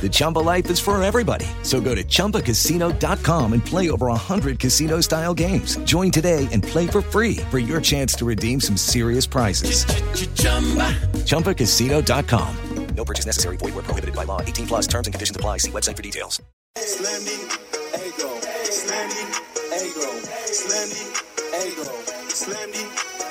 The 0.00 0.08
Chumba 0.10 0.38
life 0.38 0.70
is 0.70 0.78
for 0.78 1.02
everybody. 1.02 1.46
So 1.62 1.80
go 1.80 1.94
to 1.94 2.04
ChumbaCasino.com 2.04 3.52
and 3.52 3.64
play 3.64 3.90
over 3.90 4.06
100 4.06 4.58
casino 4.60 5.00
style 5.00 5.34
games. 5.34 5.76
Join 5.78 6.10
today 6.10 6.46
and 6.52 6.62
play 6.62 6.86
for 6.86 7.02
free 7.02 7.36
for 7.50 7.58
your 7.58 7.80
chance 7.80 8.14
to 8.14 8.24
redeem 8.24 8.60
some 8.60 8.76
serious 8.76 9.26
prizes. 9.26 9.84
ChumbaCasino.com. 11.26 12.56
No 12.98 13.04
purchase 13.04 13.26
necessary. 13.26 13.56
Void 13.56 13.74
where 13.74 13.84
prohibited 13.84 14.16
by 14.16 14.24
law. 14.24 14.40
18 14.40 14.66
plus 14.66 14.86
terms 14.88 15.06
and 15.06 15.14
conditions 15.14 15.36
apply. 15.36 15.58
See 15.58 15.70
website 15.70 15.96
for 15.96 16.02
details. 16.02 16.42
Slendy, 16.76 17.38
Ego, 17.94 18.30
Slendy, 18.66 19.22
Ego, 19.78 20.08
Slendy, 20.50 21.04
Ego, 21.62 21.86
Slendy, 22.30 22.84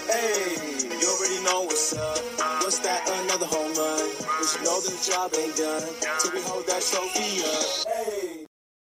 hey, 0.08 1.00
you 1.00 1.08
already 1.08 1.44
know 1.44 1.64
what's 1.64 1.94
up. 1.96 2.18
What's 2.64 2.80
that? 2.80 3.04
Another 3.26 3.46
home 3.46 3.74
run. 3.76 3.97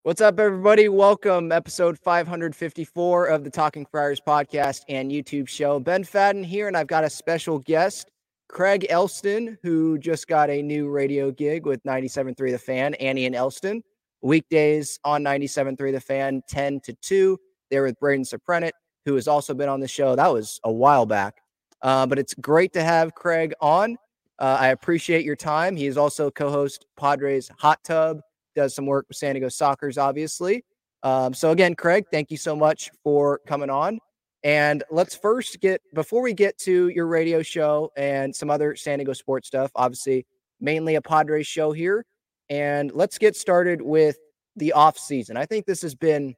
What's 0.03 0.21
up, 0.21 0.39
everybody? 0.39 0.91
Welcome, 0.91 1.51
episode 1.51 1.99
554 1.99 3.27
of 3.29 3.45
the 3.45 3.51
Talking 3.51 3.87
Friars 3.87 4.21
podcast 4.21 4.83
and 4.91 5.11
YouTube 5.11 5.49
show. 5.49 5.81
Ben 5.81 6.05
Fadden 6.05 6.45
here, 6.45 6.69
and 6.69 6.77
I've 6.77 6.87
got 6.87 7.05
a 7.05 7.09
special 7.09 7.61
guest, 7.61 8.11
Craig 8.51 8.87
Elsten, 8.91 9.57
who 9.63 9.97
just 9.97 10.29
got 10.29 10.51
a 10.51 10.61
new 10.61 10.91
radio 10.91 11.31
gig 11.31 11.65
with 11.65 11.83
97.3 11.85 12.51
The 12.51 12.59
Fan, 12.59 12.93
Annie 12.97 13.25
and 13.25 13.35
Elsten. 13.35 13.83
Weekdays 14.21 14.99
on 15.03 15.25
97.3 15.25 15.93
The 15.93 16.01
Fan, 16.01 16.43
10 16.47 16.81
to 16.81 16.93
2. 16.93 17.39
They're 17.71 17.85
with 17.85 17.99
Braden 18.01 18.27
Surprenant, 18.27 18.73
who 19.07 19.15
has 19.15 19.27
also 19.27 19.55
been 19.55 19.71
on 19.71 19.81
the 19.81 19.89
show. 19.89 20.15
That 20.15 20.31
was 20.31 20.61
a 20.63 20.71
while 20.71 21.07
back. 21.07 21.37
Uh, 21.81 22.07
but 22.07 22.19
it's 22.19 22.35
great 22.35 22.75
to 22.75 22.83
have 22.83 23.15
Craig 23.15 23.55
on. 23.63 23.97
Uh, 24.39 24.57
I 24.61 24.69
appreciate 24.69 25.25
your 25.25 25.37
time. 25.37 25.77
He 25.77 25.87
is 25.87 25.97
also 25.97 26.31
co-host 26.31 26.87
Padres 26.97 27.51
Hot 27.59 27.83
Tub, 27.85 28.21
does 28.55 28.75
some 28.75 28.87
work 28.87 29.07
with 29.09 29.17
San 29.17 29.35
Diego 29.35 29.49
Sockers, 29.49 30.01
obviously. 30.01 30.65
Um, 31.03 31.33
so 31.35 31.51
again, 31.51 31.75
Craig, 31.75 32.05
thank 32.11 32.31
you 32.31 32.37
so 32.37 32.57
much 32.57 32.91
for 33.03 33.41
coming 33.47 33.71
on. 33.71 33.99
And 34.43 34.85
let's 34.91 35.15
first 35.15 35.61
get 35.61 35.81
before 35.95 36.23
we 36.23 36.33
get 36.33 36.59
to 36.59 36.89
your 36.89 37.07
radio 37.07 37.43
show 37.43 37.91
and 37.97 38.35
some 38.35 38.51
other 38.51 38.77
San 38.77 38.99
Diego 38.99 39.13
sports 39.13 39.49
stuff. 39.49 39.71
Obviously, 39.75 40.27
mainly 40.61 40.95
a 40.95 41.03
Padres 41.03 41.47
show 41.47 41.73
here. 41.73 42.05
And 42.49 42.93
let's 42.93 43.19
get 43.19 43.37
started 43.37 43.83
with 43.83 44.17
the 44.55 44.73
off 44.73 44.99
season. 44.99 45.37
I 45.37 45.47
think 45.47 45.67
this 45.67 45.83
has 45.83 45.95
been 45.95 46.35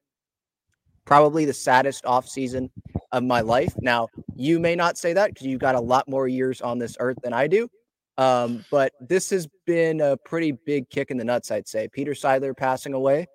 probably 1.05 1.45
the 1.45 1.53
saddest 1.53 2.05
off 2.07 2.29
season 2.29 2.71
of 3.13 3.23
my 3.23 3.41
life. 3.41 3.75
Now, 3.81 4.09
you 4.35 4.59
may 4.59 4.75
not 4.75 4.99
say 4.99 5.13
that 5.15 5.29
because 5.33 5.47
you've 5.47 5.61
got 5.61 5.75
a 5.75 5.81
lot 5.81 6.09
more 6.09 6.29
years 6.29 6.61
on 6.61 6.79
this 6.79 6.97
earth 7.01 7.19
than 7.23 7.33
I 7.33 7.47
do. 7.47 7.69
Um, 8.19 8.65
but 8.71 8.93
this 9.01 9.31
has 9.31 9.49
been 9.65 10.01
a 10.01 10.17
pretty 10.17 10.53
big 10.53 10.91
kick 10.91 11.11
in 11.11 11.17
the 11.17 11.25
nuts, 11.25 11.51
I'd 11.53 11.69
say. 11.69 11.89
Peter 11.91 12.12
Seidler 12.12 12.55
passing 12.55 12.93
away, 12.93 13.29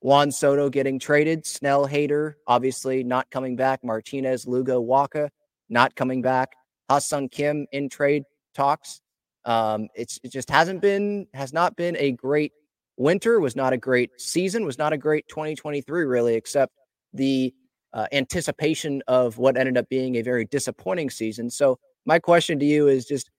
Juan 0.00 0.30
Soto 0.30 0.68
getting 0.68 0.98
traded, 0.98 1.46
Snell 1.46 1.88
Hader 1.88 2.34
obviously 2.46 3.02
not 3.02 3.30
coming 3.30 3.56
back, 3.56 3.82
Martinez, 3.82 4.46
Lugo, 4.46 4.82
Wacha 4.82 5.30
not 5.70 5.96
coming 5.96 6.20
back, 6.20 6.50
Ha-Seong 6.90 7.30
Kim 7.30 7.66
in 7.72 7.88
trade 7.88 8.24
talks. 8.54 9.00
Um, 9.44 9.88
it 9.94 10.18
just 10.28 10.50
hasn't 10.50 10.82
been 10.82 11.26
has 11.34 11.52
not 11.52 11.74
been 11.74 11.96
a 11.98 12.12
great 12.12 12.52
winter, 12.96 13.40
was 13.40 13.56
not 13.56 13.72
a 13.72 13.78
great 13.78 14.10
season, 14.18 14.64
was 14.64 14.78
not 14.78 14.92
a 14.92 14.98
great 14.98 15.26
2023 15.28 16.04
really, 16.04 16.34
except 16.34 16.72
the 17.14 17.54
uh, 17.92 18.06
anticipation 18.12 19.02
of 19.08 19.38
what 19.38 19.56
ended 19.56 19.76
up 19.76 19.88
being 19.88 20.16
a 20.16 20.22
very 20.22 20.44
disappointing 20.44 21.10
season. 21.10 21.50
So 21.50 21.78
my 22.04 22.18
question 22.18 22.58
to 22.58 22.64
you 22.64 22.88
is 22.88 23.06
just 23.06 23.30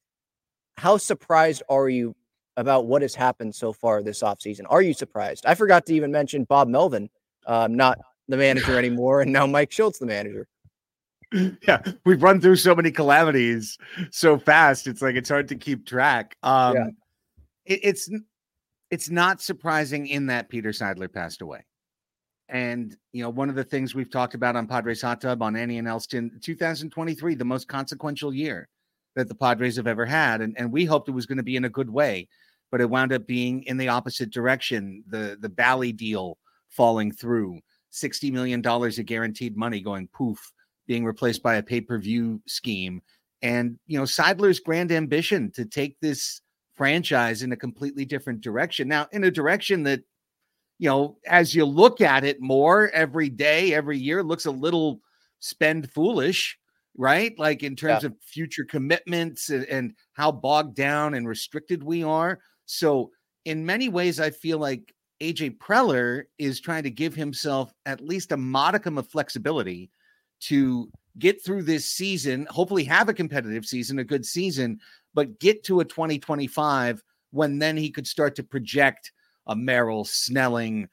how 0.77 0.97
surprised 0.97 1.63
are 1.69 1.89
you 1.89 2.15
about 2.57 2.85
what 2.85 3.01
has 3.01 3.15
happened 3.15 3.53
so 3.55 3.73
far 3.73 4.03
this 4.03 4.21
offseason? 4.21 4.61
Are 4.69 4.81
you 4.81 4.93
surprised? 4.93 5.45
I 5.45 5.55
forgot 5.55 5.85
to 5.87 5.93
even 5.93 6.11
mention 6.11 6.43
Bob 6.43 6.67
Melvin, 6.67 7.09
um, 7.47 7.75
not 7.75 7.99
the 8.27 8.37
manager 8.37 8.77
anymore, 8.77 9.21
and 9.21 9.31
now 9.31 9.45
Mike 9.45 9.71
Shildt, 9.71 9.97
the 9.99 10.05
manager. 10.05 10.47
Yeah, 11.67 11.81
we've 12.05 12.21
run 12.21 12.39
through 12.39 12.57
so 12.57 12.75
many 12.75 12.91
calamities 12.91 13.79
so 14.11 14.37
fast. 14.37 14.85
It's 14.85 15.01
like 15.01 15.15
it's 15.15 15.29
hard 15.29 15.47
to 15.47 15.55
keep 15.55 15.83
track. 15.83 16.37
Um, 16.43 16.75
Yeah. 16.75 16.85
it, 17.65 17.79
it's 17.81 18.09
it's 18.91 19.09
not 19.09 19.41
surprising 19.41 20.05
in 20.05 20.27
that 20.27 20.47
Peter 20.47 20.69
Seidler 20.69 21.11
passed 21.11 21.41
away. 21.41 21.65
And 22.49 22.95
you 23.13 23.23
know, 23.23 23.31
one 23.31 23.49
of 23.49 23.55
the 23.55 23.63
things 23.63 23.95
we've 23.95 24.11
talked 24.11 24.35
about 24.35 24.55
on 24.55 24.67
Padres 24.67 25.01
Hot 25.01 25.21
Tub 25.21 25.41
on 25.41 25.55
Annie 25.55 25.79
and 25.79 25.87
Elsten, 25.87 26.39
2023, 26.39 27.33
the 27.33 27.43
most 27.43 27.67
consequential 27.67 28.31
year 28.31 28.69
that 29.15 29.27
the 29.27 29.35
Padres 29.35 29.75
have 29.75 29.87
ever 29.87 30.05
had, 30.05 30.41
and 30.41 30.55
and 30.57 30.71
we 30.71 30.85
hoped 30.85 31.09
it 31.09 31.13
was 31.13 31.25
going 31.25 31.37
to 31.37 31.43
be 31.43 31.55
in 31.55 31.65
a 31.65 31.69
good 31.69 31.89
way, 31.89 32.27
but 32.71 32.81
it 32.81 32.89
wound 32.89 33.13
up 33.13 33.27
being 33.27 33.63
in 33.63 33.77
the 33.77 33.89
opposite 33.89 34.31
direction. 34.31 35.03
The 35.07 35.37
the 35.39 35.49
Bally 35.49 35.91
deal 35.91 36.37
falling 36.69 37.11
through, 37.11 37.59
sixty 37.89 38.31
million 38.31 38.61
dollars 38.61 38.99
of 38.99 39.05
guaranteed 39.05 39.55
money 39.55 39.81
going 39.81 40.07
poof, 40.09 40.51
being 40.87 41.05
replaced 41.05 41.43
by 41.43 41.55
a 41.55 41.63
pay 41.63 41.81
per 41.81 41.99
view 41.99 42.41
scheme, 42.47 43.01
and 43.41 43.77
you 43.87 43.97
know 43.97 44.05
Seidler's 44.05 44.59
grand 44.59 44.91
ambition 44.91 45.51
to 45.51 45.65
take 45.65 45.99
this 45.99 46.41
franchise 46.75 47.43
in 47.43 47.51
a 47.51 47.57
completely 47.57 48.05
different 48.05 48.41
direction. 48.41 48.87
Now, 48.87 49.07
in 49.11 49.23
a 49.23 49.31
direction 49.31 49.83
that 49.83 50.01
you 50.79 50.89
know, 50.89 51.17
as 51.27 51.55
you 51.55 51.65
look 51.65 52.01
at 52.01 52.23
it 52.23 52.41
more 52.41 52.89
every 52.89 53.29
day, 53.29 53.73
every 53.73 53.97
year, 53.97 54.23
looks 54.23 54.45
a 54.45 54.51
little 54.51 54.99
spend 55.39 55.91
foolish, 55.91 56.57
right? 56.97 57.37
Like 57.39 57.63
in 57.63 57.75
terms 57.75 58.03
Yeah. 58.03 58.09
of 58.09 58.15
future 58.21 58.65
commitments 58.65 59.49
and, 59.49 59.65
and 59.65 59.93
how 60.13 60.31
bogged 60.31 60.75
down 60.75 61.13
and 61.15 61.27
restricted 61.27 61.83
we 61.83 62.03
are. 62.03 62.39
So, 62.65 63.11
in 63.45 63.65
many 63.65 63.89
ways, 63.89 64.19
I 64.19 64.29
feel 64.29 64.57
like 64.57 64.93
AJ 65.21 65.57
Preller 65.57 66.23
is 66.37 66.61
trying 66.61 66.83
to 66.83 66.91
give 66.91 67.13
himself 67.13 67.73
at 67.85 68.01
least 68.01 68.31
a 68.31 68.37
modicum 68.37 68.97
of 68.97 69.09
flexibility 69.09 69.89
to 70.41 70.89
get 71.19 71.43
through 71.43 71.63
this 71.63 71.85
season, 71.91 72.47
hopefully 72.49 72.83
have 72.85 73.09
a 73.09 73.13
competitive 73.13 73.65
season, 73.65 73.99
a 73.99 74.03
good 74.03 74.25
season, 74.25 74.79
but 75.13 75.39
get 75.39 75.63
to 75.65 75.79
a 75.79 75.85
2025 75.85 77.03
when 77.31 77.59
then 77.59 77.77
he 77.77 77.89
could 77.89 78.07
start 78.07 78.35
to 78.35 78.43
project 78.43 79.11
a 79.47 79.55
Merrill, 79.55 80.05
Snelling, 80.05 80.87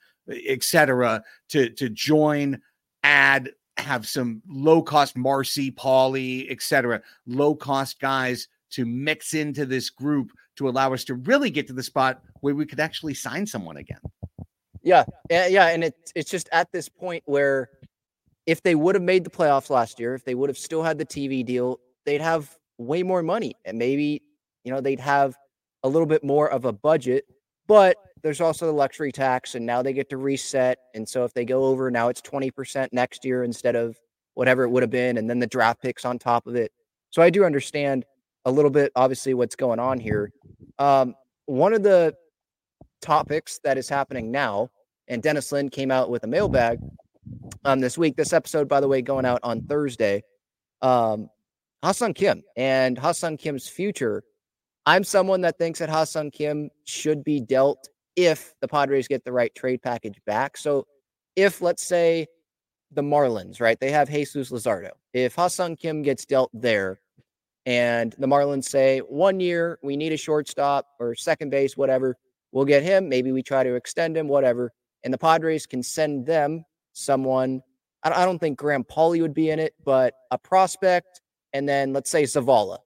etc., 0.47 1.23
to 1.51 1.71
to 1.71 1.89
join, 1.89 2.61
add, 3.03 3.51
have 3.81 4.07
some 4.07 4.43
low 4.49 4.83
cost 4.83 5.17
Marcy, 5.17 5.71
Pauley, 5.71 6.51
etc., 6.51 7.03
low 7.27 7.55
cost 7.55 8.01
guys 8.01 8.49
to 8.71 8.85
mix 8.87 9.35
into 9.35 9.67
this 9.67 9.91
group 9.91 10.33
to 10.57 10.69
allow 10.69 10.93
us 10.93 11.05
to 11.05 11.15
really 11.15 11.51
get 11.51 11.67
to 11.67 11.73
the 11.73 11.83
spot 11.83 12.23
where 12.41 12.55
we 12.55 12.67
could 12.67 12.81
actually 12.81 13.15
sign 13.15 13.47
someone 13.47 13.77
again. 13.77 14.01
Yeah, 14.83 15.05
yeah, 15.31 15.69
and 15.69 15.85
it's 15.85 16.13
it's 16.15 16.31
just 16.31 16.49
at 16.53 16.73
this 16.73 16.89
point 16.89 17.23
where 17.27 17.69
if 18.47 18.63
they 18.63 18.75
would 18.75 18.95
have 18.95 19.05
made 19.05 19.25
the 19.25 19.31
playoffs 19.31 19.71
last 19.71 20.01
year, 20.01 20.15
if 20.15 20.25
they 20.25 20.35
would 20.35 20.49
have 20.49 20.59
still 20.59 20.83
had 20.83 20.99
the 20.99 21.05
TV 21.05 21.45
deal, 21.45 21.79
they'd 22.07 22.21
have 22.21 22.57
way 22.79 23.03
more 23.03 23.23
money 23.23 23.55
and 23.67 23.79
maybe 23.79 24.23
you 24.65 24.73
know 24.73 24.81
they'd 24.81 25.01
have 25.01 25.37
a 25.83 25.89
little 25.89 26.07
bit 26.07 26.25
more 26.25 26.51
of 26.51 26.65
a 26.65 26.73
budget. 26.73 27.25
But 27.67 27.97
there's 28.23 28.41
also 28.41 28.67
the 28.67 28.73
luxury 28.73 29.13
tax, 29.13 29.55
and 29.55 29.65
now 29.65 29.83
they 29.83 29.93
get 29.93 30.11
to 30.11 30.17
reset. 30.17 30.79
And 30.95 31.09
so 31.09 31.25
if 31.25 31.33
they 31.35 31.45
go 31.45 31.65
over, 31.65 31.91
now 31.91 32.09
it's 32.09 32.21
20% 32.21 32.89
next 32.93 33.25
year 33.25 33.45
instead 33.45 33.77
of 33.77 33.99
whatever 34.35 34.65
it 34.65 34.71
would 34.71 34.83
have 34.83 34.91
been, 34.91 35.19
and 35.19 35.29
then 35.29 35.39
the 35.39 35.47
draft 35.47 35.83
picks 35.83 36.05
on 36.05 36.19
top 36.19 36.47
of 36.47 36.55
it. 36.55 36.73
So 37.11 37.23
I 37.23 37.31
do 37.31 37.45
understand 37.45 38.05
a 38.45 38.51
little 38.51 38.71
bit, 38.71 38.93
obviously, 38.97 39.35
what's 39.35 39.57
going 39.57 39.79
on 39.79 39.99
here. 39.99 40.33
Um, 40.79 41.15
one 41.47 41.75
of 41.75 41.83
the 41.83 42.15
topics 43.03 43.61
that 43.65 43.77
is 43.79 43.89
happening 43.89 44.31
now, 44.31 44.71
and 45.09 45.23
Dennis 45.23 45.51
Lin 45.53 45.69
came 45.69 45.91
out 45.91 46.11
with 46.11 46.25
a 46.25 46.27
mailbag 46.27 46.79
um, 47.65 47.81
this 47.81 47.99
week. 47.99 48.17
This 48.17 48.33
episode, 48.33 48.69
by 48.69 48.81
the 48.81 48.89
way, 48.89 49.03
going 49.03 49.27
out 49.27 49.41
on 49.43 49.63
Thursday. 49.63 50.23
Um, 50.83 51.29
Ha-Seong 51.83 52.15
Kim 52.15 52.43
and 52.57 52.99
Ha-Seong 52.99 53.39
Kim's 53.39 53.69
future. 53.69 54.23
I'm 54.87 55.05
someone 55.05 55.41
that 55.43 55.59
thinks 55.59 55.79
that 55.79 55.89
Ha-Seong 55.89 56.33
Kim 56.33 56.71
should 56.85 57.25
be 57.25 57.41
dealt 57.41 57.89
if 58.27 58.55
the 58.61 58.69
Padres 58.69 59.09
get 59.09 59.25
the 59.25 59.33
right 59.33 59.55
trade 59.55 59.83
package 59.83 60.21
back. 60.27 60.57
So 60.57 60.87
if 61.37 61.61
let's 61.61 61.87
say 61.87 62.27
the 62.93 63.03
Marlins, 63.03 63.61
right, 63.61 63.79
they 63.79 63.91
have 63.91 64.11
Jesus 64.11 64.51
Luzardo. 64.51 64.91
If 65.13 65.35
Ha-Seong 65.35 65.79
Kim 65.79 66.03
gets 66.03 66.25
dealt 66.25 66.51
there 66.53 67.01
and 67.67 68.15
the 68.19 68.27
Marlins 68.27 68.65
say 68.65 68.99
one 69.01 69.41
year 69.41 69.79
we 69.83 69.97
need 69.97 70.13
a 70.13 70.17
shortstop 70.17 70.87
or 70.99 71.15
second 71.15 71.51
base, 71.51 71.77
whatever, 71.77 72.17
we'll 72.53 72.65
get 72.65 72.83
him. 72.83 73.09
Maybe 73.09 73.33
we 73.33 73.43
try 73.43 73.63
to 73.63 73.75
extend 73.75 74.17
him, 74.17 74.29
whatever. 74.29 74.73
And 75.05 75.15
the 75.15 75.19
Padres 75.19 75.67
can 75.67 75.83
send 75.83 76.27
them 76.27 76.65
someone. 76.93 77.63
I 78.03 78.25
don't 78.25 78.39
think 78.39 78.59
Graham 78.59 78.85
Pauley 78.85 79.21
would 79.21 79.35
be 79.35 79.51
in 79.51 79.59
it, 79.59 79.75
but 79.85 80.15
a 80.31 80.39
prospect, 80.39 81.21
and 81.53 81.69
then 81.69 81.93
let's 81.93 82.11
say 82.11 82.23
Zavala 82.23 82.79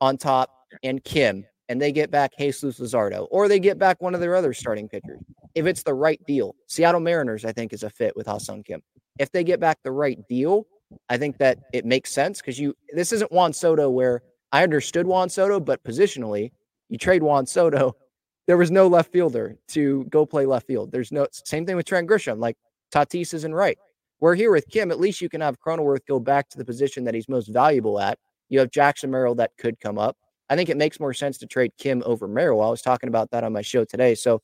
on 0.00 0.16
top 0.16 0.50
and 0.82 1.04
Kim, 1.04 1.44
and 1.72 1.80
they 1.80 1.90
get 1.90 2.10
back 2.10 2.36
Jesus 2.38 2.78
Luzardo, 2.78 3.26
or 3.30 3.48
they 3.48 3.58
get 3.58 3.78
back 3.78 4.02
one 4.02 4.14
of 4.14 4.20
their 4.20 4.36
other 4.36 4.52
starting 4.52 4.90
pitchers. 4.90 5.18
If 5.54 5.64
it's 5.64 5.82
the 5.82 5.94
right 5.94 6.20
deal, 6.26 6.54
Seattle 6.66 7.00
Mariners, 7.00 7.46
I 7.46 7.52
think, 7.52 7.72
is 7.72 7.82
a 7.82 7.88
fit 7.88 8.14
with 8.14 8.26
Ha-Seong 8.26 8.66
Kim. 8.66 8.82
If 9.18 9.32
they 9.32 9.42
get 9.42 9.58
back 9.58 9.78
the 9.82 9.90
right 9.90 10.18
deal, 10.28 10.66
I 11.08 11.16
think 11.16 11.38
that 11.38 11.60
it 11.72 11.86
makes 11.86 12.12
sense 12.12 12.42
because 12.42 12.60
you 12.60 12.74
this 12.92 13.10
isn't 13.14 13.32
Juan 13.32 13.54
Soto 13.54 13.88
where 13.88 14.20
I 14.52 14.62
understood 14.62 15.06
Juan 15.06 15.30
Soto, 15.30 15.60
but 15.60 15.82
positionally, 15.82 16.52
you 16.90 16.98
trade 16.98 17.22
Juan 17.22 17.46
Soto, 17.46 17.96
there 18.46 18.58
was 18.58 18.70
no 18.70 18.86
left 18.86 19.10
fielder 19.10 19.56
to 19.68 20.04
go 20.10 20.26
play 20.26 20.44
left 20.44 20.66
field. 20.66 20.92
There's 20.92 21.10
no 21.10 21.26
same 21.32 21.64
thing 21.64 21.76
with 21.76 21.86
Trent 21.86 22.06
Grisham. 22.06 22.38
Like 22.38 22.58
Tatis 22.94 23.32
isn't 23.32 23.54
right. 23.54 23.78
We're 24.20 24.34
here 24.34 24.52
with 24.52 24.68
Kim. 24.68 24.90
At 24.90 25.00
least 25.00 25.22
you 25.22 25.30
can 25.30 25.40
have 25.40 25.58
Cronenworth 25.58 26.06
go 26.06 26.20
back 26.20 26.50
to 26.50 26.58
the 26.58 26.66
position 26.66 27.04
that 27.04 27.14
he's 27.14 27.30
most 27.30 27.48
valuable 27.48 27.98
at. 27.98 28.18
You 28.50 28.58
have 28.58 28.70
Jackson 28.70 29.10
Merrill 29.10 29.36
that 29.36 29.52
could 29.56 29.80
come 29.80 29.98
up. 29.98 30.18
I 30.52 30.56
think 30.56 30.68
it 30.68 30.76
makes 30.76 31.00
more 31.00 31.14
sense 31.14 31.38
to 31.38 31.46
trade 31.46 31.72
Kim 31.78 32.02
over 32.04 32.28
Merrill. 32.28 32.60
I 32.60 32.68
was 32.68 32.82
talking 32.82 33.08
about 33.08 33.30
that 33.30 33.42
on 33.42 33.54
my 33.54 33.62
show 33.62 33.86
today. 33.86 34.14
So 34.14 34.42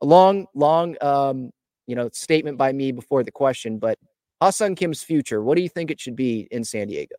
a 0.00 0.06
long, 0.06 0.46
long, 0.54 0.94
um, 1.00 1.50
you 1.88 1.96
know, 1.96 2.08
statement 2.12 2.56
by 2.56 2.72
me 2.72 2.92
before 2.92 3.24
the 3.24 3.32
question, 3.32 3.80
but 3.80 3.98
Ha-Seong 4.40 4.76
Kim's 4.76 5.02
future, 5.02 5.42
what 5.42 5.56
do 5.56 5.62
you 5.62 5.68
think 5.68 5.90
it 5.90 6.00
should 6.00 6.14
be 6.14 6.46
in 6.52 6.62
San 6.62 6.86
Diego? 6.86 7.16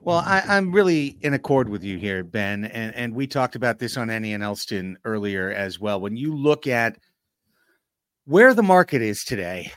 Well, 0.00 0.22
I, 0.24 0.56
am 0.56 0.72
really 0.72 1.18
in 1.20 1.34
accord 1.34 1.68
with 1.68 1.84
you 1.84 1.98
here, 1.98 2.24
Ben, 2.24 2.64
and 2.64 2.94
and 2.94 3.14
we 3.14 3.26
talked 3.26 3.54
about 3.54 3.78
this 3.78 3.98
on 3.98 4.08
Annie 4.08 4.32
and 4.32 4.42
Elsten 4.42 4.96
earlier 5.04 5.52
as 5.52 5.78
well. 5.78 6.00
When 6.00 6.16
you 6.16 6.34
look 6.34 6.66
at 6.66 6.96
where 8.24 8.54
the 8.54 8.62
market 8.62 9.02
is 9.02 9.24
today, 9.24 9.70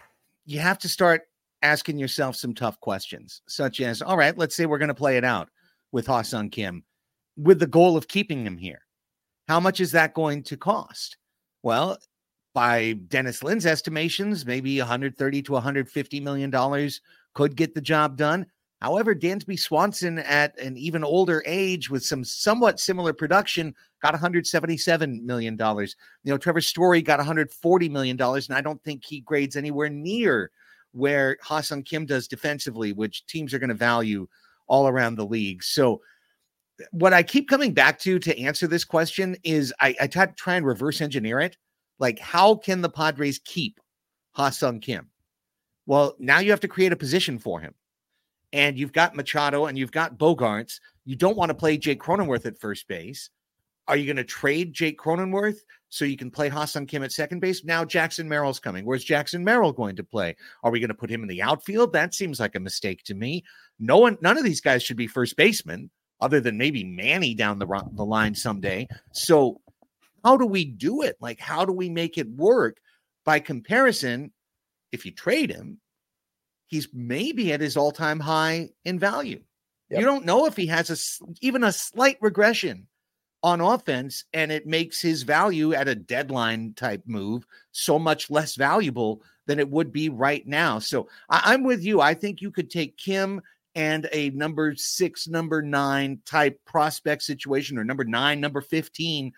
you 0.45 0.59
have 0.59 0.79
to 0.79 0.88
start 0.88 1.23
asking 1.61 1.97
yourself 1.97 2.38
some 2.38 2.53
tough 2.53 2.79
questions, 2.79 3.41
such 3.50 3.81
as, 3.81 4.01
all 4.01 4.15
right, 4.15 4.38
let's 4.38 4.56
say 4.56 4.65
we're 4.65 4.77
going 4.77 4.88
to 4.88 4.94
play 4.94 5.17
it 5.17 5.25
out 5.25 5.50
with 5.91 6.07
Ha-Seong 6.07 6.53
Kim 6.53 6.85
with 7.39 7.59
the 7.59 7.68
goal 7.68 7.95
of 7.95 8.07
keeping 8.07 8.45
him 8.45 8.57
here. 8.57 8.81
How 9.47 9.59
much 9.59 9.80
is 9.80 9.91
that 9.94 10.13
going 10.13 10.44
to 10.44 10.57
cost? 10.57 11.18
Well, 11.63 11.97
by 12.53 12.94
Dennis 13.07 13.44
Lin's 13.44 13.65
estimations, 13.65 14.45
maybe 14.45 14.77
130 14.80 15.41
to 15.44 15.51
150 15.53 16.19
million 16.19 16.50
dollars 16.50 17.01
could 17.33 17.56
get 17.56 17.74
the 17.74 17.81
job 17.81 18.18
done. 18.18 18.45
However, 18.81 19.13
Dansby 19.13 19.59
Swanson 19.59 20.19
at 20.19 20.57
an 20.57 20.77
even 20.77 21.03
older 21.03 21.44
age 21.45 21.89
with 21.89 22.03
some 22.03 22.24
somewhat 22.24 22.80
similar 22.80 23.12
production 23.12 23.75
got 24.01 24.13
177 24.13 25.25
million 25.25 25.56
dollars. 25.57 25.95
You 26.24 26.31
know, 26.31 26.38
Trevor 26.38 26.62
Story 26.62 27.01
got 27.01 27.19
140 27.19 27.89
million 27.89 28.18
dollars, 28.18 28.47
and 28.47 28.57
I 28.57 28.62
don't 28.62 28.81
think 28.83 29.03
he 29.03 29.19
grades 29.21 29.57
anywhere 29.57 29.89
near 29.89 30.51
where 30.92 31.38
Ha-Seong 31.44 31.85
Kim 31.85 32.06
does 32.06 32.27
defensively, 32.27 32.94
which 32.94 33.25
teams 33.25 33.53
are 33.53 33.59
going 33.59 33.69
to 33.69 33.75
value 33.75 34.27
all 34.68 34.88
around 34.88 35.15
the 35.15 35.25
league. 35.25 35.63
So, 35.63 36.01
what 36.91 37.13
I 37.13 37.23
keep 37.23 37.49
coming 37.49 37.73
back 37.73 37.99
to 37.99 38.19
to 38.19 38.39
answer 38.39 38.67
this 38.67 38.85
question 38.85 39.35
is 39.43 39.73
I, 39.79 39.95
I 39.99 40.07
t- 40.07 40.21
try 40.35 40.55
and 40.55 40.65
reverse 40.65 41.01
engineer 41.01 41.39
it. 41.39 41.57
Like, 41.99 42.19
how 42.19 42.55
can 42.55 42.81
the 42.81 42.89
Padres 42.89 43.39
keep 43.43 43.79
Ha-Seong 44.31 44.81
Kim? 44.81 45.09
Well, 45.85 46.15
now 46.19 46.39
you 46.39 46.51
have 46.51 46.59
to 46.61 46.67
create 46.67 46.93
a 46.93 46.97
position 46.97 47.39
for 47.39 47.59
him 47.59 47.73
and 48.53 48.77
you've 48.77 48.93
got 48.93 49.15
Machado 49.15 49.65
and 49.65 49.77
you've 49.77 49.91
got 49.91 50.17
Bogaerts. 50.17 50.79
You 51.05 51.15
don't 51.15 51.37
want 51.37 51.49
to 51.49 51.55
play 51.55 51.77
Jake 51.77 52.01
Cronenworth 52.01 52.45
at 52.45 52.59
first 52.59 52.87
base. 52.87 53.29
Are 53.87 53.97
you 53.97 54.05
going 54.05 54.17
to 54.17 54.23
trade 54.23 54.71
Jake 54.71 54.99
Cronenworth 54.99 55.57
so 55.89 56.05
you 56.05 56.15
can 56.15 56.29
play 56.29 56.47
Ha-Seong 56.47 56.87
Kim 56.87 57.01
at 57.01 57.11
second 57.11 57.39
base? 57.39 57.65
Now 57.65 57.83
Jackson 57.83 58.29
Merrill's 58.29 58.59
coming. 58.59 58.85
Where's 58.85 59.03
Jackson 59.03 59.43
Merrill 59.43 59.71
going 59.71 59.95
to 59.95 60.03
play? 60.03 60.35
Are 60.63 60.69
we 60.69 60.79
going 60.79 60.89
to 60.89 60.93
put 60.93 61.09
him 61.09 61.23
in 61.23 61.27
the 61.27 61.41
outfield? 61.41 61.91
That 61.93 62.13
seems 62.13 62.39
like 62.39 62.53
a 62.53 62.59
mistake 62.59 63.03
to 63.05 63.15
me. 63.15 63.43
No 63.79 63.97
one, 63.97 64.17
none 64.21 64.37
of 64.37 64.43
these 64.43 64.61
guys 64.61 64.83
should 64.83 64.97
be 64.97 65.07
first 65.07 65.35
baseman, 65.35 65.89
other 66.21 66.39
than 66.39 66.57
maybe 66.57 66.83
Manny 66.83 67.33
down 67.33 67.60
the 67.60 67.68
the 67.94 68.06
line 68.06 68.36
someday. 68.36 68.88
So, 69.12 69.62
how 70.24 70.38
do 70.38 70.45
we 70.45 70.66
do 70.66 71.01
it? 71.01 71.18
Like, 71.19 71.39
how 71.39 71.66
do 71.66 71.74
we 71.74 71.89
make 71.89 72.18
it 72.18 72.30
work? 72.30 72.77
By 73.25 73.39
comparison, 73.39 74.31
if 74.92 75.06
you 75.06 75.11
trade 75.11 75.52
him, 75.52 75.80
he's 76.68 76.88
maybe 76.94 77.54
at 77.54 77.61
his 77.61 77.78
all-time 77.78 78.19
high 78.19 78.69
in 78.85 78.99
value. 78.99 79.42
Yep. 79.90 79.99
You 79.99 80.06
don't 80.06 80.26
know 80.26 80.45
if 80.45 80.56
he 80.56 80.68
has 80.68 80.90
a 80.90 81.35
even 81.42 81.64
a 81.64 81.71
slight 81.71 82.18
regression 82.21 82.88
on 83.42 83.61
offense, 83.61 84.26
and 84.33 84.52
it 84.52 84.68
makes 84.68 85.02
his 85.02 85.23
value 85.23 85.73
at 85.73 85.88
a 85.88 85.95
deadline 85.95 86.73
type 86.73 87.02
move 87.06 87.45
so 87.71 87.97
much 87.97 88.30
less 88.30 88.56
valuable 88.56 89.21
than 89.45 89.59
it 89.59 89.69
would 89.69 89.92
be 89.92 90.09
right 90.09 90.45
now. 90.45 90.78
So 90.78 91.07
I, 91.30 91.42
I'm 91.45 91.64
with 91.64 91.83
you. 91.83 92.02
I 92.02 92.14
think 92.14 92.42
you 92.42 92.52
could 92.52 92.69
take 92.69 92.97
Kim 92.97 93.42
and 93.80 94.09
a 94.12 94.30
number 94.31 94.76
six, 94.76 95.28
number 95.28 95.62
nine 95.62 96.19
type 96.26 96.59
prospect 96.66 97.24
situation, 97.24 97.78
or 97.78 97.83
number 97.83 98.04
nine, 98.04 98.40
number 98.42 98.62
15, 98.62 99.31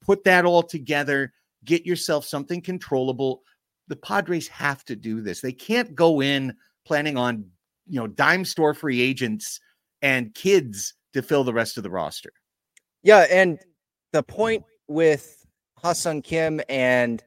put 0.00 0.22
that 0.24 0.44
all 0.44 0.62
together, 0.62 1.32
get 1.64 1.84
yourself 1.84 2.24
something 2.24 2.60
controllable 2.60 3.42
the 3.88 3.96
Padres 3.96 4.48
have 4.48 4.84
to 4.84 4.96
do 4.96 5.20
this. 5.20 5.40
They 5.40 5.52
can't 5.52 5.94
go 5.94 6.22
in 6.22 6.54
planning 6.86 7.16
on, 7.16 7.44
you 7.86 8.00
know, 8.00 8.06
dime 8.06 8.44
store 8.44 8.74
free 8.74 9.00
agents 9.00 9.60
and 10.02 10.34
kids 10.34 10.94
to 11.12 11.22
fill 11.22 11.44
the 11.44 11.52
rest 11.52 11.76
of 11.76 11.82
the 11.82 11.90
roster. 11.90 12.32
Yeah, 13.02 13.26
and 13.30 13.58
the 14.12 14.22
point 14.22 14.64
with 14.88 15.44
Ha-Seong 15.78 16.24
Kim 16.24 16.60
and 16.68 17.22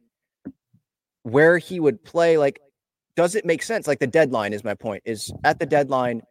where 1.24 1.58
he 1.58 1.80
would 1.80 2.04
play, 2.04 2.38
like, 2.38 2.60
does 3.16 3.36
it 3.36 3.46
make 3.46 3.64
sense? 3.64 3.88
Like 3.88 4.00
the 4.00 4.08
deadline 4.08 4.54
is 4.54 4.64
my 4.64 4.76
point. 4.76 5.04
Is 5.06 5.32
at 5.44 5.60
the 5.60 5.66
deadline, 5.66 6.22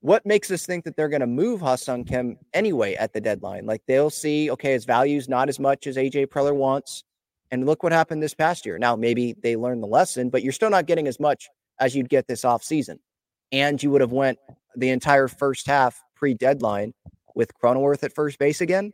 what 0.00 0.24
makes 0.24 0.50
us 0.50 0.64
think 0.64 0.84
that 0.84 0.96
they're 0.96 1.08
going 1.08 1.20
to 1.20 1.26
move 1.26 1.60
Ha-Seong 1.60 2.06
Kim 2.06 2.38
anyway 2.54 2.94
at 2.94 3.12
the 3.12 3.20
deadline? 3.20 3.66
Like 3.66 3.82
they'll 3.86 4.10
see, 4.10 4.50
okay, 4.50 4.72
his 4.72 4.84
value's 4.84 5.28
not 5.28 5.48
as 5.48 5.58
much 5.58 5.86
as 5.86 5.96
AJ 5.96 6.26
Preller 6.28 6.54
wants. 6.54 7.04
And 7.50 7.66
look 7.66 7.82
what 7.82 7.92
happened 7.92 8.22
this 8.22 8.34
past 8.34 8.64
year. 8.64 8.78
Now, 8.78 8.96
maybe 8.96 9.34
they 9.42 9.56
learned 9.56 9.82
the 9.82 9.88
lesson, 9.88 10.30
but 10.30 10.42
you're 10.42 10.52
still 10.52 10.70
not 10.70 10.86
getting 10.86 11.08
as 11.08 11.18
much 11.18 11.48
as 11.80 11.96
you'd 11.96 12.08
get 12.08 12.28
this 12.28 12.42
offseason. 12.42 12.98
And 13.52 13.82
you 13.82 13.90
would 13.90 14.00
have 14.00 14.12
went 14.12 14.38
the 14.76 14.90
entire 14.90 15.26
first 15.26 15.66
half 15.66 16.00
pre-deadline 16.14 16.94
with 17.34 17.52
Cronenworth 17.60 18.04
at 18.04 18.14
first 18.14 18.38
base 18.38 18.60
again, 18.60 18.92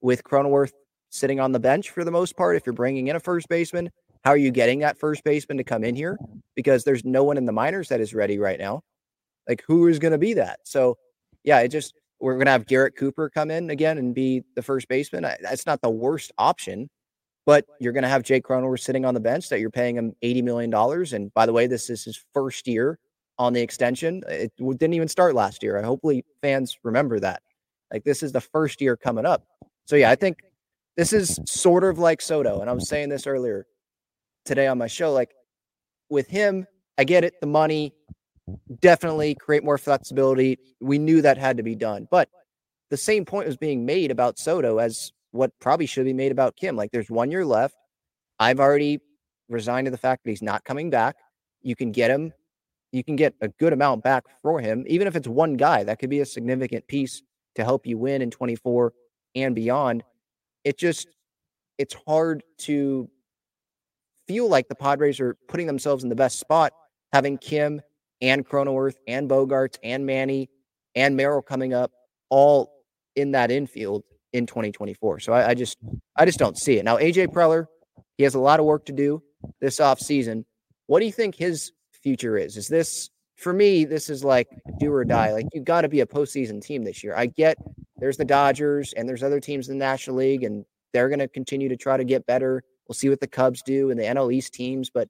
with 0.00 0.22
Cronenworth 0.22 0.72
sitting 1.10 1.40
on 1.40 1.52
the 1.52 1.58
bench 1.58 1.90
for 1.90 2.04
the 2.04 2.10
most 2.10 2.36
part. 2.36 2.56
If 2.56 2.66
you're 2.66 2.72
bringing 2.72 3.08
in 3.08 3.16
a 3.16 3.20
first 3.20 3.48
baseman, 3.48 3.90
how 4.24 4.30
are 4.30 4.36
you 4.36 4.50
getting 4.50 4.78
that 4.80 4.98
first 4.98 5.24
baseman 5.24 5.56
to 5.58 5.64
come 5.64 5.82
in 5.82 5.96
here? 5.96 6.18
Because 6.54 6.84
there's 6.84 7.04
no 7.04 7.24
one 7.24 7.36
in 7.36 7.46
the 7.46 7.52
minors 7.52 7.88
that 7.88 8.00
is 8.00 8.14
ready 8.14 8.38
right 8.38 8.58
now. 8.58 8.82
Like, 9.48 9.64
who 9.66 9.88
is 9.88 9.98
going 9.98 10.12
to 10.12 10.18
be 10.18 10.34
that? 10.34 10.60
So, 10.64 10.98
yeah, 11.42 11.60
it 11.60 11.68
just, 11.68 11.94
we're 12.20 12.34
going 12.34 12.46
to 12.46 12.52
have 12.52 12.66
Garrett 12.66 12.96
Cooper 12.96 13.30
come 13.30 13.50
in 13.50 13.70
again 13.70 13.98
and 13.98 14.14
be 14.14 14.44
the 14.54 14.62
first 14.62 14.88
baseman. 14.88 15.22
That's 15.40 15.66
not 15.66 15.80
the 15.80 15.90
worst 15.90 16.32
option 16.38 16.88
but 17.48 17.64
you're 17.80 17.94
going 17.94 18.02
to 18.02 18.10
have 18.10 18.22
Jake 18.24 18.44
Cronenworth 18.44 18.80
sitting 18.80 19.06
on 19.06 19.14
the 19.14 19.20
bench 19.20 19.48
that 19.48 19.58
you're 19.58 19.70
paying 19.70 19.96
him 19.96 20.12
$80 20.22 20.42
million. 20.42 20.74
And 21.14 21.32
by 21.32 21.46
the 21.46 21.52
way, 21.54 21.66
this 21.66 21.88
is 21.88 22.04
his 22.04 22.22
first 22.34 22.68
year 22.68 22.98
on 23.38 23.54
the 23.54 23.62
extension. 23.62 24.22
It 24.28 24.52
didn't 24.58 24.92
even 24.92 25.08
start 25.08 25.34
last 25.34 25.62
year. 25.62 25.78
I 25.78 25.82
hopefully 25.82 26.26
fans 26.42 26.76
remember 26.82 27.18
that. 27.20 27.40
Like 27.90 28.04
this 28.04 28.22
is 28.22 28.32
the 28.32 28.42
first 28.42 28.82
year 28.82 28.98
coming 28.98 29.24
up. 29.24 29.46
So 29.86 29.96
yeah, 29.96 30.10
I 30.10 30.14
think 30.14 30.40
this 30.98 31.14
is 31.14 31.40
sort 31.46 31.84
of 31.84 31.98
like 31.98 32.20
Soto. 32.20 32.60
And 32.60 32.68
I 32.68 32.74
was 32.74 32.86
saying 32.86 33.08
this 33.08 33.26
earlier 33.26 33.64
today 34.44 34.66
on 34.66 34.76
my 34.76 34.86
show. 34.86 35.10
Like 35.10 35.30
with 36.10 36.28
him, 36.28 36.66
I 36.98 37.04
get 37.04 37.24
it. 37.24 37.40
The 37.40 37.46
money 37.46 37.94
definitely 38.80 39.34
create 39.34 39.64
more 39.64 39.78
flexibility. 39.78 40.58
We 40.80 40.98
knew 40.98 41.22
that 41.22 41.38
had 41.38 41.56
to 41.56 41.62
be 41.62 41.74
done. 41.74 42.08
But 42.10 42.28
the 42.90 42.96
same 42.96 43.24
point 43.24 43.46
was 43.46 43.56
being 43.56 43.84
made 43.84 44.10
about 44.10 44.38
Soto 44.38 44.78
as 44.78 45.12
what 45.32 45.52
probably 45.60 45.86
should 45.86 46.04
be 46.04 46.12
made 46.12 46.32
about 46.32 46.56
Kim. 46.56 46.76
Like 46.76 46.90
there's 46.90 47.10
one 47.10 47.30
year 47.30 47.44
left. 47.44 47.74
I've 48.38 48.60
already 48.60 49.00
resigned 49.48 49.86
to 49.86 49.90
the 49.90 49.98
fact 49.98 50.24
that 50.24 50.30
he's 50.30 50.42
not 50.42 50.64
coming 50.64 50.90
back. 50.90 51.16
You 51.62 51.76
can 51.76 51.92
get 51.92 52.10
him, 52.10 52.32
you 52.92 53.04
can 53.04 53.16
get 53.16 53.34
a 53.40 53.48
good 53.48 53.72
amount 53.72 54.02
back 54.02 54.24
for 54.42 54.60
him, 54.60 54.84
even 54.86 55.06
if 55.06 55.16
it's 55.16 55.28
one 55.28 55.56
guy. 55.56 55.84
That 55.84 55.98
could 55.98 56.10
be 56.10 56.20
a 56.20 56.26
significant 56.26 56.86
piece 56.86 57.22
to 57.56 57.64
help 57.64 57.86
you 57.86 57.98
win 57.98 58.22
in 58.22 58.30
24 58.30 58.92
and 59.34 59.54
beyond. 59.54 60.04
It 60.64 60.78
just 60.78 61.08
it's 61.78 61.94
hard 62.06 62.42
to 62.58 63.08
feel 64.26 64.48
like 64.48 64.68
the 64.68 64.74
Padres 64.74 65.20
are 65.20 65.36
putting 65.48 65.66
themselves 65.66 66.02
in 66.02 66.10
the 66.10 66.16
best 66.16 66.38
spot, 66.38 66.72
having 67.12 67.38
Kim 67.38 67.80
and 68.20 68.46
Cronenworth 68.46 68.96
and 69.06 69.28
Bogaerts 69.28 69.76
and 69.82 70.04
Manny 70.06 70.50
and 70.94 71.16
Merrill 71.16 71.42
coming 71.42 71.74
up 71.74 71.92
all 72.30 72.72
in 73.16 73.32
that 73.32 73.50
infield 73.50 74.04
in 74.32 74.46
2024. 74.46 75.20
So 75.20 75.32
I, 75.32 75.50
I, 75.50 75.54
just 75.54 75.78
I 76.16 76.24
just 76.24 76.38
don't 76.38 76.58
see 76.58 76.78
it. 76.78 76.84
Now 76.84 76.96
AJ 76.96 77.28
Preller, 77.28 77.66
he 78.16 78.24
has 78.24 78.34
a 78.34 78.40
lot 78.40 78.60
of 78.60 78.66
work 78.66 78.86
to 78.86 78.92
do 78.92 79.22
this 79.60 79.80
off 79.80 80.00
season. 80.00 80.44
What 80.86 81.00
do 81.00 81.06
you 81.06 81.12
think 81.12 81.34
his 81.34 81.72
future 82.02 82.36
is? 82.36 82.56
Is 82.56 82.68
this 82.68 83.10
for 83.36 83.52
me, 83.52 83.84
this 83.84 84.10
is 84.10 84.24
like 84.24 84.48
do 84.80 84.92
or 84.92 85.04
die. 85.04 85.32
Like 85.32 85.46
you 85.52 85.62
got 85.62 85.82
to 85.82 85.88
be 85.88 86.00
a 86.00 86.06
postseason 86.06 86.60
team 86.60 86.84
this 86.84 87.04
year. 87.04 87.14
I 87.16 87.26
get 87.26 87.56
there's 87.98 88.16
the 88.16 88.24
Dodgers 88.24 88.92
and 88.94 89.08
there's 89.08 89.22
other 89.22 89.40
teams 89.40 89.68
in 89.68 89.78
the 89.78 89.84
National 89.84 90.16
League, 90.16 90.42
and 90.42 90.64
they're 90.92 91.08
going 91.08 91.18
to 91.20 91.28
continue 91.28 91.68
to 91.68 91.76
try 91.76 91.96
to 91.96 92.04
get 92.04 92.26
better. 92.26 92.62
We'll 92.88 92.94
see 92.94 93.08
what 93.08 93.20
the 93.20 93.26
Cubs 93.26 93.62
do 93.62 93.90
and 93.90 93.98
the 93.98 94.04
NL 94.04 94.32
East 94.32 94.54
teams, 94.54 94.90
but 94.90 95.08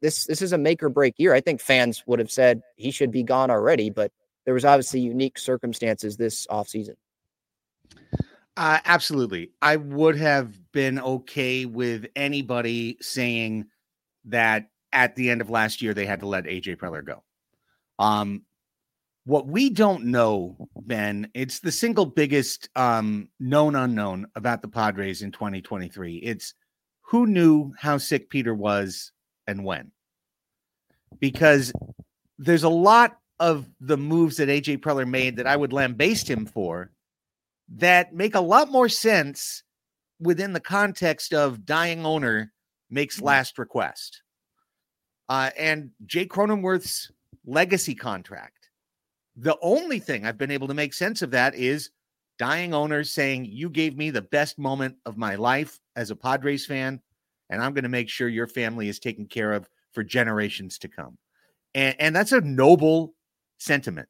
this 0.00 0.26
this 0.26 0.42
is 0.42 0.52
a 0.52 0.58
make 0.58 0.82
or 0.82 0.88
break 0.88 1.14
year. 1.18 1.34
I 1.34 1.40
think 1.40 1.60
fans 1.60 2.02
would 2.06 2.18
have 2.18 2.30
said 2.30 2.62
he 2.76 2.90
should 2.90 3.10
be 3.10 3.22
gone 3.22 3.50
already, 3.50 3.90
but 3.90 4.12
there 4.44 4.54
was 4.54 4.64
obviously 4.64 5.00
unique 5.00 5.38
circumstances 5.38 6.16
this 6.16 6.46
offseason. 6.46 6.96
Uh, 8.56 8.78
absolutely. 8.84 9.52
I 9.62 9.76
would 9.76 10.16
have 10.16 10.54
been 10.72 10.98
okay 11.00 11.64
with 11.64 12.06
anybody 12.16 12.98
saying 13.00 13.66
that 14.26 14.70
at 14.92 15.14
the 15.16 15.30
end 15.30 15.40
of 15.40 15.50
last 15.50 15.80
year 15.80 15.94
they 15.94 16.06
had 16.06 16.20
to 16.20 16.26
let 16.26 16.44
AJ 16.44 16.76
Preller 16.76 17.04
go. 17.04 17.22
Um, 17.98 18.42
what 19.24 19.46
we 19.46 19.70
don't 19.70 20.06
know, 20.06 20.68
Ben, 20.74 21.30
it's 21.34 21.60
the 21.60 21.70
single 21.70 22.06
biggest 22.06 22.68
um, 22.74 23.28
known 23.38 23.76
unknown 23.76 24.26
about 24.34 24.62
the 24.62 24.68
Padres 24.68 25.22
in 25.22 25.30
2023. 25.30 26.16
It's 26.16 26.54
who 27.02 27.26
knew 27.26 27.72
how 27.78 27.98
sick 27.98 28.30
Peter 28.30 28.54
was 28.54 29.12
and 29.50 29.64
when. 29.64 29.90
Because 31.18 31.72
there's 32.38 32.62
a 32.62 32.68
lot 32.68 33.18
of 33.38 33.68
the 33.80 33.96
moves 33.96 34.36
that 34.36 34.48
AJ 34.48 34.78
Preller 34.78 35.08
made 35.08 35.36
that 35.36 35.46
I 35.46 35.56
would 35.56 35.72
lambaste 35.72 36.28
him 36.28 36.46
for 36.46 36.90
that 37.76 38.14
make 38.14 38.34
a 38.34 38.40
lot 38.40 38.70
more 38.70 38.88
sense 38.88 39.62
within 40.20 40.52
the 40.52 40.60
context 40.60 41.32
of 41.32 41.64
dying 41.64 42.04
owner 42.04 42.52
makes 42.90 43.18
mm. 43.18 43.24
last 43.24 43.58
request. 43.58 44.22
Uh, 45.28 45.50
and 45.58 45.90
Jay 46.06 46.26
Cronenworth's 46.26 47.10
legacy 47.46 47.94
contract. 47.94 48.68
The 49.36 49.56
only 49.62 50.00
thing 50.00 50.26
I've 50.26 50.38
been 50.38 50.50
able 50.50 50.68
to 50.68 50.74
make 50.74 50.92
sense 50.92 51.22
of 51.22 51.30
that 51.30 51.54
is 51.54 51.90
dying 52.38 52.74
owner 52.74 53.04
saying, 53.04 53.46
You 53.46 53.70
gave 53.70 53.96
me 53.96 54.10
the 54.10 54.22
best 54.22 54.58
moment 54.58 54.96
of 55.06 55.16
my 55.16 55.36
life 55.36 55.78
as 55.94 56.10
a 56.10 56.16
Padres 56.16 56.66
fan, 56.66 57.00
and 57.50 57.62
I'm 57.62 57.74
going 57.74 57.84
to 57.84 57.90
make 57.90 58.08
sure 58.08 58.28
your 58.28 58.46
family 58.46 58.88
is 58.88 58.98
taken 58.98 59.26
care 59.26 59.52
of 59.52 59.68
for 59.92 60.02
generations 60.02 60.78
to 60.78 60.88
come. 60.88 61.18
And, 61.74 61.94
and 61.98 62.16
that's 62.16 62.32
a 62.32 62.40
noble 62.40 63.14
sentiment 63.58 64.08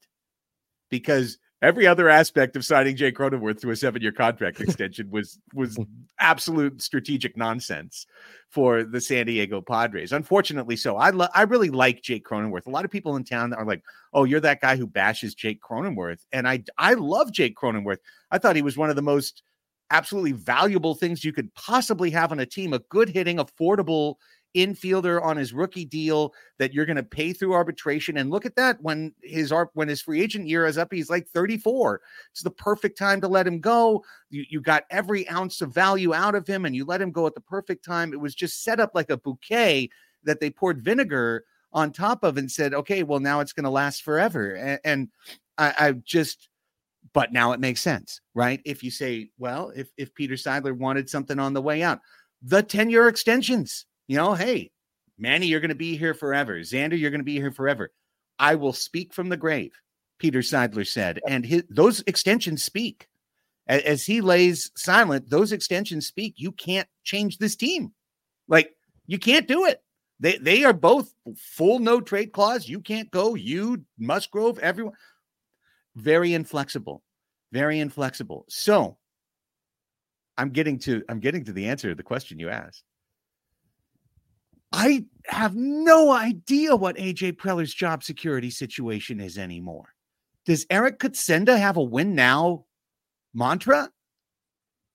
because 0.91 1.39
Every 1.63 1.87
other 1.87 2.09
aspect 2.09 2.57
of 2.57 2.65
signing 2.65 2.97
Jay 2.97 3.13
Cronenworth 3.13 3.61
to 3.61 3.71
a 3.71 3.77
seven-year 3.77 4.13
contract 4.13 4.61
extension 4.61 5.11
was 5.11 5.39
was 5.53 5.79
absolute 6.19 6.81
strategic 6.81 7.37
nonsense 7.37 8.07
for 8.49 8.83
the 8.83 9.01
San 9.01 9.27
Diego 9.27 9.61
Padres. 9.61 10.13
Unfortunately, 10.13 10.75
so 10.77 10.97
I 10.97 11.11
lo- 11.11 11.29
I 11.35 11.43
really 11.43 11.69
like 11.69 12.03
Jake 12.03 12.25
Cronenworth. 12.25 12.67
A 12.67 12.71
lot 12.71 12.87
of 12.87 12.91
people 12.91 13.17
in 13.17 13.25
town 13.25 13.53
are 13.53 13.67
like, 13.67 13.83
"Oh, 14.15 14.25
you're 14.25 14.41
that 14.41 14.63
guy 14.63 14.77
who 14.77 14.87
bashes 14.87 15.35
Jake 15.35 15.61
Cronenworth," 15.61 16.25
and 16.33 16.49
I 16.49 16.65
I 16.79 16.95
love 16.95 17.31
Jake 17.31 17.57
Cronenworth. 17.57 17.99
I 18.31 18.39
thought 18.39 18.57
he 18.57 18.63
was 18.63 18.79
one 18.79 18.89
of 18.89 18.97
the 18.97 19.03
most 19.03 19.43
absolutely 19.91 20.33
valuable 20.33 20.95
things 20.95 21.25
you 21.25 21.33
could 21.33 21.53
possibly 21.55 22.11
have 22.11 22.33
on 22.33 22.41
a 22.41 22.47
team. 22.47 22.73
A 22.73 22.79
good 22.79 23.09
hitting, 23.09 23.39
affordable 23.39 24.17
infielder 24.57 25.23
on 25.23 25.37
his 25.37 25.53
rookie 25.53 25.85
deal 25.85 26.35
that 26.59 26.75
you're 26.75 26.87
going 26.87 26.97
to 26.97 27.03
pay 27.03 27.33
through 27.33 27.55
arbitration. 27.55 28.17
And 28.17 28.31
look 28.31 28.45
at 28.45 28.57
that 28.57 28.79
when 28.81 29.15
his 29.23 29.53
when 29.75 29.89
his 29.89 30.01
free 30.01 30.21
agent 30.21 30.49
year 30.49 30.67
is 30.67 30.79
up, 30.79 30.93
he's 30.93 31.11
like 31.11 31.29
34. 31.29 32.01
It's 32.33 32.43
the 32.43 32.51
perfect 32.51 32.99
time 32.99 33.21
to 33.21 33.29
let 33.29 33.47
him 33.47 33.61
go. 33.61 34.05
You, 34.31 34.45
you 34.49 34.61
got 34.61 34.85
every 34.91 35.29
ounce 35.29 35.61
of 35.61 35.73
value 35.73 36.15
out 36.15 36.35
of 36.35 36.47
him, 36.47 36.65
and 36.65 36.75
you 36.75 36.85
let 36.85 37.03
him 37.03 37.13
go 37.13 37.27
at 37.27 37.35
the 37.35 37.41
perfect 37.41 37.85
time. 37.85 38.13
It 38.13 38.21
was 38.21 38.35
just 38.35 38.63
set 38.63 38.81
up 38.81 38.93
like 38.95 39.11
a 39.11 39.17
bouquet 39.17 39.91
that 40.25 40.41
they 40.41 40.51
poured 40.51 40.81
vinegar 40.81 41.45
on 41.73 41.93
top 41.93 42.25
of 42.25 42.37
and 42.37 42.51
said, 42.51 42.75
okay, 42.75 43.03
well, 43.05 43.21
now 43.21 43.41
it's 43.41 43.53
going 43.53 43.65
to 43.65 43.71
last 43.71 44.03
forever. 44.03 44.55
And, 44.55 44.81
and 44.85 45.09
I, 45.57 45.75
I 45.79 45.93
just 45.93 46.50
but 47.13 47.33
now 47.33 47.53
it 47.53 47.61
makes 47.61 47.81
sense, 47.81 48.21
right? 48.35 48.61
If 48.65 48.83
you 48.83 48.91
say, 48.91 49.31
well, 49.39 49.73
if 49.75 49.89
if 49.97 50.15
Peter 50.15 50.35
Seidler 50.35 50.77
wanted 50.77 51.11
something 51.11 51.39
on 51.39 51.53
the 51.53 51.63
way 51.63 51.83
out, 51.83 52.01
the 52.43 52.63
10 52.63 52.91
year 52.91 53.09
extensions 53.09 53.87
you 54.11 54.17
know, 54.17 54.35
hey, 54.35 54.73
Manny, 55.19 55.47
you're 55.47 55.61
going 55.61 55.69
to 55.69 55.77
be 55.77 55.97
here 55.97 56.15
forever. 56.15 56.59
Xander, 56.59 56.99
you're 56.99 57.13
going 57.13 57.21
to 57.21 57.25
be 57.25 57.37
here 57.37 57.53
forever. 57.53 57.93
I 58.41 58.57
will 58.57 58.73
speak 58.73 59.15
from 59.15 59.29
the 59.29 59.37
grave, 59.37 59.71
Peter 60.19 60.41
Seidler 60.41 60.85
said. 60.85 61.21
And 61.29 61.47
his, 61.47 61.63
those 61.71 62.03
extensions 62.09 62.65
speak. 62.65 63.07
As, 63.69 63.83
as 63.83 64.03
he 64.05 64.21
lays 64.21 64.73
silent, 64.75 65.31
those 65.31 65.53
extensions 65.53 66.09
speak. 66.09 66.35
You 66.39 66.51
can't 66.51 66.89
change 67.05 67.39
this 67.39 67.55
team. 67.55 67.93
Like, 68.49 68.73
you 69.07 69.21
can't 69.21 69.47
do 69.47 69.65
it. 69.65 69.81
They, 70.19 70.39
they 70.39 70.65
are 70.65 70.73
both 70.73 71.15
full 71.37 71.79
no 71.79 72.01
trade 72.01 72.33
clause. 72.33 72.69
You 72.69 72.81
can't 72.81 73.13
go. 73.13 73.37
You, 73.37 73.85
Musgrove, 73.97 74.59
everyone. 74.59 74.95
Very 75.97 76.35
inflexible. 76.35 77.03
Very 77.53 77.81
inflexible. 77.81 78.45
So 78.49 78.97
I'm 80.39 80.51
getting 80.51 80.79
to 80.81 81.03
I'm 81.09 81.21
getting 81.21 81.45
to 81.45 81.53
the 81.53 81.67
answer 81.67 81.89
to 81.91 81.95
the 81.95 82.03
question 82.03 82.39
you 82.39 82.49
asked. 82.49 82.85
I 84.73 85.05
have 85.27 85.57
no 85.57 86.13
idea 86.13 86.77
what 86.77 86.97
AJ 86.97 87.37
Preller's 87.37 87.75
job 87.75 88.05
security 88.05 88.51
situation 88.51 89.21
is 89.21 89.37
anymore. 89.37 89.93
Does 90.47 90.65
Eric 90.71 91.01
Kutsenda 91.01 91.59
have 91.59 91.77
a 91.77 91.83
win 91.83 92.15
now 92.15 92.65
mantra? 93.35 93.91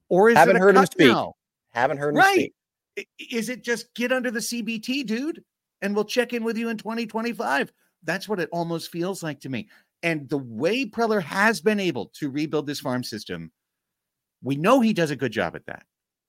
Or 0.10 0.30
is 0.30 0.38
Haven't 0.38 0.56
it 0.56 0.60
heard 0.60 0.78
him 0.78 0.86
speak. 0.86 1.08
Now? 1.08 1.34
Haven't 1.72 1.98
heard 1.98 2.16
him 2.16 2.20
right. 2.20 2.54
speak. 2.96 3.10
Is 3.32 3.50
it 3.50 3.64
just 3.64 3.94
get 3.96 4.12
under 4.12 4.32
the 4.32 4.40
CBT, 4.40 5.06
dude? 5.06 5.44
And 5.82 5.94
we'll 5.94 6.06
check 6.06 6.32
in 6.34 6.44
with 6.44 6.58
you 6.58 6.70
in 6.70 6.78
2025. 6.78 7.72
That's 8.04 8.30
what 8.30 8.40
it 8.40 8.50
almost 8.52 8.92
feels 8.92 9.22
like 9.22 9.42
to 9.42 9.50
me. 9.50 9.68
And 10.06 10.30
the 10.30 10.38
way 10.38 10.86
Preller 10.86 11.22
has 11.24 11.62
been 11.62 11.80
able 11.80 12.12
to 12.20 12.30
rebuild 12.30 12.68
this 12.68 12.80
farm 12.80 13.04
system, 13.04 13.52
we 14.44 14.56
know 14.56 14.80
he 14.80 14.94
does 14.94 15.10
a 15.10 15.16
good 15.16 15.32
job 15.32 15.56
at 15.56 15.66
that. 15.66 15.84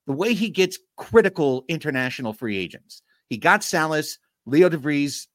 The 0.07 0.15
way 0.15 0.33
he 0.33 0.49
gets 0.49 0.79
critical 0.97 1.67
international 1.69 2.33
free 2.33 2.57
agents, 2.57 3.03
he 3.29 3.37
got 3.37 3.63
Salas. 3.63 4.19
Leo 4.47 4.71
DeVries 4.71 5.27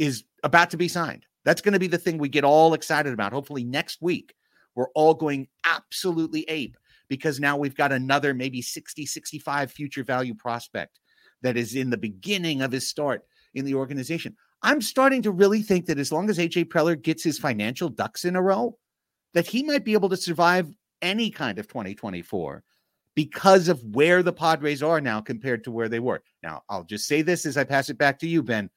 is 0.00 0.24
about 0.42 0.70
to 0.70 0.76
be 0.76 0.88
signed. 0.88 1.26
That's 1.44 1.60
going 1.60 1.74
to 1.74 1.78
be 1.78 1.86
the 1.86 1.96
thing 1.96 2.18
we 2.18 2.28
get 2.28 2.42
all 2.42 2.74
excited 2.74 3.12
about. 3.12 3.32
Hopefully, 3.32 3.62
next 3.62 4.02
week, 4.02 4.34
we're 4.74 4.90
all 4.96 5.14
going 5.14 5.46
absolutely 5.64 6.42
ape 6.48 6.76
because 7.08 7.38
now 7.38 7.56
we've 7.56 7.76
got 7.76 7.92
another 7.92 8.34
maybe 8.34 8.62
60, 8.62 9.06
65 9.06 9.70
future 9.70 10.02
value 10.02 10.34
prospect 10.34 10.98
that 11.42 11.56
is 11.56 11.76
in 11.76 11.90
the 11.90 11.96
beginning 11.96 12.62
of 12.62 12.72
his 12.72 12.88
start 12.88 13.22
in 13.54 13.64
the 13.64 13.74
organization. 13.74 14.34
I'm 14.66 14.80
starting 14.82 15.22
to 15.22 15.30
really 15.30 15.62
think 15.62 15.86
that 15.86 16.00
as 16.00 16.10
long 16.10 16.28
as 16.28 16.38
AJ 16.38 16.64
Preller 16.64 17.00
gets 17.00 17.22
his 17.22 17.38
financial 17.38 17.88
ducks 17.88 18.24
in 18.24 18.34
a 18.34 18.42
row, 18.42 18.76
that 19.32 19.46
he 19.46 19.62
might 19.62 19.84
be 19.84 19.92
able 19.92 20.08
to 20.08 20.16
survive 20.16 20.68
any 21.00 21.30
kind 21.30 21.60
of 21.60 21.68
2024 21.68 22.64
because 23.14 23.68
of 23.68 23.80
where 23.94 24.24
the 24.24 24.32
Padres 24.32 24.82
are 24.82 25.00
now 25.00 25.20
compared 25.20 25.62
to 25.64 25.70
where 25.70 25.88
they 25.88 26.00
were. 26.00 26.20
Now, 26.42 26.62
I'll 26.68 26.82
just 26.82 27.06
say 27.06 27.22
this 27.22 27.46
as 27.46 27.56
I 27.56 27.62
pass 27.62 27.90
it 27.90 27.96
back 27.96 28.18
to 28.18 28.28
you, 28.28 28.42
Ben. 28.42 28.68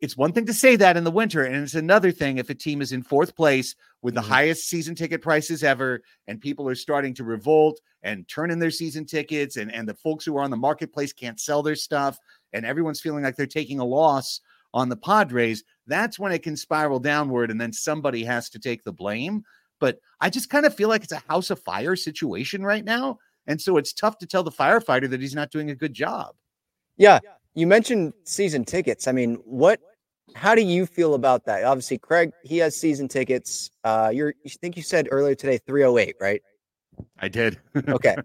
it's 0.00 0.16
one 0.16 0.32
thing 0.32 0.46
to 0.46 0.54
say 0.54 0.76
that 0.76 0.96
in 0.96 1.02
the 1.02 1.10
winter, 1.10 1.42
and 1.42 1.56
it's 1.56 1.74
another 1.74 2.12
thing 2.12 2.38
if 2.38 2.50
a 2.50 2.54
team 2.54 2.80
is 2.80 2.92
in 2.92 3.02
fourth 3.02 3.34
place 3.34 3.74
with 4.00 4.14
the 4.14 4.20
Mhm. 4.20 4.28
highest 4.28 4.68
season 4.68 4.94
ticket 4.94 5.20
prices 5.20 5.64
ever, 5.64 6.00
and 6.28 6.40
people 6.40 6.68
are 6.68 6.76
starting 6.76 7.12
to 7.14 7.24
revolt 7.24 7.80
and 8.02 8.28
turn 8.28 8.52
in 8.52 8.60
their 8.60 8.70
season 8.70 9.04
tickets, 9.04 9.56
and, 9.56 9.72
and 9.74 9.88
the 9.88 9.94
folks 9.94 10.24
who 10.24 10.36
are 10.36 10.42
on 10.42 10.52
the 10.52 10.56
marketplace 10.56 11.12
can't 11.12 11.40
sell 11.40 11.64
their 11.64 11.74
stuff, 11.74 12.16
and 12.52 12.64
everyone's 12.64 13.00
feeling 13.00 13.24
like 13.24 13.34
they're 13.34 13.46
taking 13.46 13.80
a 13.80 13.84
loss 13.84 14.40
on 14.74 14.88
the 14.88 14.96
Padres. 14.96 15.64
That's 15.86 16.18
when 16.18 16.32
it 16.32 16.42
can 16.42 16.56
spiral 16.56 16.98
downward, 16.98 17.50
and 17.50 17.60
then 17.60 17.72
somebody 17.72 18.24
has 18.24 18.50
to 18.50 18.58
take 18.58 18.84
the 18.84 18.92
blame. 18.92 19.42
But 19.80 19.98
I 20.20 20.30
just 20.30 20.50
kind 20.50 20.66
of 20.66 20.74
feel 20.74 20.88
like 20.88 21.04
it's 21.04 21.12
a 21.12 21.22
house 21.28 21.50
of 21.50 21.62
fire 21.62 21.96
situation 21.96 22.64
right 22.64 22.84
now. 22.84 23.18
And 23.46 23.60
so 23.60 23.76
it's 23.76 23.92
tough 23.92 24.18
to 24.18 24.26
tell 24.26 24.42
the 24.42 24.50
firefighter 24.50 25.08
that 25.10 25.20
he's 25.20 25.34
not 25.34 25.50
doing 25.50 25.70
a 25.70 25.74
good 25.74 25.94
job. 25.94 26.34
Yeah, 26.96 27.20
you 27.54 27.66
mentioned 27.66 28.12
season 28.24 28.64
tickets. 28.64 29.08
I 29.08 29.12
mean, 29.12 29.36
what? 29.44 29.80
How 30.34 30.54
do 30.54 30.62
you 30.62 30.84
feel 30.84 31.14
about 31.14 31.46
that? 31.46 31.64
Obviously, 31.64 31.96
Craig, 31.96 32.32
he 32.44 32.58
has 32.58 32.76
season 32.76 33.08
tickets. 33.08 33.70
Uh, 33.82 34.10
you're, 34.12 34.34
you 34.44 34.50
think 34.60 34.76
you 34.76 34.82
said 34.82 35.08
earlier 35.10 35.34
today 35.34 35.58
308, 35.66 36.16
right? 36.20 36.42
I 37.18 37.28
did. 37.28 37.58
Okay, 37.88 38.16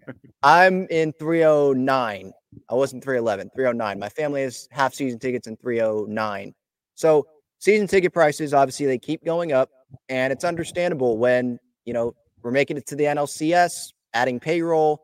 I'm 0.42 0.88
in 0.90 1.14
309. 1.14 2.34
I 2.70 2.76
wasn't 2.76 3.04
311, 3.04 3.52
309. 3.56 4.00
My 4.00 4.10
family 4.10 4.44
has 4.44 4.68
half 4.72 4.94
season 4.94 5.20
tickets 5.20 5.48
in 5.48 5.58
309. 5.58 6.54
So 6.96 7.28
season 7.60 7.88
ticket 7.88 8.14
prices, 8.14 8.54
obviously, 8.54 8.86
they 8.86 8.98
keep 8.98 9.24
going 9.24 9.52
up, 9.52 9.70
and 10.10 10.32
it's 10.32 10.44
understandable 10.44 11.18
when 11.18 11.60
you 11.86 11.94
know 11.94 12.16
we're 12.42 12.52
making 12.52 12.78
it 12.78 12.88
to 12.88 12.96
the 12.96 13.06
NLCS, 13.06 13.94
adding 14.14 14.40
payroll. 14.40 15.02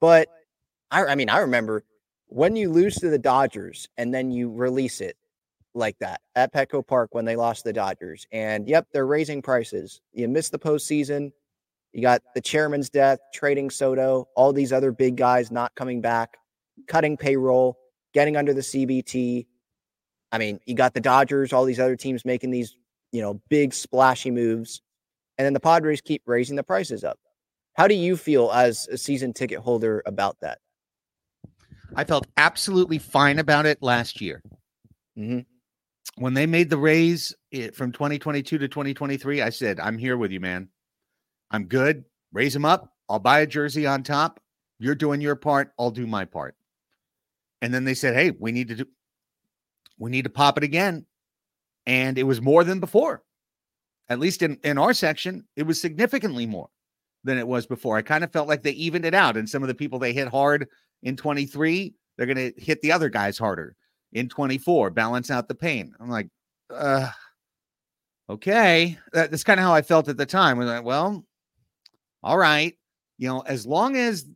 But 0.00 0.28
I, 0.90 1.04
I 1.06 1.14
mean, 1.14 1.30
I 1.30 1.38
remember 1.38 1.84
when 2.28 2.56
you 2.56 2.70
lose 2.70 2.96
to 2.96 3.08
the 3.08 3.18
Dodgers 3.18 3.88
and 3.96 4.12
then 4.12 4.30
you 4.30 4.50
release 4.50 5.00
it 5.00 5.16
like 5.74 5.98
that 6.00 6.20
at 6.34 6.52
Petco 6.52 6.86
Park 6.86 7.14
when 7.14 7.24
they 7.24 7.36
lost 7.36 7.64
the 7.64 7.72
Dodgers. 7.72 8.26
And 8.32 8.68
yep, 8.68 8.86
they're 8.92 9.06
raising 9.06 9.42
prices. 9.42 10.00
You 10.12 10.28
miss 10.28 10.50
the 10.50 10.58
postseason. 10.58 11.32
You 11.92 12.02
got 12.02 12.22
the 12.34 12.40
chairman's 12.40 12.90
death, 12.90 13.18
trading 13.32 13.70
Soto, 13.70 14.28
all 14.36 14.52
these 14.52 14.72
other 14.72 14.92
big 14.92 15.16
guys 15.16 15.50
not 15.50 15.74
coming 15.74 16.00
back, 16.00 16.36
cutting 16.86 17.16
payroll, 17.16 17.78
getting 18.14 18.36
under 18.36 18.54
the 18.54 18.60
CBT. 18.60 19.46
I 20.30 20.38
mean, 20.38 20.60
you 20.66 20.74
got 20.74 20.94
the 20.94 21.00
Dodgers, 21.00 21.52
all 21.52 21.64
these 21.64 21.80
other 21.80 21.96
teams 21.96 22.24
making 22.24 22.50
these, 22.50 22.76
you 23.12 23.22
know, 23.22 23.40
big 23.48 23.72
splashy 23.72 24.30
moves. 24.30 24.82
And 25.38 25.44
then 25.44 25.52
the 25.52 25.60
Padres 25.60 26.00
keep 26.00 26.22
raising 26.26 26.56
the 26.56 26.62
prices 26.62 27.04
up. 27.04 27.18
How 27.74 27.86
do 27.86 27.94
you 27.94 28.16
feel 28.16 28.50
as 28.50 28.88
a 28.88 28.98
season 28.98 29.32
ticket 29.32 29.60
holder 29.60 30.02
about 30.04 30.40
that? 30.40 30.58
I 31.94 32.04
felt 32.04 32.26
absolutely 32.36 32.98
fine 32.98 33.38
about 33.38 33.64
it 33.64 33.82
last 33.82 34.20
year. 34.20 34.42
Mhm. 35.16 35.46
When 36.16 36.34
they 36.34 36.46
made 36.46 36.68
the 36.68 36.76
raise 36.76 37.34
it, 37.50 37.74
from 37.74 37.92
2022 37.92 38.58
to 38.58 38.68
2023, 38.68 39.40
I 39.40 39.50
said, 39.50 39.78
I'm 39.80 39.96
here 39.96 40.16
with 40.16 40.32
you, 40.32 40.40
man. 40.40 40.68
I'm 41.50 41.64
good. 41.64 42.04
Raise 42.32 42.52
them 42.52 42.64
up. 42.64 42.92
I'll 43.08 43.18
buy 43.18 43.40
a 43.40 43.46
jersey 43.46 43.86
on 43.86 44.02
top. 44.02 44.42
You're 44.78 44.94
doing 44.94 45.20
your 45.20 45.36
part. 45.36 45.72
I'll 45.78 45.90
do 45.90 46.06
my 46.06 46.24
part. 46.24 46.56
And 47.62 47.72
then 47.72 47.84
they 47.84 47.94
said, 47.94 48.14
Hey, 48.14 48.32
we 48.38 48.52
need 48.52 48.68
to 48.68 48.76
do, 48.76 48.84
we 49.98 50.10
need 50.10 50.24
to 50.24 50.30
pop 50.30 50.58
it 50.58 50.64
again. 50.64 51.06
And 51.86 52.18
it 52.18 52.24
was 52.24 52.40
more 52.40 52.64
than 52.64 52.80
before. 52.80 53.22
At 54.08 54.20
least 54.20 54.42
in, 54.42 54.58
in 54.64 54.78
our 54.78 54.94
section, 54.94 55.46
it 55.56 55.64
was 55.64 55.80
significantly 55.80 56.46
more 56.46 56.68
than 57.24 57.38
it 57.38 57.46
was 57.46 57.66
before. 57.66 57.96
I 57.96 58.02
kind 58.02 58.24
of 58.24 58.32
felt 58.32 58.48
like 58.48 58.62
they 58.62 58.70
evened 58.72 59.04
it 59.04 59.14
out. 59.14 59.36
And 59.36 59.48
some 59.48 59.62
of 59.62 59.68
the 59.68 59.74
people 59.74 59.98
they 59.98 60.12
hit 60.12 60.28
hard 60.28 60.66
in 61.02 61.16
23, 61.16 61.94
they're 62.16 62.26
going 62.26 62.52
to 62.52 62.60
hit 62.60 62.80
the 62.80 62.92
other 62.92 63.08
guys 63.08 63.38
harder 63.38 63.76
in 64.12 64.28
24, 64.28 64.90
balance 64.90 65.30
out 65.30 65.48
the 65.48 65.54
pain. 65.54 65.94
I'm 66.00 66.08
like, 66.08 66.28
uh, 66.70 67.10
okay. 68.30 68.98
That, 69.12 69.30
that's 69.30 69.44
kind 69.44 69.60
of 69.60 69.64
how 69.64 69.74
I 69.74 69.82
felt 69.82 70.08
at 70.08 70.16
the 70.16 70.26
time. 70.26 70.58
We're 70.58 70.64
like, 70.64 70.84
well, 70.84 71.24
all 72.22 72.38
right. 72.38 72.74
You 73.18 73.28
know, 73.28 73.40
as 73.40 73.66
long 73.66 73.96
as 73.96 74.26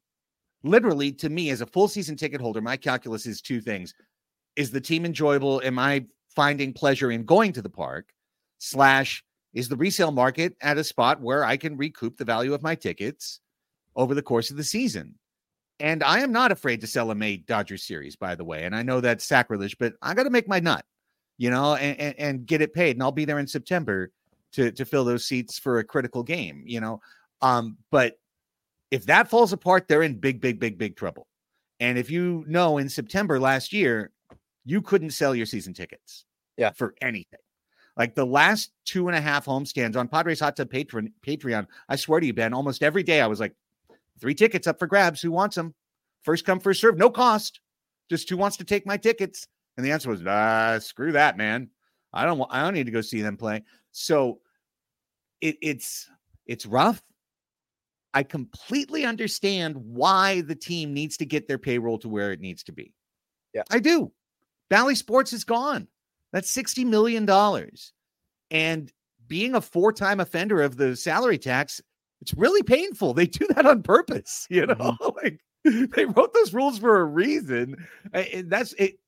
literally 0.62 1.12
to 1.12 1.28
me 1.28 1.50
as 1.50 1.60
a 1.60 1.66
full 1.66 1.88
season 1.88 2.16
ticket 2.16 2.40
holder, 2.40 2.60
my 2.60 2.76
calculus 2.76 3.26
is 3.26 3.40
two 3.40 3.60
things. 3.60 3.94
Is 4.56 4.70
the 4.70 4.80
team 4.80 5.04
enjoyable? 5.04 5.60
Am 5.64 5.78
I 5.78 6.06
finding 6.34 6.72
pleasure 6.72 7.10
in 7.10 7.24
going 7.24 7.52
to 7.52 7.62
the 7.62 7.70
park? 7.70 8.12
Slash, 8.58 9.24
is 9.54 9.68
the 9.68 9.76
resale 9.76 10.12
market 10.12 10.56
at 10.60 10.78
a 10.78 10.84
spot 10.84 11.20
where 11.20 11.44
I 11.44 11.56
can 11.56 11.76
recoup 11.76 12.16
the 12.16 12.24
value 12.24 12.54
of 12.54 12.62
my 12.62 12.74
tickets 12.74 13.40
over 13.96 14.14
the 14.14 14.22
course 14.22 14.50
of 14.50 14.56
the 14.56 14.64
season? 14.64 15.14
And 15.80 16.02
I 16.04 16.20
am 16.20 16.32
not 16.32 16.52
afraid 16.52 16.80
to 16.82 16.86
sell 16.86 17.10
a 17.10 17.14
May 17.14 17.38
Dodgers 17.38 17.82
series, 17.82 18.14
by 18.14 18.34
the 18.34 18.44
way. 18.44 18.64
And 18.64 18.76
I 18.76 18.82
know 18.82 19.00
that's 19.00 19.24
sacrilege, 19.24 19.76
but 19.78 19.94
I 20.00 20.14
got 20.14 20.24
to 20.24 20.30
make 20.30 20.46
my 20.46 20.60
nut, 20.60 20.84
you 21.38 21.50
know, 21.50 21.74
and, 21.74 21.98
and, 21.98 22.14
and 22.18 22.46
get 22.46 22.62
it 22.62 22.72
paid. 22.72 22.96
And 22.96 23.02
I'll 23.02 23.10
be 23.10 23.24
there 23.24 23.40
in 23.40 23.48
September 23.48 24.12
to 24.52 24.70
to 24.70 24.84
fill 24.84 25.04
those 25.04 25.24
seats 25.24 25.58
for 25.58 25.78
a 25.78 25.84
critical 25.84 26.22
game, 26.22 26.62
you 26.66 26.80
know. 26.80 27.00
Um, 27.40 27.78
but 27.90 28.18
if 28.92 29.06
that 29.06 29.26
falls 29.26 29.54
apart, 29.54 29.88
they're 29.88 30.02
in 30.02 30.20
big, 30.20 30.40
big, 30.40 30.60
big, 30.60 30.76
big 30.76 30.96
trouble. 30.96 31.26
And 31.80 31.96
if 31.96 32.10
you 32.10 32.44
know, 32.46 32.76
in 32.76 32.88
September 32.90 33.40
last 33.40 33.72
year, 33.72 34.12
you 34.66 34.82
couldn't 34.82 35.10
sell 35.10 35.34
your 35.34 35.46
season 35.46 35.72
tickets, 35.72 36.26
yeah, 36.58 36.70
for 36.70 36.94
anything. 37.00 37.40
Like 37.96 38.14
the 38.14 38.26
last 38.26 38.70
two 38.84 39.08
and 39.08 39.16
a 39.16 39.20
half 39.20 39.46
homestands 39.46 39.96
on 39.96 40.08
Padres 40.08 40.40
Hot 40.40 40.56
Tub 40.56 40.70
Patreon, 40.70 41.10
Patreon, 41.26 41.66
I 41.88 41.96
swear 41.96 42.20
to 42.20 42.26
you, 42.26 42.34
Ben, 42.34 42.52
almost 42.52 42.82
every 42.82 43.02
day 43.02 43.22
I 43.22 43.26
was 43.26 43.40
like, 43.40 43.54
three 44.20 44.34
tickets 44.34 44.66
up 44.66 44.78
for 44.78 44.86
grabs. 44.86 45.22
Who 45.22 45.32
wants 45.32 45.56
them? 45.56 45.74
First 46.20 46.44
come, 46.44 46.60
first 46.60 46.80
serve, 46.80 46.98
no 46.98 47.10
cost. 47.10 47.60
Just 48.10 48.28
who 48.28 48.36
wants 48.36 48.58
to 48.58 48.64
take 48.64 48.86
my 48.86 48.98
tickets? 48.98 49.48
And 49.76 49.86
the 49.86 49.90
answer 49.90 50.10
was, 50.10 50.22
ah, 50.26 50.78
screw 50.80 51.12
that, 51.12 51.38
man. 51.38 51.70
I 52.12 52.26
don't 52.26 52.36
want. 52.36 52.52
I 52.52 52.62
don't 52.62 52.74
need 52.74 52.86
to 52.86 52.92
go 52.92 53.00
see 53.00 53.22
them 53.22 53.38
play. 53.38 53.62
So 53.90 54.40
it, 55.40 55.56
it's 55.62 56.10
it's 56.46 56.66
rough. 56.66 57.02
I 58.14 58.22
completely 58.22 59.04
understand 59.04 59.76
why 59.76 60.42
the 60.42 60.54
team 60.54 60.92
needs 60.92 61.16
to 61.18 61.26
get 61.26 61.48
their 61.48 61.58
payroll 61.58 61.98
to 61.98 62.08
where 62.08 62.32
it 62.32 62.40
needs 62.40 62.62
to 62.64 62.72
be. 62.72 62.92
Yeah, 63.54 63.62
I 63.70 63.78
do. 63.78 64.12
Bally 64.68 64.94
Sports 64.94 65.32
is 65.32 65.44
gone. 65.44 65.88
That's 66.32 66.50
sixty 66.50 66.84
million 66.84 67.26
dollars, 67.26 67.92
and 68.50 68.92
being 69.28 69.54
a 69.54 69.60
four-time 69.60 70.20
offender 70.20 70.60
of 70.62 70.76
the 70.76 70.94
salary 70.96 71.38
tax, 71.38 71.80
it's 72.20 72.34
really 72.34 72.62
painful. 72.62 73.14
They 73.14 73.26
do 73.26 73.46
that 73.54 73.66
on 73.66 73.82
purpose, 73.82 74.46
you 74.50 74.66
know. 74.66 74.74
Mm-hmm. 74.74 75.04
like 75.24 75.40
they 75.64 76.04
wrote 76.04 76.34
those 76.34 76.52
rules 76.52 76.78
for 76.78 77.00
a 77.00 77.04
reason. 77.04 77.86
And 78.12 78.50
that's 78.50 78.72
it. 78.74 78.98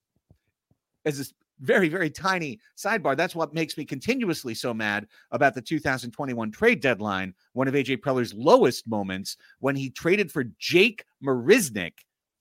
As 1.04 1.20
a 1.20 1.24
very, 1.60 1.88
very 1.88 2.10
tiny 2.10 2.58
sidebar, 2.76 3.16
that's 3.16 3.34
what 3.34 3.54
makes 3.54 3.76
me 3.76 3.84
continuously 3.84 4.54
so 4.54 4.74
mad 4.74 5.06
about 5.30 5.54
the 5.54 5.62
2021 5.62 6.50
trade 6.50 6.80
deadline. 6.80 7.34
One 7.52 7.68
of 7.68 7.74
AJ 7.74 7.98
Preller's 7.98 8.34
lowest 8.34 8.86
moments 8.86 9.36
when 9.60 9.76
he 9.76 9.90
traded 9.90 10.30
for 10.30 10.44
Jake 10.58 11.04
Marisnick 11.24 11.92